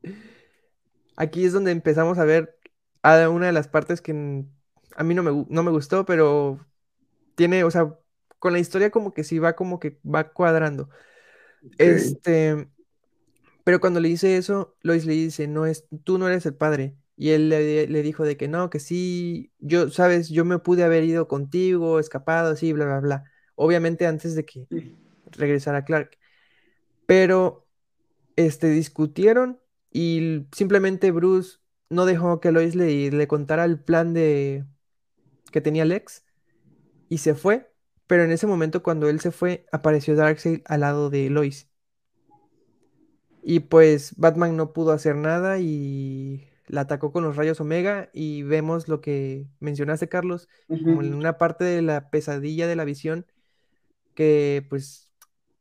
aquí 1.17 1.45
es 1.45 1.53
donde 1.53 1.71
empezamos 1.71 2.19
a 2.19 2.25
ver 2.25 2.59
a 3.03 3.29
una 3.31 3.47
de 3.47 3.53
las 3.53 3.69
partes 3.69 4.03
que 4.03 4.45
a 4.97 5.05
mí 5.05 5.15
no 5.15 5.23
me, 5.23 5.47
no 5.49 5.63
me 5.63 5.71
gustó, 5.71 6.05
pero 6.05 6.67
tiene, 7.37 7.63
o 7.65 7.71
sea, 7.71 7.97
con 8.41 8.53
la 8.53 8.59
historia 8.59 8.91
como 8.91 9.15
que 9.15 9.23
sí 9.25 9.39
va 9.39 9.55
como 9.55 9.79
que 9.79 10.01
va 10.05 10.33
cuadrando. 10.33 10.91
Este, 11.79 12.69
pero 13.63 13.81
cuando 13.81 14.01
le 14.01 14.09
dice 14.09 14.37
eso, 14.37 14.77
Lois 14.83 15.07
le 15.07 15.13
dice, 15.13 15.47
no 15.47 15.65
es, 15.65 15.87
tú 16.03 16.19
no 16.19 16.27
eres 16.27 16.45
el 16.45 16.55
padre. 16.55 16.97
Y 17.21 17.33
él 17.33 17.51
le, 17.51 17.87
le 17.87 18.03
dijo 18.03 18.25
de 18.25 18.39
que 18.39 18.49
no, 18.49 18.71
que 18.71 18.81
sí, 18.81 19.53
yo, 19.59 19.91
sabes, 19.91 20.31
yo 20.31 20.47
me 20.47 20.59
pude 20.59 20.85
haber 20.85 21.05
ido 21.05 21.29
contigo, 21.29 21.99
escapado, 22.01 22.53
así, 22.53 22.73
bla, 22.73 22.87
bla, 22.87 23.01
bla. 23.01 23.25
Obviamente 23.57 24.07
antes 24.07 24.35
de 24.35 24.47
que 24.47 24.67
regresara 25.33 25.85
Clark. 25.85 26.17
Pero, 27.05 27.69
este, 28.37 28.71
discutieron 28.71 29.61
y 29.91 30.47
simplemente 30.53 31.11
Bruce 31.11 31.59
no 31.91 32.07
dejó 32.07 32.41
que 32.41 32.53
Lois 32.53 32.75
le, 32.75 33.11
le 33.11 33.29
contara 33.29 33.67
el 33.67 33.79
plan 33.79 34.15
de 34.15 34.65
que 35.53 35.61
tenía 35.61 35.85
Lex 35.85 36.25
y 37.11 37.19
se 37.19 37.35
fue, 37.35 37.71
pero 38.07 38.25
en 38.25 38.33
ese 38.33 38.47
momento 38.47 38.83
cuando 38.83 39.11
él 39.11 39.21
se 39.21 39.31
fue, 39.31 39.67
apareció 39.73 40.17
Darkseid 40.17 40.63
al 40.65 40.81
lado 40.81 41.11
de 41.11 41.29
Lois. 41.29 41.69
Y 43.43 43.61
pues 43.61 44.15
Batman 44.17 44.57
no 44.57 44.73
pudo 44.73 44.93
hacer 44.93 45.17
nada 45.17 45.59
y 45.59 46.50
la 46.71 46.83
atacó 46.83 47.11
con 47.11 47.25
los 47.25 47.35
rayos 47.35 47.61
Omega 47.61 48.11
y 48.13 48.45
vemos 48.45 48.87
lo 48.87 49.01
que 49.01 49.49
mencionaste, 49.59 50.09
Carlos, 50.09 50.49
como 50.69 51.03
en 51.03 51.15
una 51.15 51.37
parte 51.37 51.65
de 51.65 51.83
la 51.83 52.11
pesadilla 52.11 52.69
de 52.69 52.77
la 52.77 52.85
visión 52.85 53.27
que 54.15 54.65
pues 54.71 55.11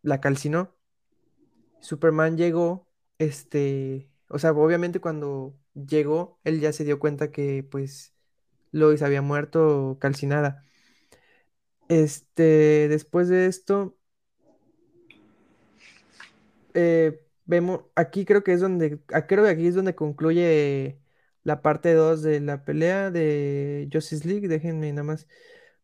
la 0.03 0.21
calcinó. 0.21 0.75
Superman 1.81 2.37
llegó, 2.37 2.87
este, 3.17 4.11
o 4.27 4.37
sea, 4.37 4.51
obviamente 4.51 4.99
cuando 4.99 5.57
llegó, 5.73 6.39
él 6.43 6.59
ya 6.59 6.73
se 6.73 6.85
dio 6.85 6.99
cuenta 6.99 7.31
que 7.31 7.63
pues 7.63 8.13
Lois 8.71 9.01
había 9.01 9.23
muerto 9.23 9.97
calcinada. 9.99 10.63
Este, 11.87 12.87
después 12.87 13.29
de 13.29 13.47
esto, 13.47 13.97
eh, 16.75 17.25
vemos, 17.49 17.81
aquí 17.95 18.25
creo 18.25 18.43
que 18.43 18.53
es 18.53 18.61
donde, 18.61 18.99
ah, 19.11 19.25
creo 19.27 19.43
que 19.43 19.49
aquí 19.49 19.67
es 19.67 19.75
donde 19.75 19.95
concluye 19.95 20.99
la 21.43 21.61
parte 21.61 21.93
2 21.93 22.21
de 22.21 22.39
la 22.41 22.63
pelea 22.63 23.09
de 23.11 23.89
Justice 23.91 24.27
League. 24.27 24.47
Déjenme 24.47 24.91
nada 24.91 25.03
más. 25.03 25.27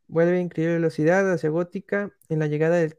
Vuelve 0.08 0.38
a 0.38 0.42
increíble 0.42 0.76
velocidad 0.76 1.32
hacia 1.32 1.50
Gótica 1.50 2.12
en 2.30 2.40
la 2.40 2.48
llegada 2.48 2.78
del... 2.78 2.96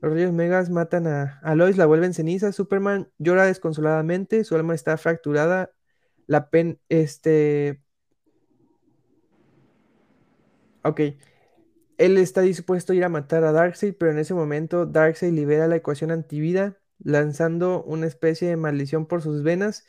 Los 0.00 0.12
rayos 0.12 0.32
megas 0.32 0.68
matan 0.68 1.06
a, 1.06 1.38
a 1.42 1.54
Lois, 1.54 1.76
la 1.76 1.86
vuelven 1.86 2.12
ceniza. 2.12 2.52
Superman 2.52 3.10
llora 3.18 3.46
desconsoladamente, 3.46 4.44
su 4.44 4.56
alma 4.56 4.74
está 4.74 4.96
fracturada. 4.98 5.72
La 6.26 6.50
pen, 6.50 6.80
este... 6.88 7.80
Ok. 10.82 11.00
Él 11.98 12.18
está 12.18 12.40
dispuesto 12.42 12.92
a 12.92 12.96
ir 12.96 13.04
a 13.04 13.08
matar 13.08 13.44
a 13.44 13.52
Darkseid, 13.52 13.94
pero 13.96 14.10
en 14.10 14.18
ese 14.18 14.34
momento 14.34 14.86
Darkseid 14.86 15.32
libera 15.32 15.68
la 15.68 15.76
ecuación 15.76 16.10
antivida, 16.10 16.81
lanzando 16.98 17.82
una 17.84 18.06
especie 18.06 18.48
de 18.48 18.56
maldición 18.56 19.06
por 19.06 19.22
sus 19.22 19.42
venas. 19.42 19.84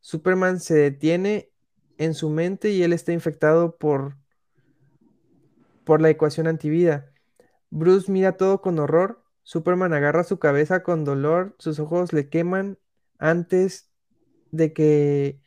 Superman 0.00 0.60
se 0.60 0.74
detiene 0.76 1.50
en 1.98 2.14
su 2.14 2.30
mente 2.30 2.70
y 2.70 2.82
él 2.82 2.92
está 2.92 3.12
infectado 3.12 3.76
por, 3.78 4.16
por 5.84 6.00
la 6.00 6.10
ecuación 6.10 6.46
antivida. 6.46 7.12
Bruce 7.70 8.10
mira 8.10 8.36
todo 8.36 8.60
con 8.62 8.78
horror. 8.78 9.24
Superman 9.42 9.92
agarra 9.94 10.24
su 10.24 10.38
cabeza 10.38 10.82
con 10.82 11.04
dolor, 11.04 11.56
sus 11.58 11.78
ojos 11.80 12.12
le 12.12 12.28
queman 12.28 12.78
antes 13.18 13.90
de 14.50 14.72
que 14.72 15.40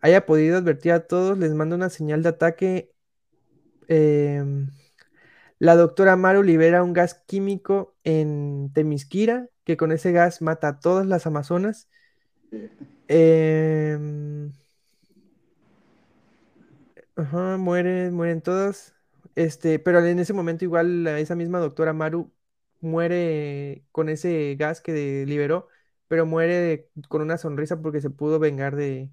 haya 0.00 0.26
podido 0.26 0.58
advertir 0.58 0.92
a 0.92 1.06
todos, 1.06 1.38
les 1.38 1.54
manda 1.54 1.76
una 1.76 1.90
señal 1.90 2.22
de 2.22 2.28
ataque. 2.30 2.92
em, 3.88 4.68
la 5.58 5.76
doctora 5.76 6.16
Maru 6.16 6.42
libera 6.42 6.82
un 6.82 6.92
gas 6.92 7.14
químico 7.26 7.96
en 8.04 8.70
Temisquira, 8.74 9.48
que 9.64 9.76
con 9.76 9.92
ese 9.92 10.12
gas 10.12 10.40
mata 10.42 10.68
a 10.68 10.80
todas 10.80 11.06
las 11.06 11.26
amazonas. 11.26 11.88
Em, 13.08 14.52
ajá, 17.16 17.56
mueren, 17.56 18.14
mueren 18.14 18.40
todas. 18.42 18.94
Este, 19.34 19.78
pero 19.78 20.04
en 20.04 20.18
ese 20.18 20.32
momento 20.32 20.64
igual 20.64 21.06
esa 21.06 21.34
misma 21.34 21.58
doctora 21.60 21.92
Maru 21.92 22.32
muere 22.80 23.84
con 23.92 24.08
ese 24.08 24.56
gas 24.58 24.80
que 24.80 25.24
liberó, 25.26 25.68
pero 26.08 26.26
muere 26.26 26.90
con 27.08 27.22
una 27.22 27.38
sonrisa 27.38 27.80
porque 27.80 28.00
se 28.00 28.10
pudo 28.10 28.38
vengar 28.38 28.76
de, 28.76 29.10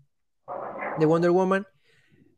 de 1.00 1.06
Wonder 1.06 1.32
Woman. 1.32 1.68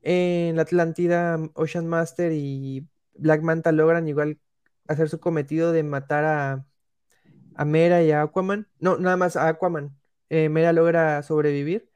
En 0.02 0.56
la 0.56 0.64
Atlántida, 0.64 1.40
Ocean 1.56 1.88
Master 1.88 2.32
y 2.34 2.88
Black 3.18 3.42
Manta 3.42 3.72
logran 3.72 4.08
igual 4.08 4.40
hacer 4.88 5.10
su 5.10 5.20
cometido 5.20 5.72
de 5.72 5.84
matar 5.84 6.26
a, 6.26 7.66
Mera 7.66 8.04
y 8.04 8.12
a 8.12 8.22
Aquaman. 8.24 8.68
No, 8.80 8.98
nada 8.98 9.18
más 9.18 9.36
a 9.36 9.48
Aquaman. 9.50 9.98
Eh, 10.30 10.50
Mera 10.50 10.74
logra 10.74 11.22
sobrevivir. 11.24 11.90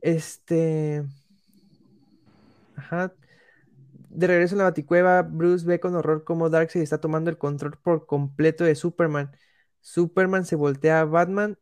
Este. 0.00 1.04
Ajá. 2.76 3.12
De 4.10 4.26
regreso 4.26 4.54
en 4.54 4.58
la 4.58 4.64
Baticueva, 4.64 5.22
Bruce 5.22 5.66
ve 5.66 5.80
con 5.80 5.94
horror 5.94 6.24
cómo 6.24 6.50
Darkseid 6.50 6.82
está 6.82 7.00
tomando 7.00 7.30
el 7.30 7.38
control 7.38 7.78
por 7.82 8.06
completo 8.06 8.64
de 8.64 8.74
Superman. 8.74 9.30
Superman 9.80 10.44
se 10.44 10.56
voltea 10.56 11.00
a 11.00 11.04
Batman. 11.04 11.58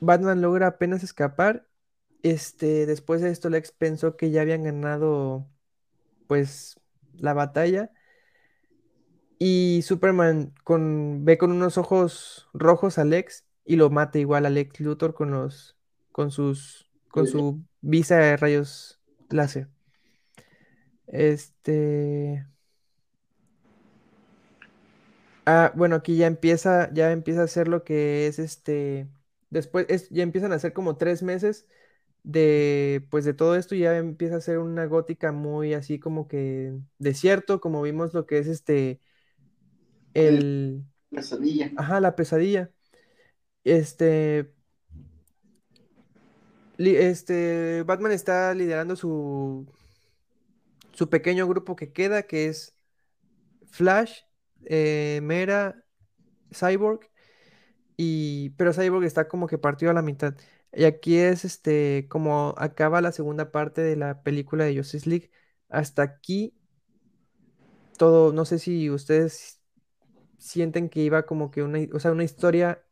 Batman 0.00 0.40
logra 0.40 0.68
apenas 0.68 1.02
escapar. 1.04 1.68
Este, 2.22 2.86
después 2.86 3.20
de 3.20 3.30
esto, 3.30 3.50
Lex 3.50 3.72
pensó 3.72 4.16
que 4.16 4.30
ya 4.30 4.42
habían 4.42 4.64
ganado, 4.64 5.48
pues, 6.28 6.76
la 7.14 7.34
batalla. 7.34 7.90
Y 9.38 9.82
Superman 9.82 10.54
con, 10.64 11.24
ve 11.24 11.38
con 11.38 11.50
unos 11.52 11.78
ojos 11.78 12.48
rojos 12.52 12.98
a 12.98 13.04
Lex 13.04 13.44
y 13.64 13.76
lo 13.76 13.90
mata 13.90 14.18
igual 14.18 14.46
a 14.46 14.50
Lex 14.50 14.80
Luthor 14.80 15.14
con 15.14 15.30
los, 15.32 15.76
con 16.12 16.30
sus, 16.30 16.88
con 17.08 17.26
su 17.26 17.60
visa 17.80 18.16
de 18.18 18.36
rayos 18.36 19.00
láser. 19.30 19.68
Este. 21.06 22.46
Ah, 25.44 25.72
bueno, 25.74 25.96
aquí 25.96 26.16
ya 26.16 26.26
empieza, 26.26 26.92
ya 26.92 27.10
empieza 27.12 27.40
a 27.42 27.44
hacer 27.44 27.68
lo 27.68 27.84
que 27.84 28.26
es 28.26 28.38
este. 28.38 29.08
Después 29.50 29.86
es, 29.88 30.08
ya 30.10 30.22
empiezan 30.22 30.52
a 30.52 30.56
hacer 30.56 30.72
como 30.72 30.96
tres 30.96 31.22
meses 31.22 31.66
de, 32.22 33.06
pues 33.10 33.24
de 33.24 33.34
todo 33.34 33.56
esto, 33.56 33.74
ya 33.74 33.96
empieza 33.98 34.36
a 34.36 34.40
ser 34.40 34.58
una 34.58 34.86
gótica 34.86 35.32
muy 35.32 35.74
así 35.74 35.98
como 35.98 36.28
que 36.28 36.74
desierto, 36.98 37.60
como 37.60 37.82
vimos 37.82 38.14
lo 38.14 38.26
que 38.26 38.38
es 38.38 38.46
este, 38.48 39.00
el, 40.14 40.84
Pesadilla. 41.10 41.70
ajá, 41.76 42.00
la 42.00 42.16
pesadilla. 42.16 42.72
Este, 43.64 44.54
li- 46.78 46.96
este, 46.96 47.82
Batman 47.84 48.12
está 48.12 48.54
liderando 48.54 48.96
su, 48.96 49.66
su 50.92 51.08
pequeño 51.10 51.46
grupo 51.48 51.76
que 51.76 51.92
queda, 51.92 52.24
que 52.24 52.46
es 52.46 52.76
Flash, 53.70 54.20
eh, 54.66 55.20
Mera, 55.22 55.84
Cyborg, 56.54 57.10
y, 57.96 58.50
pero 58.50 58.72
Cyborg 58.74 59.04
está 59.06 59.28
como 59.28 59.46
que 59.48 59.58
partido 59.58 59.90
a 59.90 59.94
la 59.94 60.02
mitad. 60.02 60.36
Y 60.72 60.84
aquí 60.84 61.18
es 61.18 61.44
este, 61.44 62.06
como 62.08 62.54
acaba 62.56 63.00
la 63.02 63.12
segunda 63.12 63.52
parte 63.52 63.82
de 63.82 63.96
la 63.96 64.22
película 64.22 64.64
de 64.64 64.76
Justice 64.76 65.08
League. 65.08 65.30
Hasta 65.68 66.02
aquí, 66.02 66.54
todo, 67.98 68.32
no 68.32 68.44
sé 68.44 68.58
si 68.58 68.90
ustedes 68.90 69.60
sienten 70.38 70.88
que 70.88 71.00
iba 71.00 71.24
como 71.24 71.50
que 71.50 71.62
una, 71.62 71.78
o 71.92 72.00
sea, 72.00 72.12
una 72.12 72.24
historia 72.24 72.82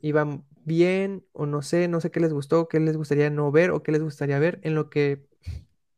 iba 0.00 0.42
bien, 0.64 1.26
o 1.32 1.46
no 1.46 1.62
sé, 1.62 1.88
no 1.88 2.00
sé 2.00 2.10
qué 2.10 2.20
les 2.20 2.32
gustó, 2.32 2.68
qué 2.68 2.78
les 2.78 2.96
gustaría 2.96 3.30
no 3.30 3.50
ver, 3.50 3.70
o 3.70 3.82
qué 3.82 3.90
les 3.90 4.02
gustaría 4.02 4.38
ver, 4.38 4.60
en 4.62 4.74
lo 4.74 4.90
que 4.90 5.26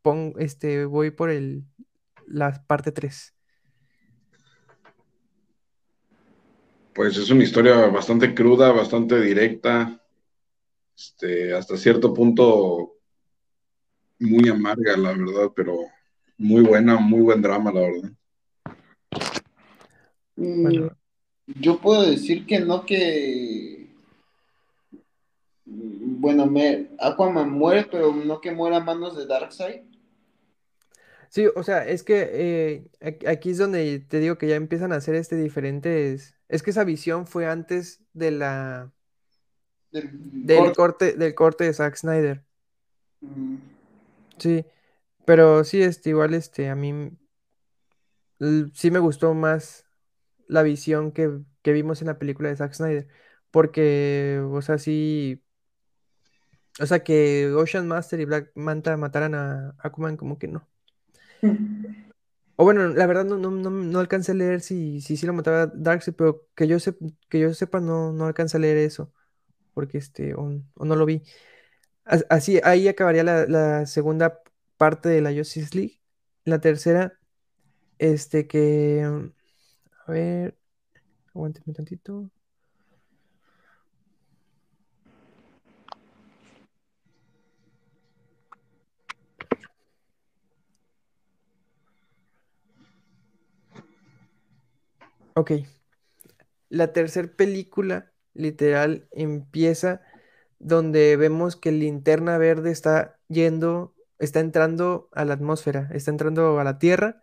pongo, 0.02 0.38
este, 0.38 0.84
voy 0.84 1.10
por 1.10 1.30
el, 1.30 1.64
la 2.26 2.64
parte 2.66 2.92
3. 2.92 3.34
Pues 6.94 7.16
es 7.16 7.30
una 7.30 7.44
historia 7.44 7.86
bastante 7.88 8.34
cruda, 8.34 8.72
bastante 8.72 9.20
directa, 9.20 10.00
este, 11.00 11.54
hasta 11.54 11.78
cierto 11.78 12.12
punto 12.12 12.92
muy 14.18 14.50
amarga, 14.50 14.96
la 14.98 15.12
verdad, 15.12 15.50
pero 15.56 15.78
muy 16.36 16.62
buena, 16.62 16.98
muy 16.98 17.22
buen 17.22 17.40
drama, 17.40 17.72
la 17.72 17.80
verdad. 17.80 18.10
Mm, 20.36 20.62
Bueno, 20.62 20.96
Yo 21.46 21.78
puedo 21.80 22.02
decir 22.02 22.46
que 22.46 22.60
no 22.60 22.84
que. 22.84 23.88
Bueno, 25.64 26.46
me... 26.46 26.90
Aquaman 26.98 27.50
muere, 27.50 27.88
pero 27.90 28.14
no 28.14 28.40
que 28.40 28.52
muera 28.52 28.76
a 28.78 28.84
manos 28.84 29.16
de 29.16 29.26
Darkseid. 29.26 29.82
Sí, 31.30 31.46
o 31.54 31.62
sea, 31.62 31.86
es 31.86 32.02
que 32.02 32.28
eh, 33.00 33.18
aquí 33.26 33.50
es 33.50 33.58
donde 33.58 34.00
te 34.00 34.18
digo 34.18 34.36
que 34.36 34.48
ya 34.48 34.56
empiezan 34.56 34.92
a 34.92 34.96
hacer 34.96 35.14
este 35.14 35.36
diferentes. 35.36 36.34
Es 36.48 36.62
que 36.62 36.70
esa 36.70 36.84
visión 36.84 37.26
fue 37.26 37.46
antes 37.46 38.02
de 38.12 38.32
la 38.32 38.92
Del 39.92 40.46
del 40.46 40.72
corte. 40.72 41.12
del 41.14 41.34
corte 41.34 41.64
de 41.64 41.74
Zack 41.74 41.96
Snyder. 41.96 42.44
Mm, 43.22 43.56
Sí, 44.38 44.64
pero 45.26 45.64
sí, 45.64 45.82
este, 45.82 46.10
igual 46.10 46.34
este, 46.34 46.68
a 46.70 46.74
mí 46.74 47.12
sí 48.74 48.90
me 48.90 48.98
gustó 48.98 49.34
más 49.34 49.86
la 50.48 50.62
visión 50.62 51.12
que, 51.12 51.30
que 51.62 51.72
vimos 51.72 52.00
en 52.02 52.08
la 52.08 52.18
película 52.18 52.48
de 52.48 52.56
Zack 52.56 52.74
Snyder, 52.74 53.08
porque, 53.50 54.40
o 54.50 54.62
sea, 54.62 54.78
sí, 54.78 55.42
o 56.80 56.86
sea, 56.86 57.02
que 57.04 57.52
Ocean 57.54 57.86
Master 57.88 58.20
y 58.20 58.24
Black 58.24 58.52
Manta 58.54 58.96
mataran 58.96 59.34
a 59.34 59.74
Aquaman, 59.78 60.16
como 60.16 60.38
que 60.38 60.48
no. 60.48 60.68
O 62.56 62.64
bueno, 62.64 62.88
la 62.88 63.06
verdad 63.06 63.24
no, 63.24 63.38
no, 63.38 63.50
no, 63.50 63.70
no 63.70 63.98
alcancé 64.00 64.32
a 64.32 64.34
leer 64.34 64.60
si, 64.60 65.00
si 65.00 65.16
sí 65.16 65.26
lo 65.26 65.32
mataba 65.32 65.66
Darkseid, 65.74 66.14
pero 66.14 66.46
que 66.54 66.68
yo, 66.68 66.76
sep- 66.78 66.98
que 67.28 67.40
yo 67.40 67.54
sepa 67.54 67.80
no, 67.80 68.12
no 68.12 68.26
alcancé 68.26 68.58
a 68.58 68.60
leer 68.60 68.76
eso, 68.78 69.12
porque 69.74 69.98
este, 69.98 70.34
o, 70.34 70.62
o 70.74 70.84
no 70.84 70.96
lo 70.96 71.06
vi. 71.06 71.22
As- 72.04 72.26
Así, 72.30 72.60
ahí 72.64 72.88
acabaría 72.88 73.24
la, 73.24 73.46
la 73.46 73.86
segunda 73.86 74.40
parte 74.78 75.08
de 75.10 75.20
la 75.22 75.32
Justice 75.34 75.76
League. 75.76 76.00
La 76.44 76.60
tercera, 76.60 77.18
este 77.98 78.46
que, 78.48 79.02
mm, 79.08 79.32
a 80.08 80.12
ver, 80.12 80.58
aguánteme 81.34 81.74
tantito. 81.74 82.30
Ok, 95.34 95.50
la 96.68 96.92
tercera 96.92 97.28
película 97.28 98.09
literal 98.34 99.08
empieza 99.12 100.02
donde 100.58 101.16
vemos 101.16 101.56
que 101.56 101.72
Linterna 101.72 102.38
Verde 102.38 102.70
está 102.70 103.18
yendo, 103.28 103.94
está 104.18 104.40
entrando 104.40 105.08
a 105.12 105.24
la 105.24 105.34
atmósfera, 105.34 105.88
está 105.92 106.10
entrando 106.10 106.60
a 106.60 106.64
la 106.64 106.78
Tierra, 106.78 107.22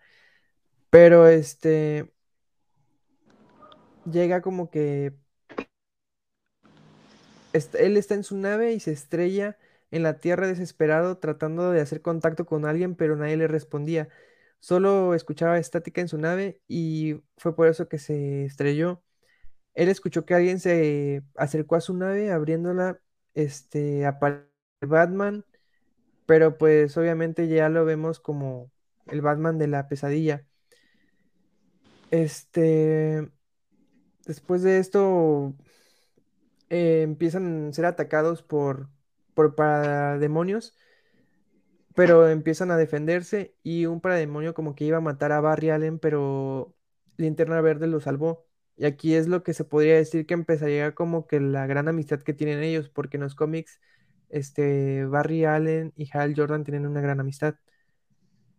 pero 0.89 1.27
este 1.27 2.11
llega 4.05 4.41
como 4.41 4.69
que 4.69 5.13
él 7.53 7.97
está 7.97 8.15
en 8.15 8.23
su 8.23 8.37
nave 8.37 8.73
y 8.73 8.79
se 8.79 8.91
estrella 8.91 9.57
en 9.91 10.03
la 10.03 10.19
Tierra 10.19 10.47
desesperado 10.47 11.17
tratando 11.17 11.71
de 11.71 11.81
hacer 11.81 12.01
contacto 12.01 12.45
con 12.45 12.65
alguien, 12.65 12.95
pero 12.95 13.15
nadie 13.15 13.37
le 13.37 13.47
respondía. 13.47 14.09
Solo 14.59 15.13
escuchaba 15.15 15.59
estática 15.59 16.01
en 16.01 16.07
su 16.09 16.17
nave 16.17 16.61
y 16.67 17.21
fue 17.37 17.55
por 17.55 17.67
eso 17.67 17.87
que 17.87 17.99
se 17.99 18.45
estrelló. 18.45 19.03
Él 19.77 19.89
escuchó 19.89 20.25
que 20.25 20.33
alguien 20.35 20.59
se 20.59 21.23
acercó 21.35 21.75
a 21.77 21.81
su 21.81 21.95
nave 21.95 22.31
abriéndola, 22.31 22.99
este, 23.35 24.07
apareció 24.07 24.49
Batman, 24.81 25.45
pero 26.27 26.57
pues 26.57 26.97
obviamente 26.97 27.47
ya 27.49 27.69
lo 27.69 27.85
vemos 27.85 28.19
como 28.19 28.71
el 29.07 29.21
Batman 29.21 29.59
de 29.59 29.67
la 29.67 29.87
pesadilla. 29.89 30.45
Este, 32.11 33.29
después 34.25 34.63
de 34.63 34.79
esto, 34.79 35.55
eh, 36.69 37.01
empiezan 37.03 37.69
a 37.69 37.73
ser 37.73 37.85
atacados 37.85 38.43
por, 38.43 38.89
por 39.33 39.55
parademonios, 39.55 40.75
pero 41.95 42.29
empiezan 42.29 42.71
a 42.71 42.77
defenderse 42.77 43.55
y 43.63 43.85
un 43.87 44.01
parademonio 44.01 44.53
como 44.53 44.75
que 44.75 44.85
iba 44.85 44.97
a 44.97 45.01
matar 45.01 45.31
a 45.31 45.41
Barry 45.41 45.69
Allen, 45.71 45.99
pero 45.99 46.75
Linterna 47.17 47.61
Verde 47.61 47.87
lo 47.87 47.99
salvó. 48.01 48.46
Y 48.77 48.85
aquí 48.85 49.15
es 49.15 49.27
lo 49.27 49.43
que 49.43 49.53
se 49.53 49.63
podría 49.65 49.95
decir 49.95 50.25
que 50.27 50.35
empezaría 50.35 50.93
como 50.95 51.27
que 51.27 51.39
la 51.39 51.67
gran 51.67 51.87
amistad 51.87 52.21
que 52.21 52.33
tienen 52.33 52.63
ellos, 52.63 52.89
porque 52.89 53.17
en 53.17 53.23
los 53.23 53.35
cómics, 53.35 53.79
este, 54.29 55.05
Barry 55.05 55.45
Allen 55.45 55.93
y 55.95 56.09
Hal 56.13 56.33
Jordan 56.35 56.63
tienen 56.63 56.85
una 56.87 57.01
gran 57.01 57.19
amistad. 57.19 57.55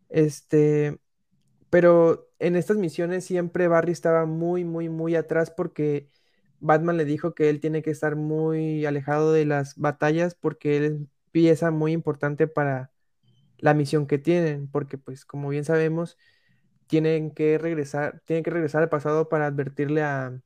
Este, 0.08 0.98
pero 1.70 2.30
en 2.38 2.56
estas 2.56 2.76
misiones 2.78 3.24
siempre 3.24 3.68
Barry 3.68 3.92
estaba 3.92 4.26
muy, 4.26 4.64
muy, 4.64 4.88
muy 4.88 5.16
atrás 5.16 5.50
porque 5.50 6.08
Batman 6.60 6.96
le 6.96 7.04
dijo 7.04 7.34
que 7.34 7.50
él 7.50 7.60
tiene 7.60 7.82
que 7.82 7.90
estar 7.90 8.16
muy 8.16 8.86
alejado 8.86 9.32
de 9.32 9.46
las 9.46 9.76
batallas 9.76 10.34
porque 10.34 10.76
él 10.78 10.84
es 10.84 10.94
pieza 11.32 11.70
muy 11.70 11.92
importante 11.92 12.46
para 12.48 12.92
la 13.58 13.74
misión 13.74 14.06
que 14.06 14.18
tienen, 14.18 14.68
porque 14.70 14.98
pues 14.98 15.24
como 15.24 15.48
bien 15.50 15.64
sabemos, 15.64 16.18
tienen 16.88 17.32
que 17.32 17.58
regresar, 17.58 18.22
tienen 18.26 18.44
que 18.44 18.50
regresar 18.50 18.82
al 18.82 18.90
pasado 18.90 19.28
para 19.30 19.46
advertirle 19.46 20.02
a, 20.02 20.40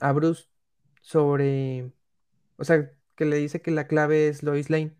a 0.00 0.12
Bruce 0.12 0.48
sobre, 1.02 1.92
o 2.58 2.64
sea, 2.64 2.92
que 3.16 3.24
le 3.26 3.36
dice 3.38 3.62
que 3.62 3.70
la 3.70 3.86
clave 3.88 4.28
es 4.28 4.42
Lois 4.42 4.70
Lane. 4.70 4.96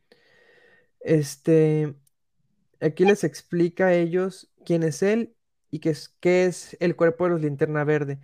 Este, 1.00 1.94
aquí 2.80 3.04
les 3.04 3.24
explica 3.24 3.88
a 3.88 3.94
ellos 3.94 4.52
quién 4.64 4.82
es 4.84 5.02
él 5.02 5.36
y 5.70 5.80
qué 5.80 5.90
es, 5.90 6.10
qué 6.20 6.46
es 6.46 6.76
el 6.80 6.96
cuerpo 6.96 7.24
de 7.24 7.30
los 7.32 7.42
linterna 7.42 7.84
verde 7.84 8.20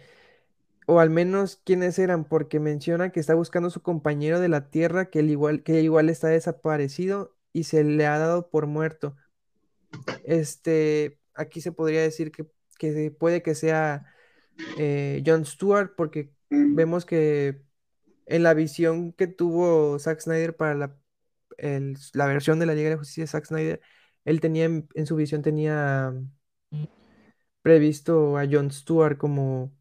o 0.86 1.00
al 1.00 1.10
menos 1.10 1.56
quiénes 1.64 1.98
eran, 1.98 2.24
porque 2.24 2.60
menciona 2.60 3.12
que 3.12 3.20
está 3.20 3.34
buscando 3.34 3.68
a 3.68 3.70
su 3.72 3.82
compañero 3.82 4.40
de 4.40 4.48
la 4.48 4.70
Tierra, 4.70 5.10
que, 5.10 5.20
igual, 5.22 5.62
que 5.62 5.80
igual 5.82 6.10
está 6.10 6.28
desaparecido 6.28 7.36
y 7.52 7.64
se 7.64 7.84
le 7.84 8.06
ha 8.06 8.18
dado 8.18 8.50
por 8.50 8.66
muerto. 8.66 9.16
Este, 10.22 11.19
aquí 11.40 11.60
se 11.60 11.72
podría 11.72 12.02
decir 12.02 12.32
que, 12.32 12.46
puede 13.10 13.42
que 13.42 13.54
sea 13.54 14.06
eh, 14.78 15.22
John 15.26 15.44
Stewart, 15.44 15.94
porque 15.96 16.32
vemos 16.50 17.04
que 17.04 17.62
en 18.26 18.42
la 18.42 18.54
visión 18.54 19.12
que 19.12 19.26
tuvo 19.26 19.98
Zack 19.98 20.20
Snyder 20.20 20.56
para 20.56 20.74
la, 20.74 20.96
la 22.14 22.26
versión 22.26 22.58
de 22.58 22.66
la 22.66 22.74
Liga 22.74 22.90
de 22.90 22.96
Justicia 22.96 23.24
de 23.24 23.28
Zack 23.28 23.46
Snyder, 23.46 23.80
él 24.24 24.40
tenía 24.40 24.64
en, 24.66 24.88
en 24.94 25.06
su 25.06 25.16
visión 25.16 25.42
tenía 25.42 26.14
previsto 27.62 28.38
a 28.38 28.46
John 28.50 28.70
Stewart 28.70 29.18
como 29.18 29.72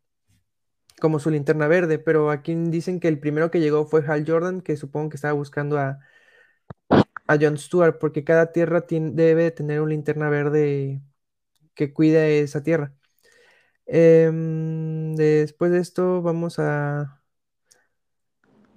como 0.99 1.20
su 1.20 1.30
linterna 1.30 1.68
verde, 1.68 1.97
pero 1.97 2.30
aquí 2.30 2.53
dicen 2.55 2.99
que 2.99 3.07
el 3.07 3.20
primero 3.20 3.51
que 3.51 3.62
llegó 3.62 3.86
fue 3.86 4.03
Hal 4.05 4.26
Jordan, 4.28 4.62
que 4.62 4.76
supongo 4.78 5.10
que 5.10 5.16
estaba 5.16 5.34
buscando 5.34 5.78
a, 5.80 5.99
a 7.28 7.38
John 7.39 7.57
Stewart, 7.57 7.99
porque 7.99 8.24
cada 8.24 8.51
tierra 8.51 8.86
debe 8.89 9.51
tener 9.51 9.82
un 9.82 9.89
linterna 9.89 10.30
verde 10.30 11.01
que 11.80 11.93
cuide 11.93 12.41
esa 12.41 12.61
tierra. 12.61 12.93
Em, 13.86 15.15
después 15.15 15.71
de 15.71 15.80
esto, 15.80 16.21
vamos 16.21 16.59
a. 16.59 17.21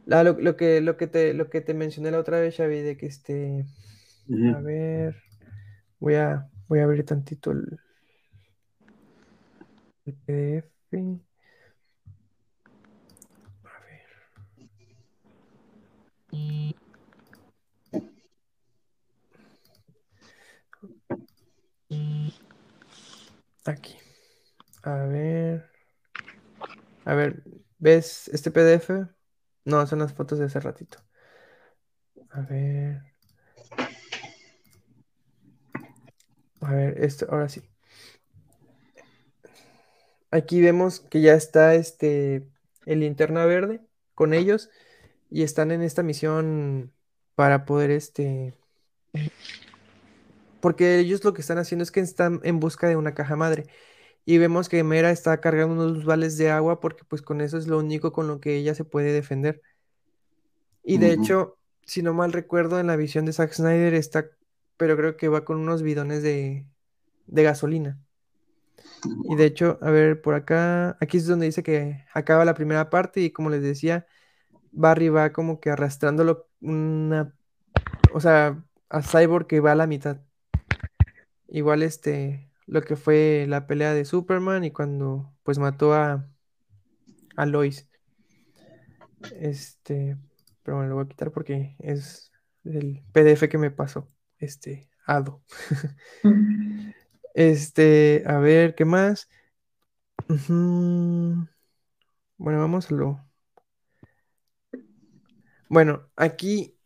lo, 0.06 0.56
que, 0.56 0.80
lo, 0.80 0.96
que 0.96 1.08
te, 1.08 1.34
lo 1.34 1.50
que 1.50 1.60
te 1.62 1.74
mencioné 1.74 2.12
la 2.12 2.20
otra 2.20 2.38
vez, 2.38 2.56
Xavi, 2.56 2.80
de 2.80 2.96
que 2.96 3.06
este. 3.06 3.66
A 4.54 4.60
ver. 4.60 5.16
Voy 5.98 6.14
a, 6.14 6.48
voy 6.68 6.78
a 6.78 6.84
abrir 6.84 7.04
tantito 7.04 7.50
el, 7.50 7.80
el 10.06 10.14
PDF. 10.14 10.72
Aquí. 23.64 23.96
A 24.82 24.96
ver. 25.04 25.70
A 27.04 27.14
ver, 27.14 27.42
¿ves 27.78 28.28
este 28.28 28.50
PDF? 28.50 28.90
No, 29.64 29.86
son 29.86 30.00
las 30.00 30.12
fotos 30.12 30.38
de 30.38 30.46
hace 30.46 30.60
ratito. 30.60 30.98
A 32.30 32.40
ver. 32.40 33.02
A 36.60 36.72
ver, 36.74 37.02
esto, 37.02 37.26
ahora 37.30 37.48
sí. 37.48 37.62
Aquí 40.30 40.60
vemos 40.62 41.00
que 41.00 41.20
ya 41.20 41.34
está 41.34 41.74
este 41.74 42.48
el 42.86 43.00
linterna 43.00 43.44
verde 43.44 43.80
con 44.14 44.32
ellos 44.34 44.70
y 45.30 45.42
están 45.42 45.70
en 45.70 45.82
esta 45.82 46.02
misión 46.02 46.92
para 47.34 47.64
poder 47.64 47.90
este 47.90 48.54
porque 50.62 51.00
ellos 51.00 51.24
lo 51.24 51.34
que 51.34 51.40
están 51.42 51.58
haciendo 51.58 51.82
es 51.82 51.90
que 51.90 52.00
están 52.00 52.40
en 52.44 52.60
busca 52.60 52.88
de 52.88 52.96
una 52.96 53.14
caja 53.14 53.34
madre. 53.36 53.66
Y 54.24 54.38
vemos 54.38 54.68
que 54.68 54.84
Mera 54.84 55.10
está 55.10 55.40
cargando 55.40 55.74
unos 55.74 56.04
vales 56.04 56.38
de 56.38 56.50
agua 56.50 56.78
porque 56.80 57.02
pues 57.04 57.20
con 57.20 57.40
eso 57.40 57.58
es 57.58 57.66
lo 57.66 57.78
único 57.78 58.12
con 58.12 58.28
lo 58.28 58.40
que 58.40 58.56
ella 58.56 58.74
se 58.76 58.84
puede 58.84 59.12
defender. 59.12 59.60
Y 60.84 60.98
de 60.98 61.12
hecho, 61.12 61.58
si 61.84 62.02
no 62.02 62.14
mal 62.14 62.32
recuerdo, 62.32 62.78
en 62.78 62.86
la 62.86 62.96
visión 62.96 63.24
de 63.24 63.32
Zack 63.32 63.52
Snyder 63.52 63.94
está, 63.94 64.30
pero 64.76 64.96
creo 64.96 65.16
que 65.16 65.28
va 65.28 65.44
con 65.44 65.58
unos 65.58 65.82
bidones 65.82 66.22
de, 66.22 66.64
de 67.26 67.42
gasolina. 67.42 67.98
Y 69.28 69.34
de 69.34 69.46
hecho, 69.46 69.78
a 69.82 69.90
ver, 69.90 70.22
por 70.22 70.34
acá, 70.34 70.96
aquí 71.00 71.18
es 71.18 71.26
donde 71.26 71.46
dice 71.46 71.64
que 71.64 72.04
acaba 72.14 72.44
la 72.44 72.54
primera 72.54 72.88
parte 72.88 73.20
y 73.20 73.30
como 73.32 73.50
les 73.50 73.62
decía, 73.62 74.06
Barry 74.70 75.08
va 75.08 75.32
como 75.32 75.58
que 75.58 75.70
arrastrándolo 75.70 76.48
una, 76.60 77.34
o 78.12 78.20
sea, 78.20 78.62
a 78.88 79.02
Cyborg 79.02 79.48
que 79.48 79.60
va 79.60 79.72
a 79.72 79.74
la 79.76 79.88
mitad. 79.88 80.20
Igual 81.54 81.82
este, 81.82 82.48
lo 82.66 82.80
que 82.80 82.96
fue 82.96 83.44
la 83.46 83.66
pelea 83.66 83.92
de 83.92 84.06
Superman 84.06 84.64
y 84.64 84.70
cuando 84.70 85.34
pues 85.42 85.58
mató 85.58 85.92
a, 85.92 86.26
a 87.36 87.44
Lois. 87.44 87.86
Este, 89.38 90.16
pero 90.62 90.78
bueno, 90.78 90.88
lo 90.88 90.96
voy 90.96 91.04
a 91.04 91.08
quitar 91.08 91.30
porque 91.30 91.76
es 91.78 92.32
el 92.64 93.02
PDF 93.12 93.50
que 93.50 93.58
me 93.58 93.70
pasó. 93.70 94.08
Este, 94.38 94.88
Ado. 95.04 95.42
este, 97.34 98.22
a 98.26 98.38
ver, 98.38 98.74
¿qué 98.74 98.86
más? 98.86 99.28
Bueno, 100.48 101.48
vamos 102.38 102.90
a 102.90 102.94
lo. 102.94 103.20
Bueno, 105.68 106.08
aquí, 106.16 106.78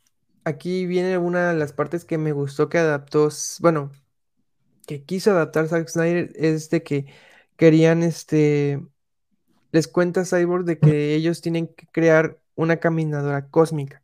aquí 0.44 0.86
viene 0.86 1.18
una 1.18 1.50
de 1.52 1.56
las 1.56 1.72
partes 1.72 2.04
que 2.04 2.18
me 2.18 2.32
gustó 2.32 2.68
que 2.68 2.78
adaptó. 2.78 3.28
Bueno, 3.60 3.92
que 4.86 5.02
quiso 5.04 5.32
adaptar 5.32 5.68
Zack 5.68 5.88
Snyder 5.88 6.32
es 6.36 6.70
de 6.70 6.82
que 6.82 7.06
querían, 7.56 8.02
este, 8.02 8.80
les 9.72 9.88
cuenta 9.88 10.24
Cyborg 10.24 10.64
de 10.64 10.78
que 10.78 11.14
ellos 11.14 11.40
tienen 11.42 11.68
que 11.68 11.86
crear 11.88 12.38
una 12.54 12.78
caminadora 12.78 13.48
cósmica. 13.48 14.02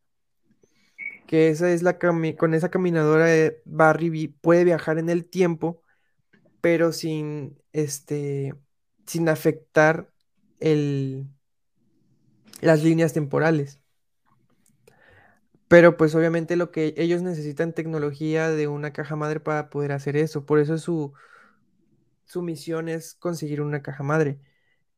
Que 1.27 1.49
esa 1.49 1.71
es 1.73 1.83
la 1.83 1.99
con 1.99 2.55
esa 2.55 2.71
caminadora 2.71 3.35
eh, 3.35 3.63
Barry 3.65 4.29
puede 4.29 4.65
viajar 4.65 4.99
en 4.99 5.09
el 5.09 5.25
tiempo, 5.25 5.83
pero 6.61 6.93
sin, 6.93 7.59
este, 7.73 8.55
sin 9.07 9.29
afectar 9.29 10.11
el, 10.61 11.27
las 12.61 12.83
líneas 12.83 13.13
temporales. 13.13 13.82
Pero 15.73 15.97
pues 15.97 16.15
obviamente 16.15 16.57
lo 16.57 16.71
que 16.71 16.93
ellos 16.99 17.23
necesitan 17.23 17.73
tecnología 17.73 18.51
de 18.51 18.69
una 18.69 18.93
caja 18.93 19.17
madre 19.17 19.41
para 19.41 19.71
poder 19.71 19.93
hacer 19.93 20.19
eso. 20.19 20.45
Por 20.45 20.59
eso 20.59 20.77
su, 20.77 21.15
su 22.27 22.43
misión 22.43 22.91
es 22.91 23.15
conseguir 23.15 23.63
una 23.63 23.81
caja 23.83 24.03
madre. 24.03 24.39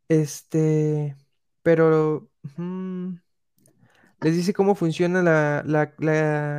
Este, 0.08 1.16
pero 1.62 2.28
les 4.20 4.34
dice 4.36 4.52
cómo 4.52 4.74
funciona 4.74 5.22
la, 5.22 5.62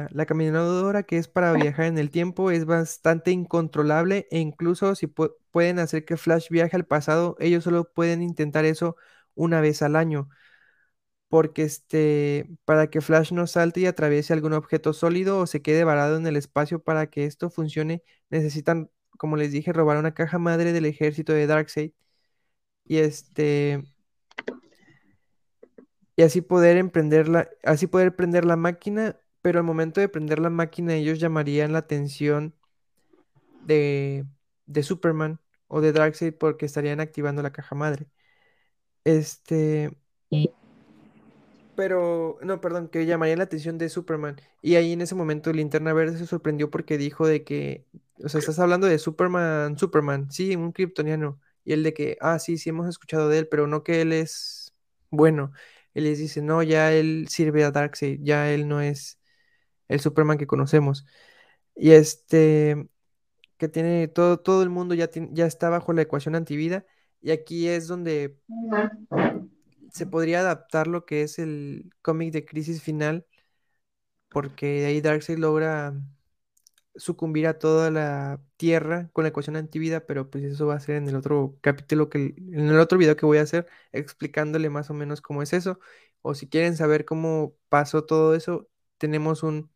la, 0.09 0.25
caminadora 0.25 1.03
que 1.03 1.17
es 1.17 1.27
para 1.27 1.51
viajar 1.51 1.87
en 1.87 1.97
el 1.97 2.09
tiempo. 2.09 2.51
Es 2.51 2.63
bastante 2.65 3.31
incontrolable 3.31 4.29
e 4.31 4.39
incluso 4.39 4.95
si 4.95 5.07
pueden 5.07 5.79
hacer 5.79 6.05
que 6.05 6.15
Flash 6.15 6.47
viaje 6.49 6.77
al 6.77 6.85
pasado, 6.85 7.35
ellos 7.41 7.65
solo 7.65 7.91
pueden 7.93 8.21
intentar 8.21 8.63
eso 8.63 8.95
una 9.35 9.59
vez 9.59 9.81
al 9.81 9.97
año. 9.97 10.29
Porque 11.29 11.63
este, 11.63 12.49
para 12.65 12.89
que 12.89 13.01
Flash 13.01 13.31
no 13.33 13.47
salte 13.47 13.81
y 13.81 13.85
atraviese 13.87 14.33
algún 14.33 14.53
objeto 14.53 14.93
sólido 14.93 15.39
o 15.39 15.47
se 15.47 15.61
quede 15.61 15.83
varado 15.83 16.17
en 16.17 16.27
el 16.27 16.37
espacio 16.37 16.83
para 16.83 17.07
que 17.07 17.25
esto 17.25 17.49
funcione, 17.49 18.03
necesitan, 18.29 18.91
como 19.17 19.37
les 19.37 19.51
dije, 19.51 19.73
robar 19.73 19.97
una 19.97 20.13
caja 20.13 20.39
madre 20.39 20.73
del 20.73 20.85
ejército 20.85 21.33
de 21.33 21.47
Darkseid 21.47 21.91
y 22.85 22.97
este 22.97 23.83
y 26.15 26.23
así 26.23 26.41
poder 26.41 26.77
emprender 26.77 27.27
la, 27.27 27.49
así 27.63 27.87
poder 27.87 28.15
prender 28.15 28.45
la 28.45 28.55
máquina, 28.55 29.19
pero 29.41 29.59
al 29.59 29.65
momento 29.65 29.99
de 30.01 30.09
prender 30.09 30.39
la 30.39 30.49
máquina 30.49 30.93
ellos 30.95 31.19
llamarían 31.19 31.73
la 31.73 31.79
atención 31.79 32.55
de, 33.65 34.25
de 34.65 34.83
Superman 34.83 35.39
o 35.67 35.81
de 35.81 35.91
Darkseid 35.91 36.33
porque 36.35 36.65
estarían 36.65 36.99
activando 36.99 37.41
la 37.41 37.51
caja 37.51 37.75
madre. 37.75 38.07
Este, 39.03 39.91
pero, 41.75 42.37
no, 42.41 42.61
perdón, 42.61 42.89
que 42.89 43.05
llamaría 43.05 43.37
la 43.37 43.43
atención 43.43 43.77
de 43.77 43.89
Superman. 43.89 44.37
Y 44.61 44.75
ahí 44.75 44.93
en 44.93 45.01
ese 45.01 45.15
momento 45.15 45.53
Linterna 45.53 45.93
Verde 45.93 46.17
se 46.17 46.25
sorprendió 46.25 46.69
porque 46.69 46.97
dijo 46.97 47.27
de 47.27 47.43
que, 47.43 47.85
o 48.23 48.29
sea, 48.29 48.39
estás 48.39 48.59
hablando 48.59 48.87
de 48.87 48.99
Superman, 48.99 49.77
Superman, 49.77 50.31
sí, 50.31 50.55
un 50.55 50.71
kryptoniano. 50.71 51.39
Y 51.63 51.73
él 51.73 51.83
de 51.83 51.93
que, 51.93 52.17
ah, 52.21 52.39
sí, 52.39 52.57
sí 52.57 52.69
hemos 52.69 52.87
escuchado 52.87 53.29
de 53.29 53.39
él, 53.39 53.47
pero 53.47 53.67
no 53.67 53.83
que 53.83 54.01
él 54.01 54.13
es 54.13 54.73
bueno. 55.09 55.51
Él 55.93 56.05
les 56.05 56.19
dice, 56.19 56.41
no, 56.41 56.63
ya 56.63 56.93
él 56.93 57.27
sirve 57.29 57.63
a 57.63 57.71
Darkseid, 57.71 58.19
ya 58.23 58.51
él 58.51 58.67
no 58.67 58.81
es 58.81 59.19
el 59.87 59.99
Superman 59.99 60.37
que 60.37 60.47
conocemos. 60.47 61.05
Y 61.75 61.91
este, 61.91 62.87
que 63.57 63.67
tiene 63.69 64.07
todo, 64.07 64.39
todo 64.39 64.63
el 64.63 64.69
mundo 64.69 64.95
ya, 64.95 65.09
ya 65.31 65.45
está 65.45 65.69
bajo 65.69 65.93
la 65.93 66.03
ecuación 66.03 66.35
antivida. 66.35 66.85
Y 67.21 67.31
aquí 67.31 67.67
es 67.67 67.87
donde 67.87 68.37
se 69.95 70.05
podría 70.07 70.41
adaptar 70.41 70.87
lo 70.87 71.05
que 71.05 71.23
es 71.23 71.39
el 71.39 71.91
cómic 72.01 72.33
de 72.33 72.45
Crisis 72.45 72.81
Final, 72.83 73.25
porque 74.29 74.85
ahí 74.85 75.01
Darkseid 75.01 75.37
logra 75.37 75.93
sucumbir 76.95 77.47
a 77.47 77.59
toda 77.59 77.91
la 77.91 78.41
Tierra 78.57 79.09
con 79.13 79.23
la 79.23 79.29
ecuación 79.29 79.55
antivida, 79.57 80.05
pero 80.05 80.29
pues 80.29 80.43
eso 80.45 80.67
va 80.67 80.75
a 80.75 80.79
ser 80.79 80.95
en 80.97 81.07
el 81.09 81.15
otro 81.15 81.57
capítulo 81.61 82.09
que 82.09 82.35
en 82.37 82.69
el 82.69 82.79
otro 82.79 82.97
video 82.97 83.15
que 83.17 83.25
voy 83.25 83.37
a 83.39 83.41
hacer 83.43 83.67
explicándole 83.91 84.69
más 84.69 84.89
o 84.89 84.93
menos 84.93 85.21
cómo 85.21 85.41
es 85.43 85.53
eso, 85.53 85.79
o 86.21 86.35
si 86.35 86.47
quieren 86.49 86.75
saber 86.77 87.05
cómo 87.05 87.55
pasó 87.69 88.05
todo 88.05 88.35
eso, 88.35 88.69
tenemos 88.97 89.43
un 89.43 89.71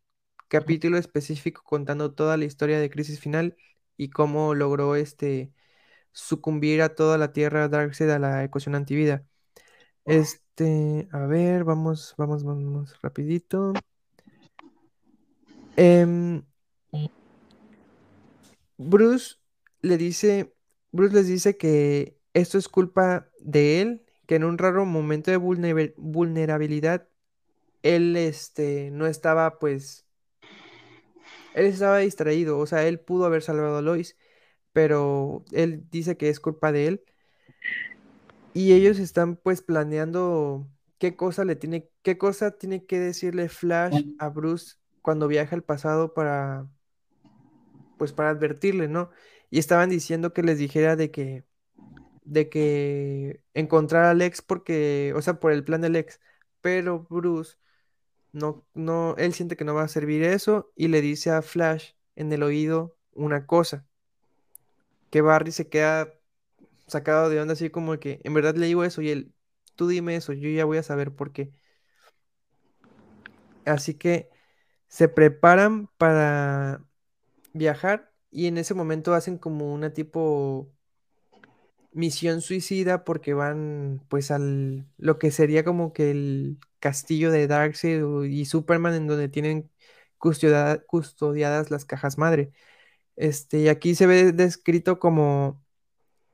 capítulo 0.48 0.98
específico 0.98 1.62
contando 1.64 2.14
toda 2.14 2.36
la 2.38 2.44
historia 2.46 2.80
de 2.80 2.90
Crisis 2.90 3.20
Final 3.20 3.56
y 3.96 4.10
cómo 4.10 4.54
logró 4.54 4.96
este 4.96 5.52
sucumbir 6.12 6.82
a 6.82 6.94
toda 6.96 7.18
la 7.18 7.32
Tierra 7.34 7.68
Darkseid 7.68 8.10
a 8.10 8.20
la 8.20 8.44
ecuación 8.44 8.74
antivida. 8.76 9.26
Este, 10.04 11.08
a 11.12 11.26
ver, 11.26 11.64
vamos, 11.64 12.14
vamos, 12.16 12.44
vamos 12.44 13.00
rapidito. 13.02 13.72
Em, 15.76 16.42
Bruce 18.76 19.36
le 19.82 19.96
dice, 19.96 20.54
Bruce 20.92 21.14
les 21.14 21.26
dice 21.26 21.56
que 21.56 22.18
esto 22.34 22.58
es 22.58 22.68
culpa 22.68 23.28
de 23.40 23.82
él, 23.82 24.04
que 24.26 24.36
en 24.36 24.44
un 24.44 24.58
raro 24.58 24.84
momento 24.84 25.30
de 25.30 25.36
vulnerabilidad 25.96 27.08
él 27.82 28.16
este 28.16 28.90
no 28.90 29.06
estaba 29.06 29.58
pues 29.58 30.06
él 31.54 31.66
estaba 31.66 31.98
distraído, 31.98 32.58
o 32.58 32.66
sea, 32.66 32.86
él 32.86 33.00
pudo 33.00 33.24
haber 33.24 33.42
salvado 33.42 33.78
a 33.78 33.82
Lois, 33.82 34.16
pero 34.72 35.44
él 35.52 35.84
dice 35.90 36.16
que 36.16 36.28
es 36.28 36.40
culpa 36.40 36.72
de 36.72 36.86
él 36.86 37.04
y 38.54 38.72
ellos 38.72 38.98
están 38.98 39.36
pues 39.36 39.62
planeando 39.62 40.68
qué 40.98 41.16
cosa 41.16 41.44
le 41.44 41.56
tiene, 41.56 41.88
qué 42.02 42.18
cosa 42.18 42.52
tiene 42.52 42.84
que 42.84 42.98
decirle 42.98 43.48
Flash 43.48 44.04
a 44.18 44.28
Bruce 44.28 44.76
cuando 45.02 45.28
viaja 45.28 45.56
al 45.56 45.62
pasado 45.62 46.14
para, 46.14 46.68
pues 47.98 48.12
para 48.12 48.30
advertirle, 48.30 48.88
¿no? 48.88 49.10
Y 49.50 49.58
estaban 49.58 49.90
diciendo 49.90 50.32
que 50.32 50.42
les 50.42 50.58
dijera 50.58 50.96
de 50.96 51.10
que, 51.10 51.44
de 52.24 52.48
que 52.48 53.42
encontrar 53.54 54.04
a 54.04 54.14
Lex 54.14 54.42
porque, 54.42 55.12
o 55.16 55.22
sea, 55.22 55.40
por 55.40 55.52
el 55.52 55.64
plan 55.64 55.80
de 55.80 55.90
Lex, 55.90 56.20
pero 56.60 57.06
Bruce 57.08 57.56
no, 58.32 58.66
no, 58.74 59.16
él 59.18 59.32
siente 59.34 59.56
que 59.56 59.64
no 59.64 59.74
va 59.74 59.84
a 59.84 59.88
servir 59.88 60.22
eso 60.22 60.72
y 60.76 60.88
le 60.88 61.00
dice 61.00 61.30
a 61.30 61.42
Flash 61.42 61.92
en 62.16 62.32
el 62.32 62.42
oído 62.42 62.96
una 63.12 63.46
cosa, 63.46 63.86
que 65.10 65.20
Barry 65.22 65.52
se 65.52 65.68
queda 65.68 66.19
sacado 66.90 67.30
de 67.30 67.40
onda, 67.40 67.54
así 67.54 67.70
como 67.70 67.98
que 67.98 68.20
en 68.24 68.34
verdad 68.34 68.56
le 68.56 68.66
digo 68.66 68.84
eso 68.84 69.02
y 69.02 69.10
él, 69.10 69.34
tú 69.76 69.88
dime 69.88 70.16
eso, 70.16 70.32
yo 70.32 70.50
ya 70.50 70.64
voy 70.64 70.78
a 70.78 70.82
saber 70.82 71.12
por 71.14 71.32
qué. 71.32 71.52
Así 73.64 73.94
que 73.94 74.30
se 74.88 75.08
preparan 75.08 75.88
para 75.98 76.84
viajar 77.54 78.12
y 78.30 78.46
en 78.48 78.58
ese 78.58 78.74
momento 78.74 79.14
hacen 79.14 79.38
como 79.38 79.72
una 79.74 79.92
tipo 79.92 80.72
misión 81.92 82.40
suicida 82.40 83.04
porque 83.04 83.34
van 83.34 84.02
pues 84.08 84.30
al 84.30 84.86
lo 84.96 85.18
que 85.18 85.30
sería 85.30 85.64
como 85.64 85.92
que 85.92 86.10
el 86.10 86.58
castillo 86.78 87.30
de 87.30 87.46
Darkseid 87.46 88.02
y 88.24 88.44
Superman 88.46 88.94
en 88.94 89.06
donde 89.06 89.28
tienen 89.28 89.70
custodiadas 90.18 91.70
las 91.70 91.84
cajas 91.84 92.18
madre. 92.18 92.52
Este, 93.16 93.60
y 93.60 93.68
aquí 93.68 93.94
se 93.94 94.06
ve 94.06 94.32
descrito 94.32 94.98
como 95.00 95.62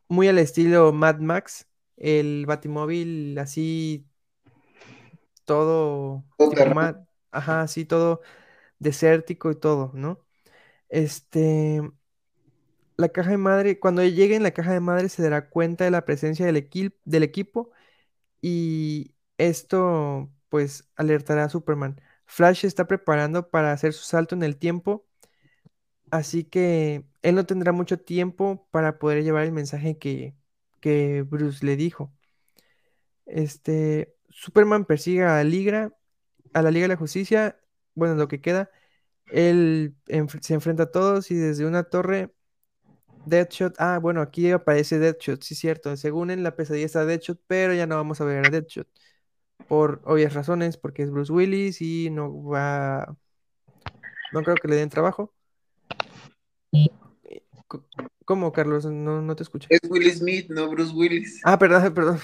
muy 0.09 0.29
al 0.29 0.39
estilo 0.39 0.93
Mad 0.93 1.19
Max, 1.21 1.69
el 1.97 2.47
Batimóvil 2.47 3.39
así 3.39 4.07
todo, 5.45 6.25
ajá, 7.31 7.63
así 7.63 7.85
todo 7.85 8.21
desértico 8.79 9.51
y 9.51 9.57
todo, 9.57 9.93
¿no? 9.95 10.21
Este, 10.89 11.83
la 12.97 13.09
caja 13.11 13.31
de 13.31 13.37
madre, 13.39 13.79
cuando 13.81 14.03
llegue 14.05 14.37
en 14.37 14.43
la 14.43 14.53
caja 14.53 14.73
de 14.73 14.81
madre 14.81 15.09
se 15.09 15.23
dará 15.23 15.49
cuenta 15.51 15.85
de 15.85 15.91
la 15.91 16.05
presencia 16.05 16.47
del, 16.47 16.69
del 17.05 17.23
equipo 17.23 17.71
y 18.43 19.15
esto 19.39 20.33
pues 20.51 20.91
alertará 20.97 21.45
a 21.47 21.51
Superman. 21.51 22.01
Flash 22.27 22.67
está 22.67 22.87
preparando 22.89 23.51
para 23.51 23.73
hacer 23.73 23.95
su 23.95 24.05
salto 24.05 24.35
en 24.37 24.45
el 24.45 24.59
tiempo, 24.59 25.06
así 26.11 26.45
que 26.45 27.05
él 27.23 27.35
no 27.35 27.47
tendrá 27.47 27.73
mucho 27.73 27.99
tiempo 27.99 28.67
para 28.71 28.99
poder 28.99 29.25
llevar 29.25 29.45
el 29.45 29.53
mensaje 29.53 29.99
que, 29.99 30.35
que 30.81 31.23
Bruce 31.23 31.65
le 31.67 31.77
dijo. 31.77 32.13
Este, 33.27 34.15
Superman 34.31 34.85
persigue 34.85 35.25
a 35.25 35.43
Ligra, 35.45 35.93
a 36.55 36.63
la 36.63 36.71
Liga 36.71 36.85
de 36.85 36.89
la 36.89 36.97
Justicia, 36.97 37.59
bueno, 37.95 38.15
lo 38.15 38.29
que 38.29 38.41
queda, 38.41 38.71
él 39.27 39.97
se 40.41 40.55
enfrenta 40.55 40.85
a 40.85 40.91
todos 40.93 41.31
y 41.31 41.37
desde 41.37 41.67
una 41.67 41.85
torre, 41.85 42.33
Deadshot, 43.27 43.75
ah, 43.79 43.99
bueno, 44.01 44.23
aquí 44.23 44.51
aparece 44.53 44.99
Deadshot, 44.99 45.43
sí, 45.43 45.55
cierto, 45.57 45.97
según 45.97 46.31
en 46.31 46.43
la 46.45 46.57
pesadilla 46.57 46.87
está 46.87 47.05
Deadshot, 47.07 47.41
pero 47.47 47.75
ya 47.75 47.87
no 47.87 47.97
vamos 47.97 48.21
a 48.21 48.25
ver 48.25 48.47
a 48.47 48.51
Deadshot, 48.51 48.89
por 49.69 50.03
obvias 50.05 50.35
razones, 50.35 50.77
porque 50.79 51.03
es 51.05 51.11
Bruce 51.11 51.33
Willis 51.33 51.83
y 51.83 52.11
no 52.11 52.45
va, 52.45 53.17
no 54.33 54.43
creo 54.43 54.57
que 54.57 54.69
le 54.69 54.77
den 54.77 54.89
trabajo. 54.91 55.36
¿Cómo, 58.27 58.53
Carlos? 58.53 58.85
No, 58.87 59.23
no 59.23 59.37
te 59.37 59.45
escucho. 59.45 59.69
Es 59.71 59.81
Will 59.89 60.11
Smith, 60.13 60.51
no 60.51 60.69
Bruce 60.69 60.93
Willis. 60.93 61.41
Ah, 61.45 61.59
perdón, 61.59 61.95
perdón. 61.95 62.21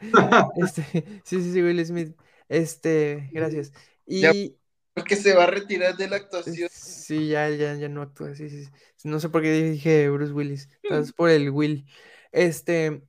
este, 0.56 0.82
sí, 1.24 1.42
sí, 1.42 1.52
sí, 1.52 1.62
Will 1.62 1.84
Smith. 1.84 2.16
Este, 2.48 3.30
gracias. 3.32 3.72
Y. 4.06 4.56
porque 4.94 5.16
se 5.16 5.34
va 5.34 5.44
a 5.44 5.48
retirar 5.48 5.96
de 5.96 6.08
la 6.08 6.16
actuación. 6.16 6.68
Sí, 6.72 7.28
ya, 7.28 7.48
ya, 7.50 7.74
ya 7.74 7.88
no 7.88 8.02
actúa. 8.02 8.34
Sí, 8.34 8.48
sí, 8.48 8.68
No 9.02 9.18
sé 9.18 9.28
por 9.28 9.42
qué 9.42 9.52
dije 9.52 10.08
Bruce 10.08 10.32
Willis. 10.32 10.68
Es 10.82 11.12
por 11.12 11.30
el 11.30 11.50
Will. 11.50 11.84
Este. 12.30 13.02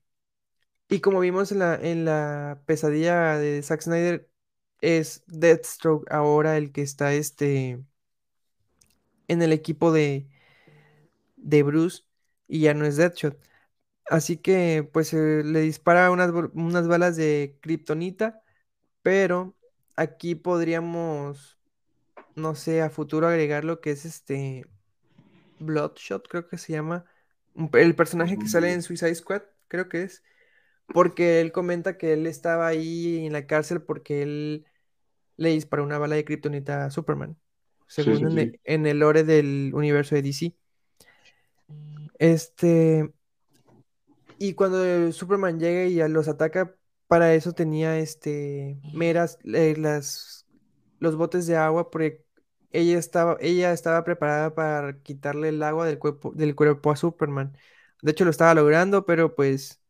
Y 0.89 0.99
como 0.99 1.19
vimos 1.19 1.51
en 1.51 1.59
la, 1.59 1.75
en 1.75 2.05
la 2.05 2.61
pesadilla 2.65 3.37
de 3.37 3.61
Zack 3.61 3.81
Snyder, 3.81 4.29
es 4.81 5.23
Deathstroke 5.27 6.11
ahora 6.11 6.57
el 6.57 6.71
que 6.71 6.81
está 6.81 7.13
este 7.13 7.83
en 9.27 9.41
el 9.41 9.51
equipo 9.51 9.91
de, 9.91 10.27
de 11.45 11.63
Bruce 11.63 12.03
y 12.47 12.61
ya 12.61 12.73
no 12.73 12.85
es 12.85 12.97
Deadshot. 12.97 13.37
Así 14.07 14.37
que 14.37 14.87
pues 14.91 15.13
eh, 15.13 15.43
le 15.43 15.61
dispara 15.61 16.11
unas, 16.11 16.31
unas 16.53 16.87
balas 16.87 17.15
de 17.15 17.57
Kryptonita, 17.61 18.41
pero 19.01 19.55
aquí 19.95 20.35
podríamos, 20.35 21.59
no 22.35 22.55
sé, 22.55 22.81
a 22.81 22.89
futuro 22.89 23.27
agregar 23.27 23.65
lo 23.65 23.81
que 23.81 23.91
es 23.91 24.05
este 24.05 24.65
Bloodshot, 25.59 26.27
creo 26.27 26.47
que 26.47 26.57
se 26.57 26.73
llama, 26.73 27.05
el 27.73 27.95
personaje 27.95 28.37
que 28.37 28.47
sale 28.47 28.73
en 28.73 28.83
Suicide 28.83 29.15
Squad, 29.15 29.43
creo 29.67 29.89
que 29.89 30.03
es, 30.03 30.23
porque 30.87 31.41
él 31.41 31.51
comenta 31.51 31.97
que 31.97 32.13
él 32.13 32.27
estaba 32.27 32.67
ahí 32.67 33.25
en 33.25 33.33
la 33.33 33.47
cárcel 33.47 33.81
porque 33.81 34.21
él 34.21 34.65
le 35.37 35.49
disparó 35.49 35.83
una 35.83 35.97
bala 35.97 36.15
de 36.15 36.25
Kryptonita 36.25 36.85
a 36.85 36.91
Superman, 36.91 37.37
según 37.87 38.37
en, 38.37 38.59
en 38.63 38.85
el 38.85 38.99
lore 38.99 39.23
del 39.23 39.71
universo 39.73 40.15
de 40.15 40.21
DC. 40.21 40.55
Este. 42.19 43.11
Y 44.37 44.53
cuando 44.53 45.11
Superman 45.11 45.59
llega 45.59 45.85
y 45.85 46.09
los 46.09 46.27
ataca, 46.27 46.75
para 47.07 47.33
eso 47.33 47.53
tenía 47.53 47.99
este 47.99 48.79
meras 48.93 49.37
eh, 49.43 49.75
las 49.77 50.45
los 50.99 51.15
botes 51.15 51.47
de 51.47 51.55
agua 51.55 51.91
porque 51.91 52.25
ella 52.71 52.97
estaba 52.97 53.37
ella 53.39 53.71
estaba 53.73 54.03
preparada 54.03 54.55
para 54.55 54.99
quitarle 55.01 55.49
el 55.49 55.61
agua 55.63 55.85
del 55.85 55.99
cuerpo 55.99 56.31
del 56.35 56.55
cuerpo 56.55 56.91
a 56.91 56.95
Superman. 56.95 57.57
De 58.01 58.11
hecho 58.11 58.25
lo 58.25 58.31
estaba 58.31 58.53
logrando, 58.53 59.05
pero 59.05 59.35
pues 59.35 59.81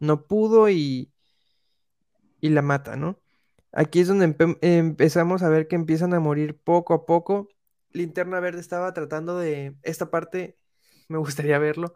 no 0.00 0.26
pudo 0.26 0.68
y 0.68 1.12
y 2.40 2.50
la 2.50 2.62
mata, 2.62 2.96
¿no? 2.96 3.18
Aquí 3.72 4.00
es 4.00 4.08
donde 4.08 4.28
empe- 4.28 4.58
empezamos 4.60 5.42
a 5.42 5.48
ver 5.48 5.68
que 5.68 5.76
empiezan 5.76 6.14
a 6.14 6.20
morir 6.20 6.58
poco 6.58 6.94
a 6.94 7.06
poco. 7.06 7.48
Linterna 7.92 8.40
Verde 8.40 8.60
estaba 8.60 8.92
tratando 8.92 9.38
de 9.38 9.76
esta 9.82 10.10
parte 10.10 10.58
me 11.08 11.18
gustaría 11.18 11.58
verlo 11.58 11.94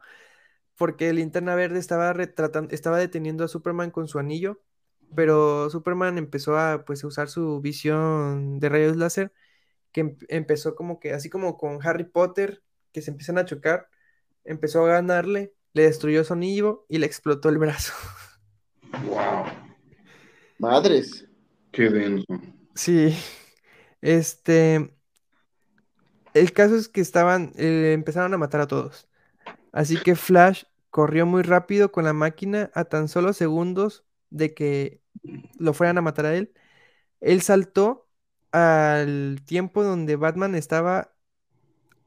porque 0.76 1.12
Linterna 1.12 1.54
Verde 1.54 1.78
estaba 1.78 2.12
retratando, 2.12 2.74
estaba 2.74 2.98
deteniendo 2.98 3.44
a 3.44 3.48
Superman 3.48 3.90
con 3.90 4.08
su 4.08 4.18
anillo, 4.18 4.60
pero 5.14 5.70
Superman 5.70 6.18
empezó 6.18 6.56
a 6.58 6.84
pues 6.84 7.04
usar 7.04 7.28
su 7.28 7.60
visión 7.60 8.58
de 8.60 8.68
rayos 8.68 8.96
láser, 8.96 9.32
que 9.92 10.02
em- 10.02 10.18
empezó 10.28 10.74
como 10.76 11.00
que, 11.00 11.12
así 11.14 11.30
como 11.30 11.58
con 11.58 11.80
Harry 11.86 12.04
Potter, 12.04 12.62
que 12.92 13.02
se 13.02 13.10
empiezan 13.12 13.38
a 13.38 13.44
chocar, 13.46 13.88
empezó 14.44 14.84
a 14.86 14.88
ganarle, 14.90 15.54
le 15.74 15.84
destruyó 15.84 16.24
su 16.24 16.34
anillo 16.34 16.86
y 16.88 16.98
le 16.98 17.06
explotó 17.06 17.48
el 17.50 17.58
brazo. 17.58 17.94
Wow, 19.04 19.46
Madres. 20.58 21.26
qué 21.72 21.90
denso. 21.90 22.40
Sí, 22.74 23.14
este, 24.00 24.94
el 26.34 26.52
caso 26.52 26.76
es 26.76 26.88
que 26.88 27.00
estaban, 27.00 27.52
eh, 27.56 27.92
empezaron 27.94 28.34
a 28.34 28.38
matar 28.38 28.60
a 28.60 28.66
todos. 28.68 29.08
Así 29.72 29.98
que 29.98 30.16
Flash 30.16 30.64
corrió 30.90 31.26
muy 31.26 31.42
rápido 31.42 31.92
con 31.92 32.04
la 32.04 32.12
máquina 32.14 32.70
a 32.74 32.84
tan 32.86 33.08
solo 33.08 33.32
segundos 33.34 34.04
de 34.30 34.54
que 34.54 35.02
lo 35.58 35.74
fueran 35.74 35.98
a 35.98 36.02
matar 36.02 36.26
a 36.26 36.36
él. 36.36 36.52
Él 37.20 37.42
saltó 37.42 38.08
al 38.52 39.42
tiempo 39.46 39.84
donde 39.84 40.16
Batman 40.16 40.54
estaba 40.56 41.14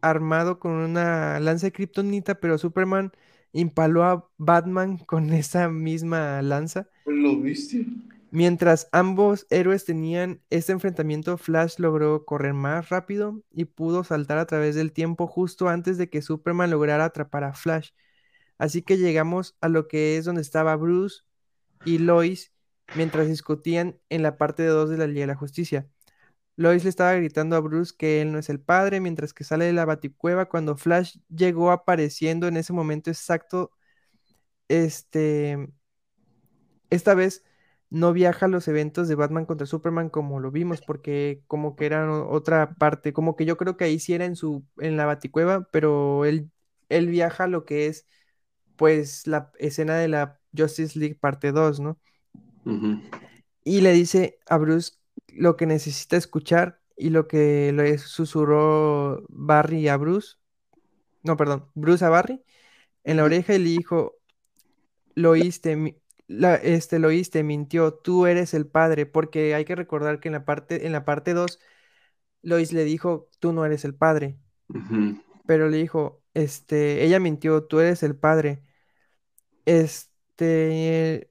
armado 0.02 0.60
con 0.60 0.72
una 0.74 1.40
lanza 1.40 1.68
de 1.68 1.72
kriptonita, 1.74 2.36
pero 2.40 2.58
Superman 2.58 3.12
impaló 3.54 4.04
a 4.04 4.30
Batman 4.38 4.98
con 5.00 5.34
esa 5.34 5.70
misma 5.70 6.42
lanza. 6.42 6.90
¿Lo 7.06 7.38
viste? 7.40 7.86
Mientras 8.36 8.90
ambos 8.92 9.46
héroes 9.52 9.86
tenían 9.86 10.42
este 10.50 10.72
enfrentamiento, 10.72 11.38
Flash 11.38 11.76
logró 11.78 12.26
correr 12.26 12.56
más 12.56 12.90
rápido 12.90 13.44
y 13.52 13.66
pudo 13.66 14.04
saltar 14.04 14.40
a 14.40 14.48
través 14.48 14.74
del 14.74 14.92
tiempo 14.92 15.28
justo 15.28 15.70
antes 15.70 16.00
de 16.00 16.10
que 16.10 16.24
Superman 16.24 16.72
lograra 16.72 17.06
atrapar 17.06 17.44
a 17.44 17.54
Flash. 17.54 17.92
Así 18.58 18.82
que 18.82 18.98
llegamos 18.98 19.56
a 19.62 19.70
lo 19.70 19.88
que 19.88 20.18
es 20.18 20.26
donde 20.26 20.42
estaba 20.42 20.76
Bruce 20.76 21.22
y 21.86 22.00
Lois 22.00 22.52
mientras 22.96 23.28
discutían 23.28 24.00
en 24.10 24.24
la 24.24 24.40
parte 24.40 24.66
2 24.66 24.90
de 24.90 24.98
la 24.98 25.06
Liga 25.06 25.22
de 25.22 25.28
la 25.28 25.36
Justicia. 25.36 25.88
Lois 26.56 26.84
le 26.84 26.90
estaba 26.90 27.14
gritando 27.14 27.56
a 27.56 27.60
Bruce 27.60 27.94
que 27.96 28.20
él 28.24 28.32
no 28.32 28.40
es 28.40 28.50
el 28.50 28.60
padre, 28.60 29.00
mientras 29.00 29.32
que 29.36 29.44
sale 29.44 29.66
de 29.66 29.74
la 29.74 29.86
baticueva 29.86 30.50
cuando 30.50 30.76
Flash 30.76 31.18
llegó 31.30 31.70
apareciendo 31.70 32.48
en 32.48 32.58
ese 32.58 32.74
momento 32.74 33.12
exacto. 33.12 33.70
Este, 34.70 35.70
esta 36.90 37.14
vez 37.14 37.44
no 37.94 38.14
viaja 38.14 38.48
a 38.48 38.50
los 38.50 38.68
eventos 38.70 39.08
de 39.10 39.16
Batman 39.16 39.46
contra 39.48 39.68
Superman 39.68 40.10
como 40.12 40.42
lo 40.42 40.52
vimos, 40.52 40.84
porque 40.84 41.44
como 41.48 41.78
que 41.78 41.88
era 41.88 42.12
otra 42.26 42.76
parte, 42.78 43.14
como 43.14 43.38
que 43.38 43.46
yo 43.46 43.58
creo 43.58 43.78
que 43.78 43.86
ahí 43.86 44.00
sí 44.00 44.14
era 44.16 44.26
en 44.26 44.36
su, 44.38 44.66
en 44.80 44.98
la 44.98 45.08
baticueva, 45.08 45.70
pero 45.72 46.26
él, 46.26 46.52
él 46.90 47.08
viaja 47.10 47.46
a 47.46 47.48
lo 47.48 47.66
que 47.66 47.88
es 47.88 48.08
pues 48.78 49.28
la 49.28 49.52
escena 49.60 49.98
de 49.98 50.08
la 50.10 50.40
Justice 50.58 51.00
League 51.00 51.16
parte 51.22 51.52
2, 51.54 51.80
¿no? 51.82 52.00
Y 53.64 53.82
le 53.82 53.94
dice 53.94 54.40
a 54.48 54.58
Bruce 54.58 54.94
lo 55.28 55.56
que 55.58 55.66
necesita 55.66 56.18
escuchar 56.18 56.82
y 56.98 57.10
lo 57.10 57.28
que 57.28 57.72
le 57.74 57.98
susurró 57.98 59.24
Barry 59.30 59.88
a 59.88 59.98
Bruce, 59.98 60.36
no, 61.24 61.38
perdón, 61.38 61.70
Bruce 61.76 62.06
a 62.06 62.10
Barry 62.10 62.44
en 63.06 63.18
la 63.18 63.26
oreja 63.26 63.56
y 63.56 63.60
le 63.60 63.70
dijo, 63.70 64.18
lo 65.16 65.32
oíste, 65.32 65.76
mi- 65.76 65.98
la- 66.28 66.56
este, 66.56 67.00
lo 67.00 67.10
oíste, 67.10 67.44
mintió, 67.44 67.94
tú 67.94 68.26
eres 68.28 68.54
el 68.54 68.68
padre, 68.68 69.06
porque 69.06 69.56
hay 69.56 69.66
que 69.66 69.76
recordar 69.76 70.20
que 70.20 70.30
en 70.30 70.34
la 70.34 70.46
parte, 70.46 70.86
en 70.88 70.92
la 70.94 71.06
parte 71.06 71.34
2, 71.34 71.60
Lois 72.44 72.74
le 72.74 72.86
dijo, 72.86 73.30
tú 73.40 73.54
no 73.54 73.66
eres 73.66 73.86
el 73.86 73.96
padre, 73.96 74.40
pero 75.46 75.70
le 75.70 75.78
dijo, 75.78 76.24
este, 76.34 77.04
ella 77.04 77.20
mintió, 77.20 77.66
tú 77.66 77.80
eres 77.80 78.04
el 78.04 78.16
padre. 78.16 78.64
Este, 79.66 81.30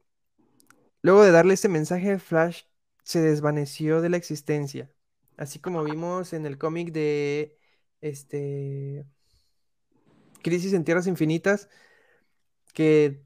luego 1.03 1.22
de 1.24 1.30
darle 1.32 1.55
este 1.55 1.68
mensaje, 1.68 2.18
Flash 2.18 2.62
se 3.05 3.20
desvaneció 3.20 4.01
de 4.01 4.11
la 4.11 4.16
existencia, 4.16 4.90
así 5.36 5.59
como 5.61 5.84
vimos 5.84 6.32
en 6.32 6.47
el 6.47 6.59
cómic 6.59 6.93
de, 6.93 7.59
este, 8.01 9.07
Crisis 10.43 10.72
en 10.72 10.84
Tierras 10.84 11.07
Infinitas, 11.07 11.68
que 12.74 13.22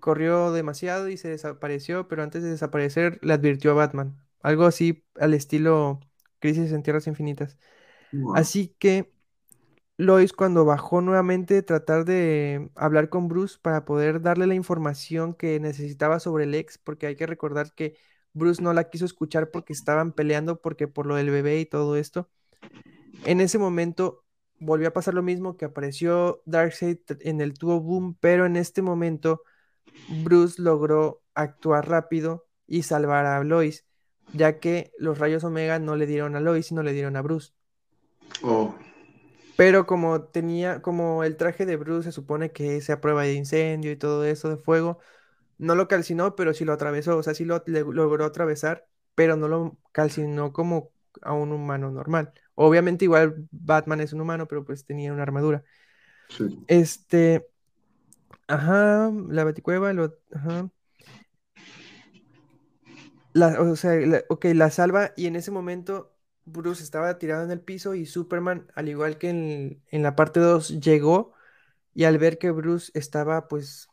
corrió 0.00 0.52
demasiado 0.52 1.08
y 1.08 1.16
se 1.16 1.28
desapareció, 1.28 2.08
pero 2.08 2.22
antes 2.22 2.42
de 2.42 2.50
desaparecer 2.50 3.18
le 3.22 3.34
advirtió 3.34 3.72
a 3.72 3.74
Batman. 3.74 4.16
Algo 4.42 4.64
así 4.64 5.04
al 5.18 5.34
estilo 5.34 6.00
Crisis 6.40 6.72
en 6.72 6.82
Tierras 6.82 7.06
Infinitas. 7.06 7.58
Wow. 8.12 8.34
Así 8.34 8.74
que 8.78 9.12
Lois 10.00 10.32
cuando 10.32 10.64
bajó 10.64 11.02
nuevamente 11.02 11.62
tratar 11.62 12.06
de 12.06 12.70
hablar 12.74 13.10
con 13.10 13.28
Bruce 13.28 13.58
para 13.60 13.84
poder 13.84 14.22
darle 14.22 14.46
la 14.46 14.54
información 14.54 15.34
que 15.34 15.60
necesitaba 15.60 16.20
sobre 16.20 16.44
el 16.44 16.54
ex, 16.54 16.78
porque 16.78 17.06
hay 17.06 17.16
que 17.16 17.26
recordar 17.26 17.74
que 17.74 17.96
Bruce 18.32 18.62
no 18.62 18.72
la 18.72 18.88
quiso 18.88 19.04
escuchar 19.04 19.50
porque 19.50 19.74
estaban 19.74 20.12
peleando 20.12 20.60
porque 20.62 20.88
por 20.88 21.04
lo 21.04 21.16
del 21.16 21.30
bebé 21.30 21.60
y 21.60 21.66
todo 21.66 21.96
esto. 21.96 22.30
En 23.24 23.40
ese 23.42 23.58
momento 23.58 24.24
volvió 24.58 24.88
a 24.88 24.92
pasar 24.92 25.14
lo 25.14 25.22
mismo 25.22 25.56
que 25.58 25.66
apareció 25.66 26.42
Darkseid 26.46 26.98
en 27.20 27.40
el 27.42 27.54
tubo 27.54 27.80
boom, 27.80 28.16
pero 28.20 28.46
en 28.46 28.56
este 28.56 28.80
momento 28.82 29.42
Bruce 30.06 30.60
logró 30.62 31.22
actuar 31.34 31.88
rápido 31.88 32.48
y 32.66 32.82
salvar 32.84 33.26
a 33.26 33.42
Lois, 33.44 33.86
ya 34.32 34.60
que 34.60 34.92
los 34.98 35.18
rayos 35.18 35.44
Omega 35.44 35.78
no 35.78 35.96
le 35.96 36.06
dieron 36.06 36.36
a 36.36 36.40
Lois, 36.40 36.66
sino 36.66 36.82
le 36.82 36.92
dieron 36.92 37.16
a 37.16 37.22
Bruce. 37.22 37.52
Oh, 38.42 38.74
Pero 39.56 39.86
como 39.86 40.24
tenía, 40.24 40.80
como 40.82 41.22
el 41.24 41.36
traje 41.36 41.66
de 41.66 41.76
Bruce 41.76 42.04
se 42.08 42.12
supone 42.12 42.50
que 42.52 42.80
a 42.90 43.00
prueba 43.00 43.22
de 43.24 43.34
incendio 43.34 43.90
y 43.92 43.96
todo 43.96 44.24
eso 44.24 44.48
de 44.48 44.56
fuego, 44.56 44.98
no 45.58 45.74
lo 45.76 45.88
calcinó, 45.88 46.36
pero 46.36 46.54
sí 46.54 46.64
lo 46.64 46.72
atravesó, 46.74 47.18
o 47.18 47.22
sea, 47.24 47.34
sí 47.34 47.44
lo 47.46 47.62
le- 47.66 47.80
logró 47.82 48.24
atravesar, 48.26 48.88
pero 49.14 49.36
no 49.36 49.48
lo 49.48 49.78
calcinó 49.92 50.52
como 50.52 50.92
a 51.22 51.34
un 51.34 51.52
humano 51.52 51.90
normal. 51.92 52.32
Obviamente 52.54 53.06
igual 53.06 53.48
Batman 53.52 54.00
es 54.00 54.12
un 54.14 54.20
humano, 54.22 54.48
pero 54.48 54.64
pues 54.64 54.84
tenía 54.86 55.12
una 55.12 55.22
armadura. 55.24 55.64
sí. 56.28 56.66
Este, 56.66 57.46
ajá, 58.50 59.10
la 59.28 59.44
baticueva, 59.44 59.92
lo, 59.92 60.18
ajá. 60.34 60.70
La, 63.32 63.60
o 63.60 63.76
sea, 63.76 63.94
la- 64.06 64.24
ok, 64.28 64.46
la 64.54 64.70
salva 64.70 65.12
y 65.16 65.26
en 65.26 65.36
ese 65.36 65.50
momento 65.52 66.16
Bruce 66.44 66.82
estaba 66.82 67.18
tirado 67.18 67.44
en 67.44 67.50
el 67.52 67.60
piso 67.60 67.94
y 67.94 68.06
Superman, 68.06 68.66
al 68.74 68.88
igual 68.88 69.18
que 69.18 69.28
en, 69.30 69.82
en 69.88 70.02
la 70.02 70.16
parte 70.16 70.40
2, 70.40 70.80
llegó 70.80 71.32
y 71.94 72.04
al 72.04 72.18
ver 72.18 72.38
que 72.38 72.50
Bruce 72.52 72.92
estaba 72.94 73.48
pues 73.48 73.88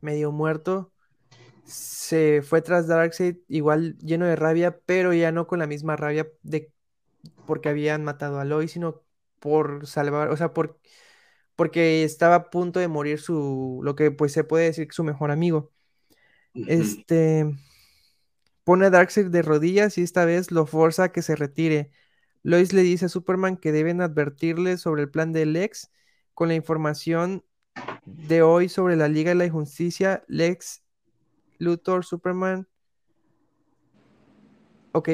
medio 0.00 0.32
muerto, 0.32 0.92
se 1.64 2.42
fue 2.42 2.62
tras 2.62 2.88
Darkseid 2.88 3.38
igual 3.48 3.98
lleno 3.98 4.26
de 4.26 4.36
rabia, 4.36 4.80
pero 4.86 5.14
ya 5.14 5.32
no 5.32 5.46
con 5.48 5.60
la 5.60 5.66
misma 5.68 5.96
rabia 5.96 6.28
de 6.42 6.72
porque 7.44 7.68
habían 7.68 8.04
matado 8.04 8.38
a 8.40 8.44
Lois, 8.44 8.72
sino 8.72 9.02
por 9.38 9.86
salvar, 9.86 10.28
o 10.30 10.36
sea, 10.36 10.52
por, 10.54 10.80
porque 11.60 12.04
estaba 12.04 12.36
a 12.36 12.48
punto 12.48 12.80
de 12.80 12.88
morir 12.88 13.20
su, 13.20 13.80
lo 13.82 13.94
que 13.94 14.10
pues 14.10 14.32
se 14.32 14.44
puede 14.44 14.64
decir 14.64 14.88
que 14.88 14.94
su 14.94 15.04
mejor 15.04 15.30
amigo. 15.30 15.70
Este 16.54 17.54
pone 18.64 18.86
a 18.86 18.90
Darkseid 18.90 19.26
de 19.26 19.42
rodillas 19.42 19.98
y 19.98 20.02
esta 20.02 20.24
vez 20.24 20.52
lo 20.52 20.64
forza 20.64 21.04
a 21.04 21.12
que 21.12 21.20
se 21.20 21.36
retire. 21.36 21.90
Lois 22.42 22.72
le 22.72 22.80
dice 22.80 23.04
a 23.04 23.08
Superman 23.10 23.58
que 23.58 23.72
deben 23.72 24.00
advertirle 24.00 24.78
sobre 24.78 25.02
el 25.02 25.10
plan 25.10 25.34
del 25.34 25.52
Lex 25.52 25.90
con 26.32 26.48
la 26.48 26.54
información 26.54 27.44
de 28.06 28.40
hoy 28.40 28.70
sobre 28.70 28.96
la 28.96 29.08
Liga 29.08 29.28
de 29.28 29.34
la 29.34 29.44
Injusticia, 29.44 30.24
Lex, 30.28 30.82
Luthor, 31.58 32.06
Superman. 32.06 32.68
Ok, 34.92 35.10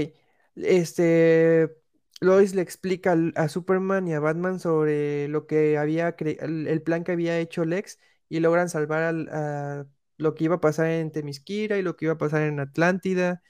este 0.55 1.77
Lois 2.21 2.55
le 2.55 2.63
explica 2.63 3.15
a 3.37 3.49
Superman 3.49 4.09
y 4.09 4.15
a 4.15 4.21
Batman 4.21 4.59
sobre 4.59 5.29
lo 5.29 5.47
que 5.47 5.77
había 5.79 6.17
cre- 6.17 6.39
el, 6.41 6.83
plan 6.83 7.05
que 7.05 7.13
había 7.13 7.39
hecho 7.39 7.65
Lex 7.65 7.99
y 8.29 8.41
logran 8.41 8.69
salvar 8.71 9.03
al- 9.03 9.29
a 9.31 9.87
lo 10.17 10.35
que 10.35 10.45
iba 10.45 10.57
a 10.57 10.61
pasar 10.61 10.87
en 10.89 11.13
Temisquira 11.13 11.77
y 11.79 11.83
lo 11.83 11.97
que 11.97 12.07
iba 12.07 12.15
a 12.15 12.19
pasar 12.19 12.43
en 12.43 12.59
Atlántida 12.61 13.43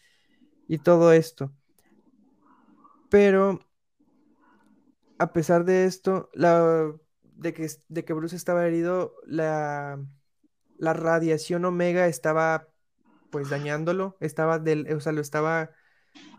y 0.68 0.78
todo 0.78 1.12
esto. 1.12 1.52
Pero 3.10 3.60
a 5.18 5.32
pesar 5.32 5.64
de 5.64 5.86
esto, 5.86 6.30
la, 6.34 6.92
de 7.22 7.52
que, 7.54 7.68
de 7.88 8.04
que 8.04 8.12
Bruce 8.12 8.36
estaba 8.36 8.66
herido, 8.66 9.14
la, 9.26 10.00
la 10.78 10.92
radiación 10.92 11.64
omega 11.64 12.06
estaba 12.08 12.68
pues 13.30 13.50
dañándolo, 13.50 14.16
estaba 14.20 14.58
del, 14.58 14.92
o 14.94 15.00
sea, 15.00 15.12
lo 15.12 15.20
estaba 15.20 15.70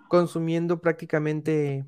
consumiendo 0.09 0.81
prácticamente 0.81 1.85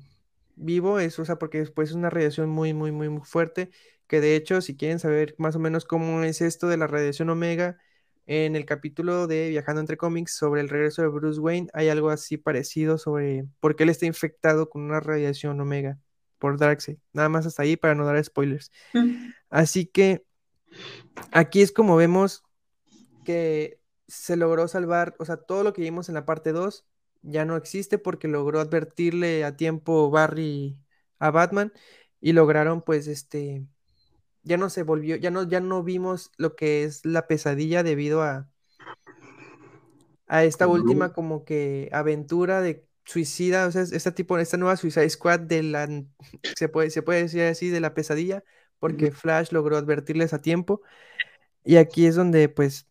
vivo, 0.56 1.00
eso, 1.00 1.22
o 1.22 1.24
sea, 1.24 1.36
porque 1.36 1.58
después 1.58 1.90
es 1.90 1.96
una 1.96 2.10
radiación 2.10 2.48
muy, 2.48 2.74
muy, 2.74 2.92
muy, 2.92 3.08
muy 3.08 3.22
fuerte, 3.24 3.70
que 4.06 4.20
de 4.20 4.36
hecho, 4.36 4.60
si 4.60 4.76
quieren 4.76 4.98
saber 4.98 5.34
más 5.38 5.56
o 5.56 5.58
menos 5.58 5.84
cómo 5.84 6.22
es 6.22 6.40
esto 6.40 6.68
de 6.68 6.76
la 6.76 6.86
radiación 6.86 7.30
omega, 7.30 7.78
en 8.26 8.54
el 8.54 8.64
capítulo 8.64 9.26
de 9.26 9.48
Viajando 9.48 9.80
entre 9.80 9.96
cómics 9.96 10.36
sobre 10.36 10.60
el 10.60 10.68
regreso 10.68 11.02
de 11.02 11.08
Bruce 11.08 11.40
Wayne, 11.40 11.68
hay 11.72 11.88
algo 11.88 12.10
así 12.10 12.36
parecido 12.36 12.96
sobre 12.96 13.44
por 13.58 13.74
qué 13.74 13.82
él 13.82 13.88
está 13.88 14.06
infectado 14.06 14.68
con 14.68 14.82
una 14.82 15.00
radiación 15.00 15.60
omega 15.60 15.98
por 16.38 16.56
Darkseid. 16.56 16.98
Nada 17.12 17.28
más 17.28 17.46
hasta 17.46 17.64
ahí 17.64 17.76
para 17.76 17.96
no 17.96 18.04
dar 18.04 18.22
spoilers. 18.24 18.70
Así 19.48 19.86
que 19.86 20.24
aquí 21.32 21.60
es 21.60 21.72
como 21.72 21.96
vemos 21.96 22.44
que 23.24 23.80
se 24.06 24.36
logró 24.36 24.68
salvar, 24.68 25.16
o 25.18 25.24
sea, 25.24 25.36
todo 25.36 25.64
lo 25.64 25.72
que 25.72 25.82
vimos 25.82 26.08
en 26.08 26.14
la 26.14 26.24
parte 26.24 26.52
2 26.52 26.86
ya 27.22 27.44
no 27.44 27.56
existe 27.56 27.98
porque 27.98 28.28
logró 28.28 28.60
advertirle 28.60 29.44
a 29.44 29.56
tiempo 29.56 30.10
Barry 30.10 30.78
a 31.18 31.30
Batman 31.30 31.72
y 32.20 32.32
lograron 32.32 32.82
pues 32.82 33.06
este 33.06 33.66
ya 34.42 34.56
no 34.56 34.70
se 34.70 34.82
volvió, 34.82 35.16
ya 35.16 35.30
no 35.30 35.42
ya 35.48 35.60
no 35.60 35.82
vimos 35.82 36.32
lo 36.38 36.56
que 36.56 36.84
es 36.84 37.04
la 37.04 37.26
pesadilla 37.26 37.82
debido 37.82 38.22
a 38.22 38.50
a 40.26 40.44
esta 40.44 40.68
última 40.68 41.12
como 41.12 41.44
que 41.44 41.90
aventura 41.92 42.60
de 42.62 42.86
suicida, 43.04 43.66
o 43.66 43.72
sea, 43.72 43.82
esta 43.82 44.14
tipo 44.14 44.38
esta 44.38 44.56
nueva 44.56 44.76
Suicide 44.76 45.10
Squad 45.10 45.40
de 45.40 45.62
la 45.64 45.88
se 46.56 46.68
puede 46.68 46.90
se 46.90 47.02
puede 47.02 47.22
decir 47.22 47.42
así 47.42 47.68
de 47.68 47.80
la 47.80 47.94
pesadilla 47.94 48.44
porque 48.78 49.10
Flash 49.10 49.50
logró 49.50 49.76
advertirles 49.76 50.32
a 50.32 50.40
tiempo 50.40 50.82
y 51.64 51.76
aquí 51.76 52.06
es 52.06 52.14
donde 52.14 52.48
pues 52.48 52.86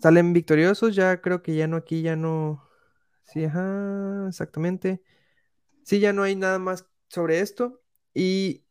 salen 0.00 0.32
victoriosos, 0.32 0.94
ya 0.94 1.20
creo 1.20 1.42
que 1.42 1.54
ya 1.54 1.66
no 1.66 1.76
aquí 1.76 2.02
ya 2.02 2.16
no 2.16 2.69
Sí, 3.32 3.44
ajá, 3.44 4.26
exactamente. 4.28 5.02
Sí, 5.84 6.00
ya 6.00 6.12
no 6.12 6.22
hay 6.24 6.36
nada 6.36 6.58
más 6.58 6.86
sobre 7.08 7.40
esto. 7.40 7.82
Y 8.14 8.64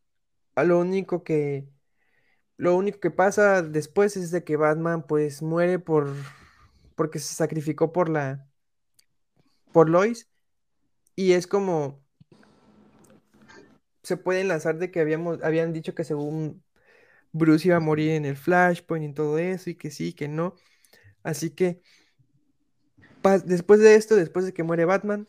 a 0.56 0.64
lo 0.66 0.80
único 0.80 1.24
que. 1.24 1.70
Lo 2.58 2.76
único 2.76 3.00
que 3.00 3.12
pasa 3.12 3.62
después 3.64 4.18
es 4.18 4.32
de 4.32 4.44
que 4.44 4.58
Batman 4.58 5.08
pues 5.08 5.42
muere 5.42 5.80
por. 5.80 6.14
porque 6.96 7.20
se 7.20 7.36
sacrificó 7.36 7.94
por 7.94 8.10
la. 8.10 8.48
por 9.72 9.90
Lois. 9.90 10.30
Y 11.16 11.34
es 11.34 11.48
como. 11.48 12.04
Se 14.04 14.18
puede 14.18 14.42
enlazar 14.42 14.78
de 14.78 14.92
que 14.92 15.02
habíamos, 15.02 15.42
habían 15.44 15.74
dicho 15.74 15.94
que 15.96 16.04
según 16.04 16.64
Bruce 17.32 17.68
iba 17.68 17.78
a 17.78 17.80
morir 17.82 18.12
en 18.12 18.26
el 18.26 18.38
Flashpoint 18.38 19.12
y 19.12 19.14
todo 19.14 19.38
eso, 19.40 19.70
y 19.70 19.76
que 19.76 19.92
sí, 19.92 20.14
que 20.14 20.28
no. 20.28 20.56
Así 21.24 21.52
que 21.52 21.82
después 23.46 23.80
de 23.80 23.96
esto, 23.96 24.16
después 24.16 24.46
de 24.46 24.54
que 24.54 24.64
muere 24.64 24.86
Batman, 24.86 25.28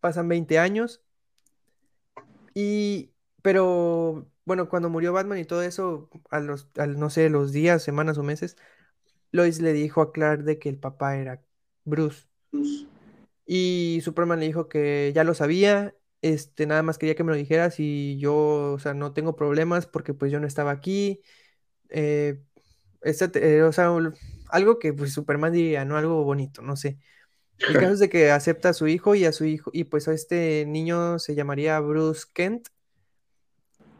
pasan 0.00 0.28
20 0.28 0.58
años. 0.58 1.02
Y, 2.54 3.12
pero, 3.42 4.26
bueno, 4.44 4.68
cuando 4.68 4.90
murió 4.90 5.12
Batman 5.12 5.38
y 5.38 5.44
todo 5.44 5.62
eso, 5.62 6.10
a 6.30 6.40
los, 6.40 6.68
no 6.76 7.10
sé, 7.10 7.30
los 7.30 7.52
días, 7.52 7.82
semanas 7.82 8.18
o 8.18 8.22
meses, 8.22 8.56
Lois 9.32 9.60
le 9.60 9.72
dijo 9.72 10.00
a 10.02 10.12
Clark 10.12 10.42
de 10.44 10.58
que 10.58 10.68
el 10.68 10.78
papá 10.78 11.16
era 11.16 11.42
Bruce. 11.84 12.26
Y 13.46 14.00
Superman 14.02 14.40
le 14.40 14.46
dijo 14.46 14.68
que 14.68 15.12
ya 15.14 15.24
lo 15.24 15.34
sabía, 15.34 15.94
este, 16.22 16.66
nada 16.66 16.82
más 16.82 16.98
quería 16.98 17.14
que 17.14 17.24
me 17.24 17.32
lo 17.32 17.36
dijeras 17.36 17.80
y 17.80 18.18
yo, 18.18 18.72
o 18.72 18.78
sea, 18.78 18.94
no 18.94 19.12
tengo 19.12 19.36
problemas 19.36 19.86
porque 19.86 20.14
pues 20.14 20.30
yo 20.30 20.40
no 20.40 20.46
estaba 20.46 20.70
aquí. 20.70 21.22
Eh, 21.88 22.42
este, 23.02 23.62
o 23.62 23.72
sea, 23.72 23.90
algo 24.50 24.78
que 24.78 24.92
pues 24.92 25.12
Superman 25.12 25.52
diría, 25.52 25.84
no 25.84 25.96
algo 25.96 26.24
bonito, 26.24 26.62
no 26.62 26.76
sé. 26.76 26.98
El 27.68 27.74
caso 27.74 27.92
es 27.92 27.98
de 27.98 28.08
que 28.08 28.30
acepta 28.30 28.70
a 28.70 28.74
su 28.74 28.88
hijo 28.88 29.14
y 29.14 29.24
a 29.24 29.32
su 29.32 29.44
hijo, 29.44 29.70
y 29.72 29.84
pues 29.84 30.08
a 30.08 30.12
este 30.12 30.64
niño 30.66 31.18
se 31.18 31.34
llamaría 31.34 31.78
Bruce 31.80 32.24
Kent, 32.32 32.68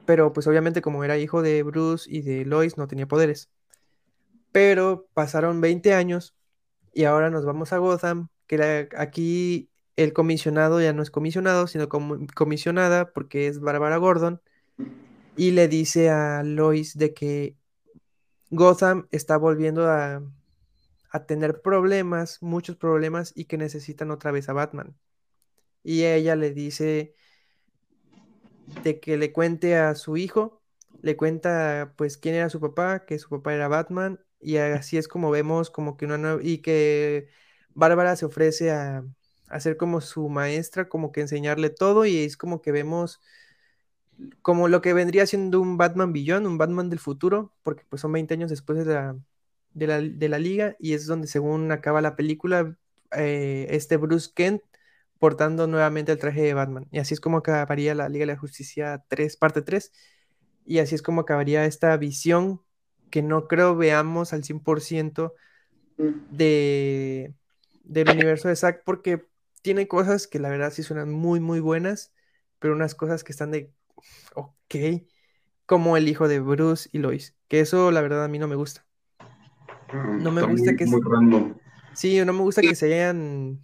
pero 0.07 0.33
pues 0.33 0.47
obviamente 0.47 0.83
como 0.83 1.05
era 1.05 1.19
hijo 1.19 1.43
de 1.43 1.63
Bruce 1.63 2.11
y 2.11 2.23
de 2.23 2.45
Lois 2.45 2.77
no 2.79 2.89
tenía 2.89 3.07
poderes. 3.07 3.51
Pero 4.51 5.07
pasaron 5.15 5.61
20 5.61 5.95
años 5.95 6.35
y 6.93 7.05
ahora 7.05 7.31
nos 7.31 7.45
vamos 7.45 7.73
a 7.73 7.79
Gotham, 7.79 8.29
que 8.47 8.89
aquí 8.97 9.71
el 9.97 10.13
comisionado 10.13 10.81
ya 10.81 10.93
no 10.93 11.03
es 11.03 11.11
comisionado, 11.11 11.67
sino 11.67 11.89
comisionada 11.89 13.13
porque 13.13 13.47
es 13.47 13.61
Bárbara 13.61 13.99
Gordon, 13.99 14.41
y 15.37 15.53
le 15.53 15.69
dice 15.69 16.11
a 16.11 16.43
Lois 16.43 16.97
de 16.97 17.15
que 17.15 17.57
Gotham 18.51 19.07
está 19.11 19.37
volviendo 19.37 19.89
a 19.89 20.23
a 21.11 21.27
tener 21.27 21.63
problemas, 21.63 22.43
muchos 22.43 22.77
problemas 22.77 23.33
y 23.35 23.47
que 23.47 23.59
necesitan 23.59 24.11
otra 24.11 24.31
vez 24.31 24.49
a 24.49 24.53
Batman. 24.53 24.97
Y 25.83 26.05
ella 26.05 26.37
le 26.37 26.53
dice 26.53 27.15
de 28.83 29.01
que 29.01 29.17
le 29.17 29.33
cuente 29.33 29.77
a 29.77 29.95
su 29.95 30.17
hijo, 30.17 30.63
le 31.03 31.17
cuenta 31.17 31.95
pues 31.97 32.17
quién 32.17 32.35
era 32.35 32.51
su 32.51 32.61
papá, 32.61 33.05
que 33.07 33.19
su 33.19 33.29
papá 33.29 33.55
era 33.55 33.69
Batman 33.69 34.21
y 34.41 34.57
así 34.59 34.97
es 34.99 35.09
como 35.09 35.31
vemos 35.31 35.71
como 35.71 35.97
que 35.97 36.07
una 36.07 36.19
nueva 36.19 36.41
y 36.43 36.59
que 36.59 37.29
Bárbara 37.75 38.17
se 38.17 38.27
ofrece 38.27 38.71
a, 38.71 39.05
a 39.49 39.61
ser 39.61 39.77
como 39.77 40.01
su 40.01 40.29
maestra, 40.29 40.89
como 40.89 41.13
que 41.13 41.23
enseñarle 41.23 41.71
todo 41.71 42.07
y 42.07 42.19
es 42.19 42.37
como 42.37 42.63
que 42.63 42.73
vemos 42.73 43.21
como 44.43 44.69
lo 44.69 44.83
que 44.83 44.93
vendría 44.93 45.27
siendo 45.27 45.61
un 45.61 45.77
Batman 45.77 46.13
Billón, 46.13 46.47
un 46.47 46.59
Batman 46.59 46.91
del 46.91 46.99
futuro, 46.99 47.55
porque 47.63 47.85
pues 47.89 48.03
son 48.03 48.13
20 48.13 48.35
años 48.35 48.51
después 48.51 48.79
de 48.79 48.95
la, 48.95 49.17
de 49.73 50.29
la, 50.29 50.39
liga 50.39 50.77
y 50.79 50.95
es 50.95 51.07
donde 51.07 51.27
según 51.27 51.71
acaba 51.73 52.01
la 52.01 52.17
película, 52.17 52.77
eh, 53.17 53.67
este 53.71 53.97
Bruce 53.97 54.31
Kent 54.35 54.63
portando 55.19 55.67
nuevamente 55.67 56.13
el 56.13 56.19
traje 56.19 56.43
de 56.43 56.55
Batman. 56.55 56.89
Y 56.91 56.99
así 56.99 57.15
es 57.15 57.21
como 57.21 57.39
acabaría 57.39 57.95
la 57.95 58.09
Liga 58.09 58.23
de 58.23 58.33
la 58.33 58.39
Justicia 58.39 59.05
3, 59.09 59.37
parte 59.37 59.63
3. 59.63 59.93
Y 60.65 60.79
así 60.79 60.95
es 60.95 61.03
como 61.03 61.21
acabaría 61.23 61.67
esta 61.67 61.97
visión 61.97 62.63
que 63.11 63.23
no 63.23 63.47
creo 63.47 63.77
veamos 63.77 64.33
al 64.33 64.43
100% 64.43 65.35
mm. 65.99 66.05
de, 66.31 67.35
del 67.85 68.11
universo 68.11 68.49
de 68.49 68.57
Zack 68.57 68.83
porque 68.85 69.27
tiene 69.63 69.89
cosas 69.89 70.27
que 70.27 70.39
la 70.39 70.49
verdad 70.49 70.73
sí 70.73 70.83
suenan 70.83 71.13
muy, 71.13 71.39
muy 71.39 71.61
buenas, 71.61 72.15
pero 72.59 72.75
unas 72.75 72.95
cosas 72.95 73.25
que 73.25 73.33
están 73.33 73.51
de, 73.51 73.73
ok, 74.35 75.05
como 75.67 75.97
el 75.97 76.09
hijo 76.09 76.29
de 76.29 76.41
Bruce 76.41 76.89
y 76.93 76.99
Lois, 76.99 77.37
que 77.49 77.61
eso 77.61 77.91
la 77.91 78.01
verdad 78.01 78.25
a 78.25 78.29
mí 78.29 78.39
no 78.39 78.49
me 78.49 78.57
gusta. 78.57 78.87
No 79.93 80.31
me 80.31 80.43
gusta 80.43 80.77
que 80.77 80.87
Sí, 81.95 82.25
no 82.25 82.33
me 82.33 82.41
gusta 82.41 82.61
que 82.61 82.75
se 82.75 82.87
hayan 82.87 83.61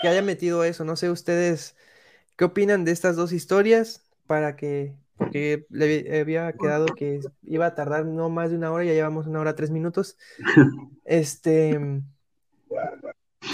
que 0.00 0.08
haya 0.08 0.22
metido 0.22 0.64
eso. 0.64 0.84
No 0.84 0.96
sé 0.96 1.10
ustedes 1.10 1.76
qué 2.36 2.44
opinan 2.44 2.84
de 2.84 2.92
estas 2.92 3.16
dos 3.16 3.32
historias 3.32 4.04
para 4.26 4.56
que 4.56 4.94
porque 5.16 5.66
le 5.68 6.18
había 6.18 6.50
quedado 6.54 6.86
que 6.86 7.20
iba 7.42 7.66
a 7.66 7.74
tardar 7.74 8.06
no 8.06 8.30
más 8.30 8.50
de 8.50 8.56
una 8.56 8.72
hora, 8.72 8.84
ya 8.84 8.94
llevamos 8.94 9.26
una 9.26 9.40
hora 9.40 9.54
tres 9.54 9.70
minutos. 9.70 10.16
Este, 11.04 11.76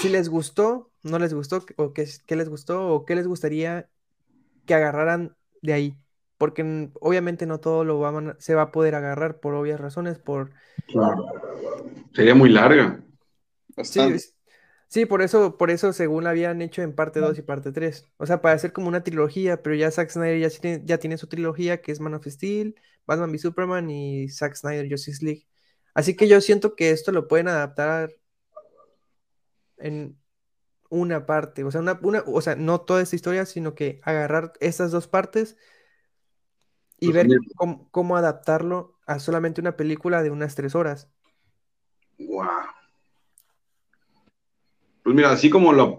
si 0.01 0.11
les 0.11 0.28
gustó, 0.28 0.91
no 1.03 1.18
les 1.18 1.32
gustó, 1.32 1.64
o 1.76 1.95
qué, 1.95 2.07
qué 2.26 2.37
les 2.37 2.51
gustó, 2.51 2.89
o 2.91 3.07
qué 3.07 3.14
les 3.14 3.26
gustaría 3.26 3.89
que 4.66 4.74
agarraran 4.74 5.34
de 5.62 5.72
ahí 5.72 5.99
porque 6.39 6.91
obviamente 7.01 7.47
no 7.47 7.61
todo 7.61 7.84
lo 7.84 7.99
va 7.99 8.37
se 8.39 8.55
va 8.55 8.62
a 8.62 8.72
poder 8.72 8.95
agarrar 8.95 9.41
por 9.41 9.55
obvias 9.55 9.80
razones, 9.80 10.18
por... 10.18 10.51
Sería 12.14 12.34
muy 12.34 12.51
larga. 12.51 13.03
Sí, 14.89 15.05
por 15.05 15.20
eso, 15.22 15.57
por 15.59 15.70
eso 15.70 15.93
según 15.93 16.24
la 16.24 16.30
habían 16.30 16.62
hecho 16.62 16.80
en 16.82 16.95
parte 16.95 17.20
2 17.20 17.39
y 17.39 17.43
parte 17.43 17.72
3. 17.72 18.07
O 18.18 18.26
sea, 18.26 18.41
para 18.41 18.55
hacer 18.55 18.72
como 18.72 18.89
una 18.89 19.03
trilogía, 19.03 19.62
pero 19.62 19.74
ya 19.74 19.91
Zack 19.91 20.11
Snyder 20.11 20.39
ya 20.39 20.51
tiene, 20.51 20.82
ya 20.84 20.99
tiene 20.99 21.18
su 21.18 21.26
trilogía 21.26 21.82
que 21.82 21.91
es 21.93 22.01
Man 22.01 22.14
of 22.14 22.26
Steel, 22.26 22.76
Batman 23.07 23.30
v 23.30 23.39
Superman 23.39 23.91
y 23.91 24.28
Zack 24.28 24.55
Snyder 24.55 24.89
Justice 24.89 25.24
League. 25.24 25.47
Así 25.95 26.14
que 26.14 26.28
yo 26.28 26.41
siento 26.41 26.76
que 26.76 26.91
esto 26.91 27.11
lo 27.11 27.26
pueden 27.26 27.49
adaptar 27.49 28.14
en 29.78 30.18
una 30.89 31.26
parte, 31.26 31.64
o 31.64 31.70
sea, 31.70 31.80
una, 31.80 31.99
una, 32.03 32.22
o 32.26 32.41
sea, 32.41 32.55
no 32.55 32.80
toda 32.80 33.03
esta 33.03 33.16
historia, 33.16 33.45
sino 33.45 33.74
que 33.74 34.01
agarrar 34.05 34.53
estas 34.61 34.93
dos 34.93 35.09
partes 35.09 35.57
y 36.99 37.12
ver 37.12 37.28
cómo, 37.90 38.16
adaptarlo 38.16 38.94
a 39.07 39.18
solamente 39.18 39.61
una 39.61 39.76
película 39.76 40.22
de 40.22 40.30
unas 40.30 40.55
tres 40.55 40.74
horas. 40.74 41.09
Wow. 42.18 42.47
Pues 45.03 45.14
mira, 45.14 45.30
así 45.30 45.51
como 45.51 45.72
lo, 45.72 45.99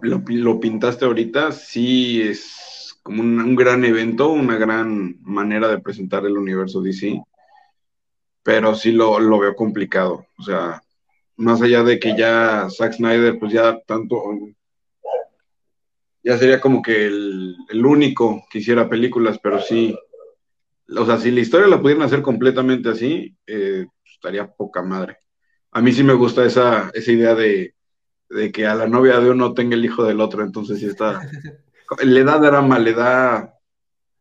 pintaste 0.59 1.05
ahorita, 1.05 1.51
sí 1.51 2.21
es 2.21 2.99
como 3.03 3.21
un, 3.21 3.55
gran 3.55 3.85
evento, 3.85 4.29
una 4.29 4.57
gran 4.57 5.15
manera 5.21 5.69
de 5.69 5.79
presentar 5.79 6.25
el 6.25 6.37
universo 6.37 6.81
DC, 6.81 7.21
pero 8.43 8.75
sí 8.75 8.91
lo, 8.91 9.39
veo 9.39 9.55
complicado. 9.55 10.25
O 10.37 10.43
sea, 10.43 10.81
más 11.37 11.61
allá 11.61 11.83
de 11.83 11.99
que 11.99 12.17
ya 12.17 12.67
Zack 12.69 12.95
Snyder, 12.95 13.39
pues 13.39 13.53
ya 13.53 13.79
tanto, 13.85 14.21
ya 16.21 16.37
sería 16.37 16.59
como 16.59 16.81
que 16.81 17.05
el, 17.05 17.55
el 17.69 17.85
único 17.85 18.43
que 18.49 18.59
hiciera 18.59 18.89
películas, 18.89 19.39
pero 19.41 19.61
sí, 19.61 19.97
o 20.89 21.05
sea, 21.05 21.17
si 21.19 21.31
la 21.31 21.41
historia 21.41 21.67
la 21.67 21.81
pudieran 21.81 22.03
hacer 22.03 22.21
completamente 22.21 22.89
así, 22.89 23.35
eh, 23.47 23.85
estaría 24.05 24.47
poca 24.51 24.81
madre. 24.83 25.17
a 25.71 25.81
mí 25.81 25.93
sí 25.93 26.03
me 26.03 26.13
gusta 26.15 26.45
esa, 26.45 26.91
esa 26.93 27.11
idea 27.13 27.35
de, 27.35 27.75
de 28.29 28.51
que 28.53 28.67
a 28.67 28.75
la 28.75 28.87
novia 28.87 29.19
de 29.19 29.31
uno 29.31 29.53
tenga 29.55 29.75
el 29.75 29.85
hijo 29.85 30.03
del 30.05 30.21
otro, 30.21 30.43
entonces 30.43 30.79
sí 30.79 30.87
está, 30.87 31.27
le 32.03 32.23
da 32.25 32.39
drama, 32.39 32.79
le 32.79 32.93
da, 32.93 33.53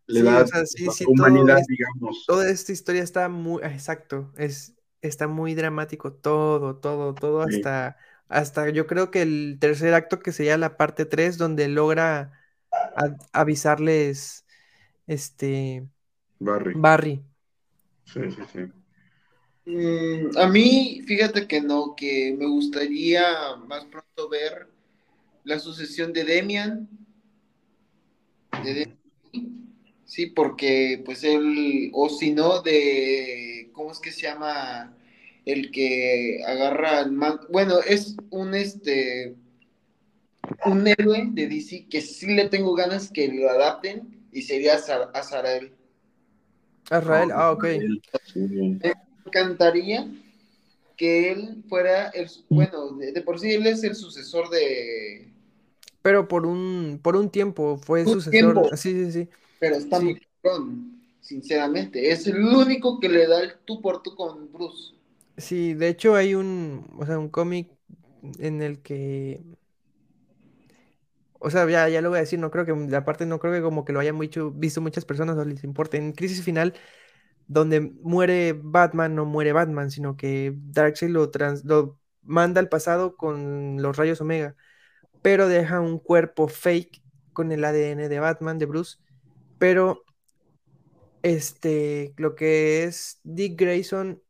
le 0.09 0.23
Sí, 0.23 0.25
da 0.25 0.39
o 0.39 0.47
sea, 0.47 0.65
sí, 0.67 0.91
sí, 0.91 1.07
humanidad, 1.07 1.59
todo 1.59 1.67
digamos. 1.69 2.19
Toda 2.27 2.51
esta 2.51 2.73
historia 2.73 3.03
está 3.05 3.29
muy, 3.29 3.63
exacto, 3.65 4.33
es, 4.39 4.75
está 5.03 5.29
muy 5.29 5.55
dramático, 5.57 6.13
todo, 6.15 6.79
todo, 6.79 7.17
todo, 7.17 7.43
hasta, 7.43 7.99
hasta 8.29 8.71
yo 8.71 8.87
creo 8.87 9.11
que 9.13 9.23
el 9.23 9.59
tercer 9.61 9.95
acto 9.95 10.21
que 10.21 10.33
sería 10.33 10.59
la 10.59 10.77
parte 10.79 11.07
3, 11.07 11.39
donde 11.39 11.69
logra 11.69 12.33
a- 12.95 13.17
avisarles, 13.33 14.47
este, 15.07 15.89
Barry. 16.39 16.75
Barry. 16.75 17.23
Sí, 18.05 18.21
sí, 18.31 18.43
sí. 18.53 18.61
Mm, 19.71 20.37
a 20.39 20.47
mí, 20.49 21.03
fíjate 21.07 21.47
que 21.49 21.61
no, 21.61 21.95
que 21.97 22.35
me 22.39 22.47
gustaría 22.47 23.57
más 23.67 23.85
pronto 23.87 24.29
ver 24.29 24.69
la 25.45 25.59
sucesión 25.59 26.13
de 26.13 26.25
Demian. 26.25 26.89
De 28.65 28.75
Demian, 28.75 28.99
sí, 30.05 30.27
porque 30.27 31.03
pues 31.05 31.25
él, 31.25 31.91
o 31.93 32.09
si 32.09 32.33
no, 32.33 32.63
de, 32.63 33.71
¿cómo 33.73 33.93
es 33.93 34.01
que 34.01 34.13
se 34.13 34.23
llama? 34.23 34.97
El 35.45 35.71
que 35.71 36.41
agarra 36.47 37.01
el 37.01 37.13
man, 37.13 37.41
bueno, 37.51 37.79
es 37.81 38.17
un 38.31 38.55
este, 38.55 39.37
un 40.67 40.87
héroe 40.87 41.29
de 41.33 41.47
DC 41.49 41.87
que 41.91 42.01
sí 42.03 42.27
le 42.35 42.49
tengo 42.49 42.75
ganas 42.75 43.11
que 43.11 43.29
lo 43.29 43.49
adapten 43.49 44.27
y 44.33 44.43
sería 44.43 44.75
Azar- 44.75 45.11
Azarael. 45.15 45.73
Azrael, 46.91 47.31
ah, 47.33 47.53
ok. 47.53 47.65
Muy 48.35 48.49
bien. 48.49 48.83
me 48.83 48.93
encantaría 49.27 50.07
que 50.97 51.33
él 51.33 51.65
fuera 51.69 52.09
el, 52.11 52.31
bueno, 52.51 52.93
de, 52.97 53.13
de 53.13 53.23
por 53.23 53.39
sí 53.41 53.53
él 53.53 53.67
es 53.67 53.85
el 53.85 53.95
sucesor 53.97 54.51
de, 54.51 55.33
Pero 56.03 56.29
por 56.29 56.47
un, 56.47 57.01
por 57.03 57.17
un 57.17 57.31
tiempo 57.31 57.77
fue 57.79 58.07
Un 58.07 58.07
sucesor. 58.07 58.31
tiempo. 58.31 58.71
Sí, 58.77 58.93
sí, 58.93 59.13
sí. 59.13 59.29
pero 59.59 59.77
está 59.77 60.01
Sí. 60.01 60.05
muy 60.05 60.21
cabrón, 60.43 61.03
sinceramente, 61.21 62.11
es 62.11 62.27
el 62.27 62.43
único 62.45 63.01
que 63.01 63.09
le 63.09 63.27
da 63.27 63.43
el 63.43 63.59
tú 63.65 63.81
por 63.83 64.03
tú 64.03 64.15
con 64.15 64.53
Bruce. 64.53 64.95
Sí, 65.37 65.75
de 65.75 65.89
hecho 65.89 66.15
hay 66.15 66.35
un, 66.35 66.87
o 66.99 67.05
sea, 67.07 67.19
un 67.19 67.29
cómic 67.29 67.71
en 68.39 68.63
el 68.63 68.81
que, 68.83 69.43
o 71.41 71.51
sea, 71.51 71.69
ya, 71.69 71.89
ya 71.89 72.01
lo 72.01 72.11
voy 72.11 72.19
a 72.19 72.21
decir, 72.21 72.39
no 72.39 72.51
creo 72.51 72.65
que, 72.65 72.97
aparte 72.97 73.27
no 73.27 73.39
creo 73.39 73.53
que 73.53 73.63
como 73.63 73.85
que 73.85 73.93
lo 73.93 74.01
hayan 74.01 74.19
visto 74.19 74.81
muchas 74.81 75.05
personas 75.05 75.37
o 75.37 75.45
les 75.45 75.65
importe. 75.65 75.97
En 75.97 76.13
Crisis 76.13 76.43
Final, 76.45 76.75
donde 77.47 77.81
muere 77.81 78.55
Batman, 78.55 79.15
no 79.15 79.25
muere 79.25 79.53
Batman, 79.53 79.91
sino 79.91 80.17
que 80.17 80.55
Darkseid 80.57 81.11
lo, 81.11 81.31
lo 81.65 81.99
manda 82.23 82.61
al 82.61 82.69
pasado 82.69 83.17
con 83.17 83.81
los 83.83 83.97
rayos 83.97 84.21
Omega, 84.21 84.57
pero 85.23 85.49
deja 85.49 85.81
un 85.81 85.99
cuerpo 85.99 86.49
fake 86.49 87.03
con 87.33 87.53
el 87.53 87.65
ADN 87.65 88.09
de 88.09 88.21
Batman, 88.21 88.59
de 88.59 88.67
Bruce, 88.67 88.99
pero 89.59 90.05
este, 91.23 92.15
lo 92.17 92.35
que 92.35 92.85
es 92.85 93.21
Dick 93.25 93.59
Grayson 93.59 94.23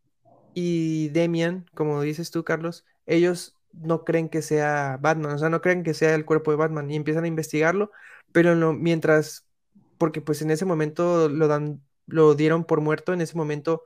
y 0.55 1.09
Demian, 1.11 1.67
como 1.75 2.01
dices 2.01 2.31
tú, 2.31 2.45
Carlos, 2.45 2.85
ellos 3.07 3.56
no 3.77 4.05
creen 4.05 4.29
que 4.29 4.43
sea 4.43 4.99
Batman, 5.01 5.33
o 5.35 5.39
sea, 5.39 5.51
no 5.51 5.61
creen 5.63 5.83
que 5.85 5.95
sea 5.95 6.15
el 6.15 6.25
cuerpo 6.25 6.51
de 6.51 6.57
Batman 6.59 6.91
y 6.91 6.97
empiezan 6.97 7.25
a 7.25 7.29
investigarlo, 7.29 7.91
pero 8.33 8.55
no- 8.57 8.73
mientras, 8.75 9.47
porque 9.99 10.21
pues 10.23 10.43
en 10.43 10.51
ese 10.51 10.65
momento 10.65 11.29
lo 11.29 11.49
dan, 11.49 11.83
lo 12.07 12.35
dieron 12.35 12.65
por 12.65 12.81
muerto, 12.81 13.13
en 13.13 13.21
ese 13.23 13.37
momento 13.37 13.85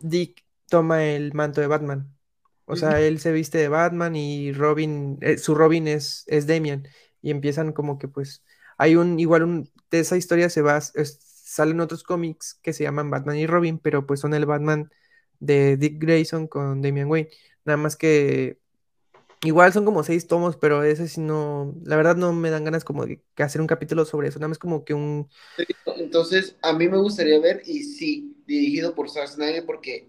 Dick 0.00 0.44
toma 0.68 1.04
el 1.04 1.32
manto 1.34 1.60
de 1.60 1.66
Batman. 1.66 2.16
O 2.64 2.76
sea, 2.76 3.00
él 3.00 3.18
se 3.20 3.32
viste 3.32 3.58
de 3.58 3.68
Batman 3.68 4.14
y 4.16 4.52
Robin, 4.52 5.18
eh, 5.20 5.38
su 5.38 5.54
Robin 5.54 5.88
es, 5.88 6.24
es 6.26 6.46
Damian. 6.46 6.86
Y 7.22 7.30
empiezan 7.30 7.72
como 7.72 7.98
que 7.98 8.08
pues, 8.08 8.44
hay 8.78 8.96
un, 8.96 9.18
igual 9.20 9.42
un, 9.42 9.70
de 9.90 10.00
esa 10.00 10.16
historia 10.16 10.48
se 10.50 10.62
va, 10.62 10.78
es- 10.78 11.18
salen 11.44 11.80
otros 11.80 12.04
cómics 12.04 12.58
que 12.62 12.72
se 12.72 12.84
llaman 12.84 13.10
Batman 13.10 13.36
y 13.36 13.46
Robin, 13.46 13.78
pero 13.78 14.06
pues 14.06 14.20
son 14.20 14.34
el 14.34 14.46
Batman 14.46 14.90
de 15.40 15.76
Dick 15.76 16.00
Grayson 16.00 16.46
con 16.46 16.80
Damian 16.82 17.08
Wayne. 17.08 17.30
Nada 17.64 17.76
más 17.76 17.96
que 17.96 18.58
igual 19.44 19.72
son 19.72 19.84
como 19.84 20.02
seis 20.02 20.26
tomos, 20.26 20.56
pero 20.56 20.82
ese 20.82 21.08
sí 21.08 21.20
no, 21.20 21.74
la 21.84 21.96
verdad 21.96 22.16
no 22.16 22.32
me 22.32 22.50
dan 22.50 22.64
ganas 22.64 22.84
como 22.84 23.06
de 23.06 23.22
hacer 23.38 23.60
un 23.60 23.66
capítulo 23.66 24.04
sobre 24.04 24.28
eso. 24.28 24.38
Nada 24.38 24.48
más 24.48 24.58
como 24.58 24.84
que 24.84 24.94
un, 24.94 25.28
Entonces, 25.96 26.56
a 26.62 26.72
mí 26.72 26.88
me 26.88 26.98
gustaría 26.98 27.38
ver, 27.38 27.62
y 27.66 27.82
sí, 27.82 28.36
dirigido 28.46 28.94
por 28.94 29.10
Zack 29.10 29.28
Snyder, 29.28 29.64
porque 29.64 30.08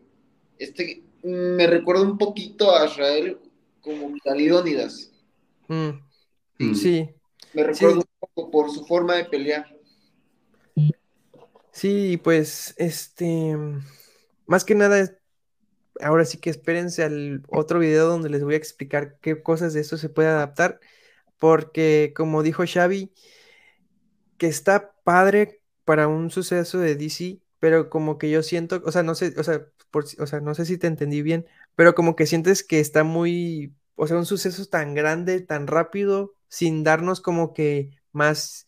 este 0.59 1.03
mm, 1.23 1.55
me 1.55 1.67
recuerda 1.67 2.03
un 2.03 2.17
poquito 2.17 2.75
a 2.75 2.85
Israel 2.85 3.39
como 3.81 4.09
mm, 4.09 4.13
Mm. 6.59 6.75
sí. 6.75 7.09
Me 7.53 7.63
recuerda 7.63 7.97
un 7.97 8.05
poco 8.19 8.51
por 8.51 8.71
su 8.71 8.85
forma 8.85 9.15
de 9.15 9.25
pelear. 9.25 9.65
Sí, 11.71 12.17
pues, 12.17 12.73
este, 12.77 13.55
más 14.45 14.63
que 14.65 14.75
nada, 14.75 15.17
ahora 16.01 16.25
sí 16.25 16.37
que 16.39 16.49
espérense 16.49 17.03
al 17.03 17.43
otro 17.49 17.79
video 17.79 18.07
donde 18.07 18.29
les 18.29 18.43
voy 18.43 18.55
a 18.55 18.57
explicar 18.57 19.17
qué 19.21 19.41
cosas 19.43 19.73
de 19.73 19.81
esto 19.81 19.97
se 19.97 20.09
puede 20.09 20.29
adaptar, 20.29 20.79
porque 21.39 22.13
como 22.15 22.43
dijo 22.43 22.63
Xavi, 22.67 23.13
que 24.37 24.47
está 24.47 24.93
padre 25.03 25.61
para 25.85 26.07
un 26.07 26.29
suceso 26.31 26.79
de 26.79 26.95
DC, 26.95 27.39
pero 27.59 27.89
como 27.89 28.17
que 28.17 28.29
yo 28.29 28.43
siento, 28.43 28.81
o 28.85 28.91
sea, 28.91 29.03
no 29.03 29.15
sé, 29.15 29.33
o 29.37 29.43
sea, 29.43 29.65
por 29.91 30.07
si- 30.07 30.17
o 30.21 30.25
sea, 30.27 30.39
no 30.41 30.55
sé 30.55 30.65
si 30.65 30.77
te 30.77 30.87
entendí 30.87 31.21
bien, 31.21 31.45
pero 31.75 31.95
como 31.95 32.15
que 32.15 32.25
sientes 32.25 32.63
que 32.63 32.79
está 32.79 33.03
muy, 33.03 33.75
o 33.95 34.07
sea, 34.07 34.17
un 34.17 34.25
suceso 34.25 34.65
tan 34.65 34.93
grande, 34.93 35.41
tan 35.41 35.67
rápido, 35.67 36.33
sin 36.47 36.83
darnos 36.83 37.21
como 37.21 37.53
que 37.53 37.91
más 38.11 38.67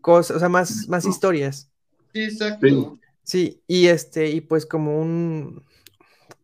cosas, 0.00 0.36
o 0.36 0.40
sea, 0.40 0.48
más, 0.48 0.88
más 0.88 1.06
historias. 1.06 1.70
Sí, 2.12 2.22
exacto. 2.24 2.66
Sí. 2.66 3.00
Sí, 3.26 3.62
y 3.66 3.86
este, 3.86 4.28
y 4.30 4.42
pues 4.42 4.66
como 4.66 5.00
un, 5.00 5.64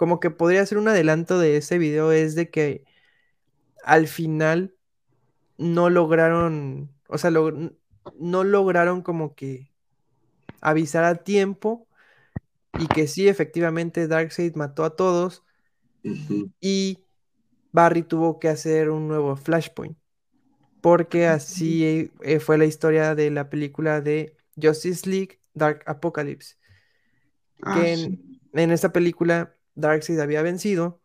como 0.00 0.18
que 0.18 0.30
podría 0.30 0.64
ser 0.64 0.78
un 0.78 0.88
adelanto 0.88 1.38
de 1.38 1.58
ese 1.58 1.76
video 1.76 2.10
es 2.10 2.34
de 2.34 2.48
que 2.48 2.86
al 3.84 4.06
final 4.08 4.74
no 5.58 5.90
lograron, 5.90 6.90
o 7.06 7.18
sea, 7.18 7.30
no 7.30 8.44
lograron 8.44 9.02
como 9.02 9.34
que 9.34 9.70
avisar 10.62 11.04
a 11.04 11.16
tiempo 11.16 11.86
y 12.78 12.86
que 12.86 13.08
sí, 13.08 13.28
efectivamente 13.28 14.08
Darkseid 14.08 14.54
mató 14.54 14.84
a 14.84 14.96
todos 14.96 15.44
y 16.62 17.04
Barry 17.70 18.02
tuvo 18.02 18.38
que 18.38 18.48
hacer 18.48 18.88
un 18.88 19.06
nuevo 19.06 19.36
Flashpoint, 19.36 19.98
porque 20.80 21.26
así 21.26 22.10
eh, 22.22 22.40
fue 22.40 22.56
la 22.56 22.64
historia 22.64 23.14
de 23.14 23.30
la 23.30 23.50
película 23.50 24.00
de 24.00 24.34
Justice 24.56 25.06
League 25.10 25.42
Dark 25.52 25.82
Apocalypse. 25.84 26.56
Ah, 27.62 27.82
que 27.82 27.92
sí. 27.92 28.10
en, 28.14 28.40
en 28.54 28.70
esta 28.70 28.92
película 28.92 29.59
Darkseid 29.74 30.20
había 30.20 30.42
vencido 30.42 31.00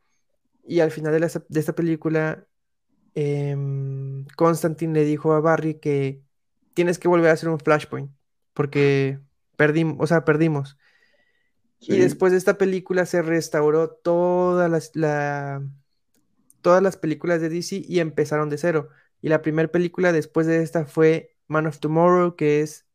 y 0.67 0.81
al 0.81 0.91
final 0.91 1.13
de, 1.13 1.21
la- 1.21 1.29
de 1.49 1.59
esta 1.59 1.75
película 1.75 2.47
em, 3.15 4.25
Constantine 4.37 4.93
le 4.93 5.05
dijo 5.05 5.33
a 5.33 5.41
Barry 5.41 5.79
que 5.79 6.23
tienes 6.75 6.99
que 6.99 7.07
volver 7.09 7.31
a 7.31 7.33
hacer 7.33 7.49
un 7.49 7.59
flashpoint 7.59 8.11
porque 8.53 9.21
perdimos, 9.57 9.97
o 9.99 10.07
sea, 10.07 10.25
perdimos. 10.25 10.77
Y 11.87 11.97
después 11.97 12.31
de 12.31 12.37
esta 12.39 12.57
película 12.57 13.05
se 13.05 13.21
restauró 13.21 13.89
todas 13.91 14.69
las, 14.71 14.91
la- 14.95 15.63
todas 16.61 16.81
las 16.83 16.97
películas 16.97 17.41
de 17.41 17.49
DC 17.49 17.83
y 17.87 17.99
empezaron 17.99 18.49
de 18.49 18.57
cero. 18.57 18.89
Y 19.21 19.29
la 19.29 19.41
primera 19.41 19.69
película 19.71 20.11
después 20.13 20.47
de 20.47 20.63
esta 20.63 20.85
fue 20.85 21.37
Man 21.47 21.67
of 21.67 21.79
Tomorrow, 21.79 22.35
que 22.35 22.61
es 22.61 22.87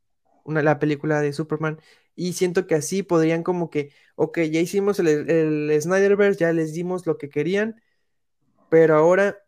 una, 0.44 0.62
la 0.62 0.78
película 0.78 1.20
de 1.20 1.32
Superman. 1.32 1.80
Y 2.14 2.34
siento 2.34 2.66
que 2.66 2.74
así 2.74 3.02
podrían 3.02 3.42
como 3.42 3.70
que, 3.70 3.92
ok, 4.16 4.40
ya 4.50 4.60
hicimos 4.60 4.98
el, 4.98 5.08
el 5.30 5.82
Snyderverse, 5.82 6.40
ya 6.40 6.52
les 6.52 6.74
dimos 6.74 7.06
lo 7.06 7.18
que 7.18 7.30
querían, 7.30 7.80
pero 8.68 8.96
ahora 8.96 9.38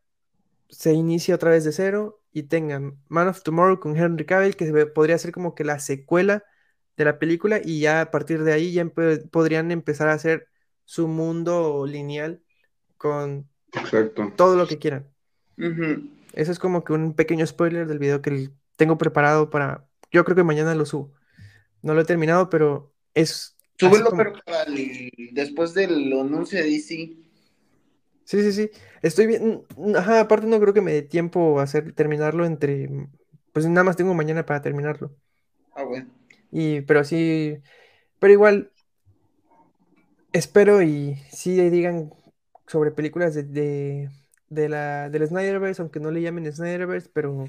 se 0.69 0.93
inicia 0.93 1.35
otra 1.35 1.51
vez 1.51 1.65
de 1.65 1.73
cero 1.73 2.23
y 2.33 2.45
tengan 2.45 2.99
Man 3.09 3.29
of 3.29 3.43
Tomorrow 3.43 3.81
con 3.81 3.97
Henry 3.97 4.25
Cavill, 4.25 4.57
que 4.57 4.87
podría 4.87 5.19
ser 5.19 5.33
como 5.33 5.55
que 5.55 5.65
la 5.65 5.79
secuela 5.79 6.45
de 6.97 7.05
la 7.05 7.19
película 7.19 7.61
y 7.63 7.81
ya 7.81 8.03
a 8.03 8.11
partir 8.11 8.43
de 8.45 8.53
ahí 8.53 8.73
ya 8.73 8.85
empe- 8.85 9.29
podrían 9.31 9.71
empezar 9.71 10.09
a 10.09 10.15
hacer 10.15 10.49
su 10.85 11.09
mundo 11.09 11.87
lineal 11.87 12.43
con 12.97 13.49
Exacto. 13.73 14.33
todo 14.37 14.57
lo 14.57 14.67
que 14.67 14.79
quieran. 14.79 15.09
Eso 16.33 16.53
es 16.53 16.59
como 16.59 16.85
que 16.85 16.93
un 16.93 17.15
pequeño 17.15 17.47
spoiler 17.47 17.87
del 17.87 17.99
video 17.99 18.23
que 18.23 18.51
tengo 18.77 18.99
preparado 18.99 19.51
para, 19.51 19.87
yo 20.11 20.25
creo 20.25 20.37
que 20.37 20.45
mañana 20.45 20.75
lo 20.75 20.87
subo. 20.87 21.13
No 21.83 21.95
lo 21.95 22.01
he 22.03 22.05
terminado, 22.05 22.49
pero 22.51 22.95
es... 23.15 23.57
Súbelo, 23.79 24.11
como- 24.11 24.17
pero 24.17 24.33
para 24.47 24.63
el- 24.63 25.11
después 25.33 25.75
del 25.75 26.11
anuncio 26.15 26.59
de 26.59 26.65
DC. 26.71 27.17
Sí, 28.25 28.41
sí, 28.43 28.53
sí. 28.53 28.71
Estoy 29.03 29.27
bien. 29.27 29.67
mm, 29.77 29.97
Ajá, 29.97 30.21
aparte 30.21 30.47
no 30.47 30.61
creo 30.61 30.73
que 30.75 30.81
me 30.81 30.93
dé 30.93 31.03
tiempo 31.03 31.61
a 31.61 31.65
hacer, 31.65 31.93
terminarlo 31.95 32.45
entre. 32.47 32.89
Pues 33.53 33.67
nada 33.67 33.85
más 33.85 33.97
tengo 33.97 34.15
mañana 34.15 34.47
para 34.47 34.63
terminarlo. 34.63 35.15
Ah, 35.75 35.85
bueno. 35.85 36.07
Y, 36.51 36.83
pero 36.83 37.05
sí. 37.05 37.59
Pero 38.21 38.33
igual. 38.33 38.73
Espero 40.33 40.83
y 40.83 41.17
sí 41.31 41.55
digan 41.71 42.13
sobre 42.67 42.91
películas 42.91 43.35
de, 43.35 43.43
de, 43.45 44.11
de 44.49 44.69
la, 44.69 45.11
del 45.11 45.27
Snyderverse, 45.27 45.83
aunque 45.83 46.01
no 46.01 46.11
le 46.11 46.23
llamen 46.23 46.51
Snyderverse, 46.53 47.11
pero 47.13 47.45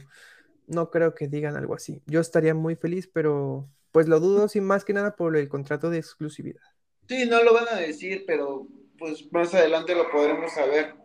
no 0.67 0.89
creo 0.91 1.15
que 1.15 1.27
digan 1.27 1.55
algo 1.57 1.75
así. 1.75 2.03
Yo 2.07 2.21
estaría 2.21 2.53
muy 2.55 2.75
feliz, 2.75 3.07
pero 3.13 3.69
pues 3.93 4.09
lo 4.09 4.19
dudo 4.19 4.49
sin 4.49 4.65
más 4.65 4.83
que 4.83 4.91
nada 4.91 5.15
por 5.15 5.37
el 5.37 5.47
contrato 5.47 5.89
de 5.89 5.99
exclusividad. 5.99 6.59
Sí, 7.07 7.25
no 7.25 7.41
lo 7.43 7.53
van 7.53 7.69
a 7.69 7.77
decir, 7.77 8.25
pero 8.27 8.67
pues 8.99 9.31
más 9.31 9.53
adelante 9.53 9.95
lo 9.95 10.11
podremos 10.11 10.51
saber. 10.51 10.95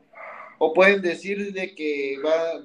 O 0.58 0.74
pueden 0.74 1.00
decir 1.02 1.52
de 1.52 1.76
que 1.76 2.16
va, 2.24 2.64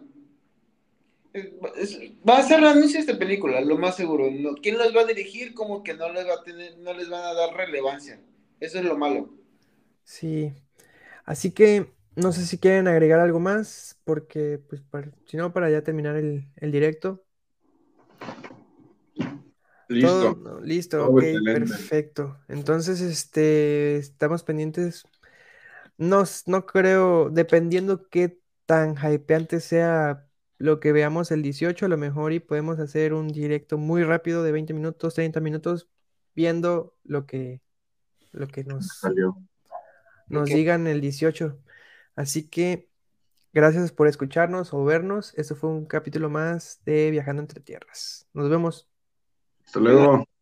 va 2.27 2.37
a 2.39 2.43
ser 2.43 2.61
la 2.61 2.71
anuncio 2.71 2.95
de 2.97 3.05
esta 3.05 3.19
película, 3.19 3.61
lo 3.61 3.77
más 3.77 3.95
seguro. 3.95 4.31
No, 4.31 4.55
¿Quién 4.55 4.79
los 4.79 4.95
va 4.95 5.01
a 5.01 5.05
dirigir? 5.05 5.53
Como 5.53 5.83
que 5.83 5.93
no 5.93 6.11
les 6.11 6.27
va 6.27 6.35
a 6.35 6.43
tener, 6.43 6.79
no 6.79 6.93
les 6.93 7.07
van 7.09 7.23
a 7.23 7.33
dar 7.33 7.53
relevancia. 7.53 8.19
Eso 8.59 8.79
es 8.79 8.85
lo 8.85 8.97
malo. 8.97 9.29
Sí. 10.03 10.53
Así 11.25 11.51
que 11.51 11.91
no 12.15 12.31
sé 12.31 12.45
si 12.45 12.57
quieren 12.57 12.87
agregar 12.87 13.19
algo 13.19 13.39
más, 13.39 13.99
porque 14.03 14.59
pues 14.69 14.81
si 15.25 15.37
no, 15.37 15.53
para 15.53 15.69
ya 15.69 15.83
terminar 15.83 16.15
el, 16.15 16.71
directo. 16.71 17.23
Listo. 19.93 20.59
listo, 20.61 21.07
ok, 21.07 21.23
perfecto. 21.43 22.39
Entonces, 22.47 23.01
este, 23.01 23.97
estamos 23.97 24.43
pendientes. 24.43 25.03
No, 25.97 26.23
no 26.47 26.65
creo, 26.65 27.29
dependiendo 27.29 28.09
qué 28.09 28.39
tan 28.65 28.95
hypeante 28.95 29.59
sea 29.59 30.27
lo 30.57 30.79
que 30.79 30.91
veamos 30.91 31.31
el 31.31 31.41
18, 31.41 31.85
a 31.85 31.89
lo 31.89 31.97
mejor 31.97 32.31
y 32.33 32.39
podemos 32.39 32.79
hacer 32.79 33.13
un 33.13 33.27
directo 33.27 33.77
muy 33.77 34.03
rápido 34.03 34.43
de 34.43 34.51
20 34.51 34.73
minutos, 34.73 35.13
30 35.13 35.39
minutos, 35.39 35.89
viendo 36.35 36.95
lo 37.03 37.25
que, 37.25 37.61
lo 38.31 38.47
que 38.47 38.63
nos, 38.63 39.01
nos 40.27 40.49
digan 40.49 40.87
el 40.87 41.01
18. 41.01 41.59
Así 42.15 42.47
que 42.47 42.89
gracias 43.51 43.91
por 43.91 44.07
escucharnos 44.07 44.73
o 44.73 44.83
vernos. 44.83 45.33
Esto 45.35 45.55
fue 45.55 45.69
un 45.69 45.85
capítulo 45.85 46.29
más 46.29 46.81
de 46.85 47.11
Viajando 47.11 47.41
entre 47.41 47.61
Tierras. 47.61 48.27
Nos 48.33 48.49
vemos. 48.49 48.87
Hasta. 49.65 50.32